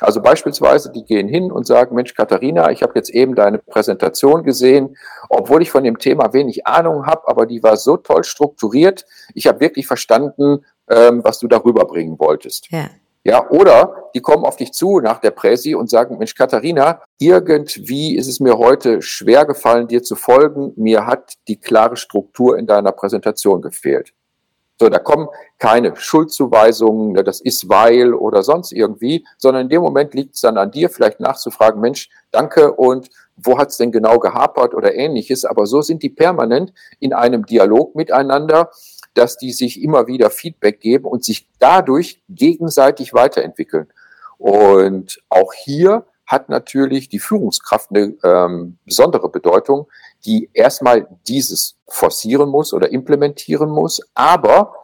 Also 0.00 0.20
beispielsweise, 0.20 0.92
die 0.92 1.04
gehen 1.04 1.26
hin 1.26 1.50
und 1.50 1.66
sagen, 1.66 1.96
Mensch, 1.96 2.14
Katharina, 2.14 2.70
ich 2.70 2.82
habe 2.82 2.92
jetzt 2.94 3.10
eben 3.10 3.34
deine 3.34 3.58
Präsentation 3.58 4.44
gesehen, 4.44 4.96
obwohl 5.28 5.62
ich 5.62 5.70
von 5.70 5.82
dem 5.82 5.98
Thema 5.98 6.32
wenig 6.32 6.66
Ahnung 6.66 7.06
habe, 7.06 7.26
aber 7.26 7.46
die 7.46 7.62
war 7.62 7.76
so 7.76 7.96
toll 7.96 8.22
strukturiert. 8.22 9.06
Ich 9.34 9.48
habe 9.48 9.60
wirklich 9.60 9.86
verstanden, 9.86 10.64
ähm, 10.88 11.24
was 11.24 11.40
du 11.40 11.48
darüber 11.48 11.84
bringen 11.84 12.18
wolltest. 12.18 12.70
Ja. 12.70 12.90
Ja, 13.24 13.50
oder 13.50 14.10
die 14.14 14.20
kommen 14.20 14.44
auf 14.44 14.56
dich 14.56 14.72
zu 14.72 15.00
nach 15.00 15.18
der 15.18 15.32
Präsi 15.32 15.74
und 15.74 15.90
sagen, 15.90 16.18
Mensch, 16.18 16.34
Katharina, 16.34 17.02
irgendwie 17.18 18.16
ist 18.16 18.28
es 18.28 18.40
mir 18.40 18.56
heute 18.56 19.02
schwer 19.02 19.44
gefallen, 19.44 19.88
dir 19.88 20.02
zu 20.02 20.16
folgen. 20.16 20.72
Mir 20.76 21.06
hat 21.06 21.34
die 21.46 21.60
klare 21.60 21.96
Struktur 21.96 22.56
in 22.56 22.66
deiner 22.66 22.92
Präsentation 22.92 23.60
gefehlt. 23.60 24.14
So, 24.80 24.88
da 24.88 25.00
kommen 25.00 25.26
keine 25.58 25.96
Schuldzuweisungen, 25.96 27.12
ne, 27.12 27.24
das 27.24 27.40
ist 27.40 27.68
weil 27.68 28.14
oder 28.14 28.44
sonst 28.44 28.72
irgendwie, 28.72 29.26
sondern 29.36 29.64
in 29.64 29.68
dem 29.70 29.82
Moment 29.82 30.14
liegt 30.14 30.36
es 30.36 30.42
dann 30.42 30.56
an 30.56 30.70
dir, 30.70 30.88
vielleicht 30.88 31.18
nachzufragen, 31.18 31.80
Mensch, 31.80 32.08
danke 32.30 32.72
und 32.72 33.08
wo 33.36 33.58
hat 33.58 33.70
es 33.70 33.76
denn 33.76 33.90
genau 33.90 34.20
gehapert 34.20 34.74
oder 34.74 34.94
ähnliches. 34.94 35.44
Aber 35.44 35.66
so 35.66 35.82
sind 35.82 36.02
die 36.02 36.10
permanent 36.10 36.72
in 37.00 37.12
einem 37.12 37.44
Dialog 37.44 37.94
miteinander 37.96 38.70
dass 39.18 39.36
die 39.36 39.52
sich 39.52 39.82
immer 39.82 40.06
wieder 40.06 40.30
Feedback 40.30 40.80
geben 40.80 41.04
und 41.04 41.24
sich 41.24 41.48
dadurch 41.58 42.22
gegenseitig 42.28 43.12
weiterentwickeln. 43.12 43.88
Und 44.38 45.20
auch 45.28 45.52
hier 45.52 46.06
hat 46.24 46.48
natürlich 46.48 47.08
die 47.08 47.18
Führungskraft 47.18 47.90
eine 47.90 48.14
ähm, 48.22 48.78
besondere 48.84 49.28
Bedeutung, 49.28 49.88
die 50.24 50.50
erstmal 50.52 51.08
dieses 51.26 51.76
forcieren 51.88 52.48
muss 52.48 52.72
oder 52.72 52.92
implementieren 52.92 53.70
muss. 53.70 54.00
Aber 54.14 54.74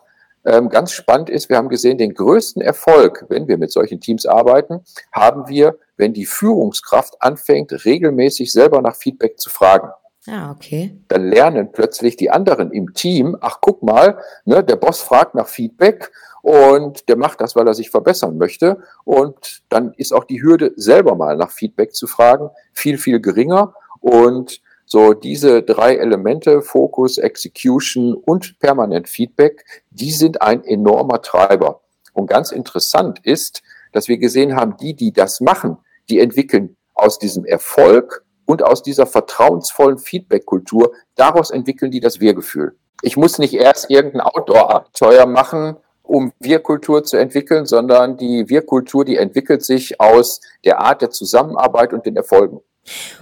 ähm, 0.44 0.68
ganz 0.68 0.90
spannend 0.90 1.30
ist, 1.30 1.48
wir 1.48 1.56
haben 1.56 1.68
gesehen, 1.68 1.98
den 1.98 2.14
größten 2.14 2.60
Erfolg, 2.60 3.26
wenn 3.28 3.46
wir 3.46 3.56
mit 3.56 3.70
solchen 3.70 4.00
Teams 4.00 4.26
arbeiten, 4.26 4.80
haben 5.12 5.48
wir, 5.48 5.78
wenn 5.96 6.12
die 6.12 6.26
Führungskraft 6.26 7.22
anfängt, 7.22 7.84
regelmäßig 7.84 8.52
selber 8.52 8.82
nach 8.82 8.96
Feedback 8.96 9.38
zu 9.38 9.48
fragen. 9.48 9.90
Ah, 10.26 10.50
okay. 10.50 10.96
Dann 11.08 11.28
lernen 11.28 11.70
plötzlich 11.70 12.16
die 12.16 12.30
anderen 12.30 12.70
im 12.72 12.94
Team, 12.94 13.36
ach 13.40 13.58
guck 13.60 13.82
mal, 13.82 14.18
ne, 14.46 14.64
der 14.64 14.76
Boss 14.76 15.00
fragt 15.00 15.34
nach 15.34 15.48
Feedback 15.48 16.10
und 16.40 17.08
der 17.08 17.16
macht 17.16 17.40
das, 17.40 17.56
weil 17.56 17.66
er 17.66 17.74
sich 17.74 17.90
verbessern 17.90 18.38
möchte. 18.38 18.78
Und 19.04 19.62
dann 19.68 19.92
ist 19.96 20.12
auch 20.12 20.24
die 20.24 20.42
Hürde, 20.42 20.72
selber 20.76 21.14
mal 21.14 21.36
nach 21.36 21.50
Feedback 21.50 21.94
zu 21.94 22.06
fragen, 22.06 22.48
viel, 22.72 22.96
viel 22.96 23.20
geringer. 23.20 23.74
Und 24.00 24.62
so 24.86 25.12
diese 25.12 25.62
drei 25.62 25.96
Elemente, 25.96 26.62
Fokus, 26.62 27.18
Execution 27.18 28.14
und 28.14 28.58
permanent 28.58 29.08
Feedback, 29.08 29.64
die 29.90 30.12
sind 30.12 30.40
ein 30.40 30.64
enormer 30.64 31.20
Treiber. 31.20 31.80
Und 32.12 32.28
ganz 32.28 32.52
interessant 32.52 33.20
ist, 33.24 33.62
dass 33.92 34.08
wir 34.08 34.18
gesehen 34.18 34.56
haben, 34.56 34.76
die, 34.78 34.94
die 34.94 35.12
das 35.12 35.40
machen, 35.40 35.78
die 36.08 36.20
entwickeln 36.20 36.76
aus 36.94 37.18
diesem 37.18 37.44
Erfolg 37.44 38.23
und 38.46 38.62
aus 38.62 38.82
dieser 38.82 39.06
vertrauensvollen 39.06 39.98
Feedback-Kultur, 39.98 40.92
daraus 41.14 41.50
entwickeln 41.50 41.90
die 41.90 42.00
das 42.00 42.20
Wir-Gefühl. 42.20 42.76
Ich 43.02 43.16
muss 43.16 43.38
nicht 43.38 43.54
erst 43.54 43.90
irgendein 43.90 44.22
Outdoor-Abenteuer 44.22 45.26
machen, 45.26 45.76
um 46.02 46.32
Wir-Kultur 46.38 47.02
zu 47.04 47.16
entwickeln, 47.16 47.66
sondern 47.66 48.16
die 48.16 48.48
Wir-Kultur, 48.48 49.04
die 49.04 49.16
entwickelt 49.16 49.64
sich 49.64 50.00
aus 50.00 50.40
der 50.64 50.80
Art 50.80 51.02
der 51.02 51.10
Zusammenarbeit 51.10 51.92
und 51.92 52.06
den 52.06 52.16
Erfolgen. 52.16 52.60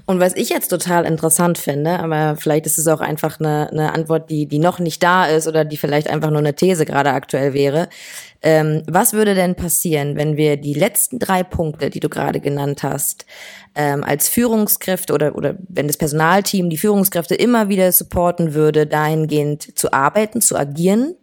Und 0.06 0.18
was 0.18 0.34
ich 0.34 0.48
jetzt 0.48 0.68
total 0.68 1.04
interessant 1.04 1.56
finde, 1.56 2.00
aber 2.00 2.36
vielleicht 2.36 2.66
ist 2.66 2.78
es 2.78 2.88
auch 2.88 3.00
einfach 3.00 3.38
eine, 3.38 3.70
eine 3.70 3.92
Antwort, 3.92 4.28
die, 4.28 4.46
die 4.46 4.58
noch 4.58 4.80
nicht 4.80 5.02
da 5.02 5.26
ist 5.26 5.46
oder 5.46 5.64
die 5.64 5.76
vielleicht 5.76 6.10
einfach 6.10 6.30
nur 6.30 6.40
eine 6.40 6.54
These 6.54 6.84
gerade 6.84 7.10
aktuell 7.10 7.54
wäre. 7.54 7.88
Ähm, 8.42 8.82
was 8.86 9.12
würde 9.12 9.34
denn 9.34 9.54
passieren, 9.54 10.16
wenn 10.16 10.36
wir 10.36 10.56
die 10.56 10.74
letzten 10.74 11.18
drei 11.18 11.44
Punkte, 11.44 11.90
die 11.90 12.00
du 12.00 12.08
gerade 12.08 12.40
genannt 12.40 12.82
hast, 12.82 13.24
ähm, 13.74 14.04
als 14.04 14.28
Führungskräfte 14.28 15.14
oder, 15.14 15.36
oder 15.36 15.54
wenn 15.68 15.86
das 15.86 15.96
Personalteam 15.96 16.68
die 16.68 16.76
Führungskräfte 16.76 17.34
immer 17.34 17.68
wieder 17.68 17.90
supporten 17.92 18.52
würde, 18.52 18.86
dahingehend 18.86 19.78
zu 19.78 19.92
arbeiten, 19.92 20.40
zu 20.40 20.56
agieren. 20.56 21.14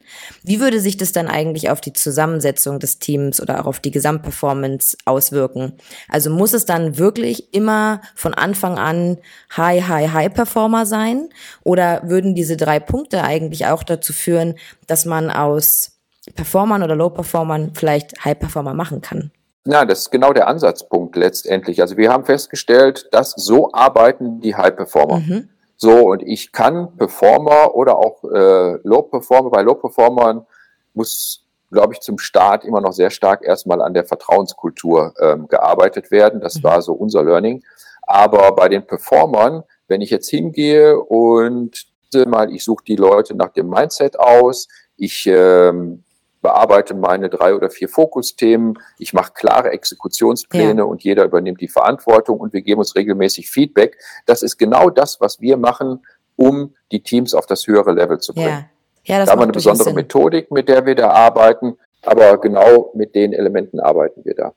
Wie 0.44 0.60
würde 0.60 0.80
sich 0.80 0.98
das 0.98 1.12
dann 1.12 1.28
eigentlich 1.28 1.70
auf 1.70 1.82
die 1.82 1.94
Zusammensetzung 1.94 2.80
des 2.80 2.98
Teams 2.98 3.40
oder 3.40 3.62
auch 3.62 3.68
auf 3.68 3.80
die 3.80 3.92
Gesamtperformance 3.92 4.98
auswirken? 5.06 5.74
Also 6.08 6.32
muss 6.32 6.54
es 6.54 6.66
dann 6.66 6.98
wirklich 6.98 7.54
immer 7.54 8.02
von 8.16 8.34
Anfang 8.34 8.80
an 8.80 9.18
High, 9.56 9.88
High, 9.88 10.12
High 10.12 10.34
Performer 10.34 10.86
sein? 10.86 11.30
Oder 11.64 12.02
würden 12.06 12.34
diese 12.34 12.58
drei 12.58 12.80
Punkte 12.80 13.24
eigentlich 13.24 13.68
auch 13.68 13.84
dazu 13.84 14.14
führen, 14.14 14.56
dass 14.88 15.06
man 15.06 15.30
aus 15.30 15.99
Performern 16.36 16.84
oder 16.84 16.96
Low 16.96 17.10
Performern 17.10 17.72
vielleicht 17.74 18.24
High 18.24 18.40
Performer 18.40 18.74
machen 18.74 19.02
kann? 19.02 19.32
Ja, 19.66 19.86
das 19.86 20.00
ist 20.00 20.12
genau 20.12 20.34
der 20.34 20.48
Ansatzpunkt 20.48 21.16
letztendlich. 21.16 21.82
Also 21.82 21.98
wir 21.98 22.12
haben 22.12 22.26
festgestellt, 22.26 23.08
dass 23.12 23.32
so 23.32 23.72
arbeiten 23.72 24.40
die 24.42 24.56
High 24.56 24.76
Performer. 24.76 25.20
Mhm. 25.20 25.50
So, 25.76 26.10
und 26.10 26.24
ich 26.24 26.52
kann 26.52 26.98
Performer 26.98 27.76
oder 27.76 27.98
auch 27.98 28.24
äh, 28.24 28.80
Low 28.84 29.04
Performer, 29.04 29.50
bei 29.50 29.62
Low 29.62 29.76
Performern 29.76 30.46
muss, 30.94 31.46
glaube 31.72 31.94
ich, 31.94 32.02
zum 32.02 32.18
Start 32.18 32.66
immer 32.66 32.82
noch 32.82 32.94
sehr 32.94 33.10
stark 33.10 33.46
erstmal 33.46 33.82
an 33.82 33.94
der 33.94 34.06
Vertrauenskultur 34.06 35.14
ähm, 35.20 35.48
gearbeitet 35.48 36.12
werden. 36.12 36.42
Das 36.42 36.56
mhm. 36.56 36.64
war 36.64 36.82
so 36.82 36.94
unser 36.94 37.24
Learning. 37.24 37.64
Aber 38.02 38.52
bei 38.54 38.70
den 38.70 38.86
Performern, 38.86 39.64
wenn 39.88 40.02
ich 40.02 40.10
jetzt 40.10 40.30
hingehe 40.30 41.00
und 41.00 41.86
mal, 42.26 42.52
ich 42.52 42.64
suche 42.64 42.84
die 42.86 42.96
Leute 42.96 43.36
nach 43.36 43.50
dem 43.50 43.70
Mindset 43.70 44.20
aus, 44.20 44.68
ich 44.98 45.28
ähm, 45.28 46.04
bearbeite 46.42 46.94
meine 46.94 47.30
drei 47.30 47.54
oder 47.54 47.70
vier 47.70 47.90
Fokusthemen, 47.90 48.80
ich 48.98 49.14
mache 49.14 49.34
klare 49.34 49.72
Exekutionspläne 49.72 50.82
ja. 50.82 50.84
und 50.84 51.04
jeder 51.04 51.26
übernimmt 51.26 51.62
die 51.62 51.68
Verantwortung 51.68 52.40
und 52.40 52.54
wir 52.54 52.62
geben 52.62 52.80
uns 52.80 52.96
regelmäßig 52.96 53.50
Feedback. 53.50 53.98
Das 54.26 54.44
ist 54.44 54.58
genau 54.58 54.90
das, 54.90 55.20
was 55.20 55.42
wir 55.42 55.58
machen, 55.58 56.06
um 56.36 56.74
die 56.92 57.02
Teams 57.04 57.34
auf 57.34 57.46
das 57.46 57.68
höhere 57.68 57.92
Level 57.92 58.20
zu 58.20 58.34
bringen. 58.34 58.48
Ja. 58.48 58.70
Ja, 59.06 59.18
das 59.18 59.28
da 59.28 59.32
haben 59.32 59.40
wir 59.40 59.44
eine 59.44 59.54
besondere 59.54 59.94
Methodik, 59.94 60.52
mit 60.52 60.70
der 60.70 60.86
wir 60.86 60.94
da 60.94 61.10
arbeiten, 61.10 61.78
aber 62.04 62.38
genau 62.38 62.92
mit 62.94 63.16
den 63.16 63.34
Elementen 63.34 63.80
arbeiten 63.80 64.24
wir 64.24 64.36
da. 64.36 64.54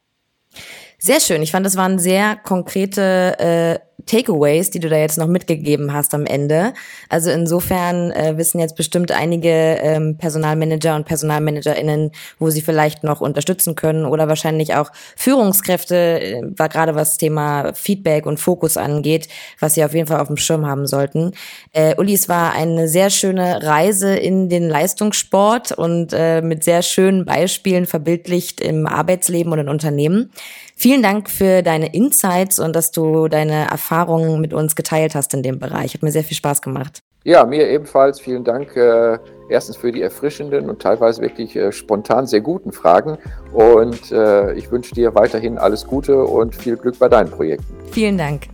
Sehr 1.05 1.19
schön. 1.19 1.43
Ich 1.43 1.51
fand, 1.51 1.67
das 1.67 1.77
waren 1.77 1.99
sehr 1.99 2.37
konkrete 2.37 3.37
äh, 3.41 3.79
Takeaways, 4.07 4.71
die 4.71 4.79
du 4.79 4.89
da 4.89 4.97
jetzt 4.97 5.19
noch 5.19 5.27
mitgegeben 5.27 5.93
hast 5.93 6.15
am 6.15 6.27
Ende. 6.27 6.75
Also 7.09 7.31
insofern 7.31 8.13
äh, 8.13 8.37
wissen 8.37 8.61
jetzt 8.61 8.77
bestimmt 8.77 9.11
einige 9.11 9.49
ähm, 9.49 10.17
Personalmanager 10.17 10.95
und 10.95 11.07
PersonalmanagerInnen, 11.07 12.13
wo 12.39 12.51
sie 12.51 12.63
vielleicht 12.63 13.03
noch 13.03 13.21
unterstützen 13.21 13.75
können 13.75 14.07
oder 14.07 14.29
wahrscheinlich 14.29 14.75
auch 14.75 14.91
Führungskräfte, 15.17 15.97
äh, 15.97 16.43
war 16.57 16.69
gerade 16.69 16.95
was 16.95 17.17
Thema 17.17 17.73
Feedback 17.75 18.25
und 18.25 18.39
Fokus 18.39 18.77
angeht, 18.77 19.27
was 19.59 19.75
sie 19.75 19.85
auf 19.85 19.95
jeden 19.95 20.07
Fall 20.07 20.21
auf 20.21 20.29
dem 20.29 20.37
Schirm 20.37 20.67
haben 20.67 20.87
sollten. 20.87 21.33
Äh, 21.73 21.97
Uli, 21.97 22.15
es 22.15 22.29
war 22.29 22.53
eine 22.53 22.87
sehr 22.87 23.11
schöne 23.11 23.61
Reise 23.65 24.15
in 24.15 24.49
den 24.49 24.69
Leistungssport 24.69 25.73
und 25.73 26.13
äh, 26.13 26.43
mit 26.43 26.63
sehr 26.63 26.83
schönen 26.83 27.25
Beispielen 27.25 27.87
verbildlicht 27.87 28.61
im 28.61 28.87
Arbeitsleben 28.87 29.53
und 29.53 29.59
in 29.59 29.69
Unternehmen. 29.69 30.31
Vielen 30.83 31.01
Dank 31.01 31.31
für 31.31 31.63
deine 31.63 31.95
Insights 31.95 32.59
und 32.59 32.75
dass 32.75 32.91
du 32.91 33.29
deine 33.29 33.71
Erfahrungen 33.71 34.41
mit 34.41 34.53
uns 34.53 34.75
geteilt 34.75 35.15
hast 35.15 35.33
in 35.33 35.45
dem 35.45 35.61
Bereich. 35.61 35.95
Hat 35.95 36.03
mir 36.03 36.11
sehr 36.11 36.25
viel 36.25 36.37
Spaß 36.37 36.61
gemacht. 36.61 37.05
Ja, 37.23 37.47
mir 37.47 37.69
ebenfalls. 37.69 38.19
Vielen 38.19 38.43
Dank. 38.43 38.75
Äh, 38.75 39.19
erstens 39.49 39.77
für 39.77 39.93
die 39.93 40.03
erfrischenden 40.03 40.69
und 40.69 40.83
teilweise 40.83 41.23
wirklich 41.23 41.55
äh, 41.55 41.71
spontan 41.71 42.27
sehr 42.27 42.41
guten 42.41 42.73
Fragen. 42.73 43.17
Und 43.53 44.11
äh, 44.11 44.55
ich 44.55 44.73
wünsche 44.73 44.93
dir 44.93 45.15
weiterhin 45.15 45.57
alles 45.57 45.87
Gute 45.87 46.25
und 46.25 46.57
viel 46.57 46.77
Glück 46.77 46.99
bei 46.99 47.09
deinen 47.09 47.31
Projekten. 47.31 47.77
Vielen 47.93 48.19
Dank. 48.19 48.49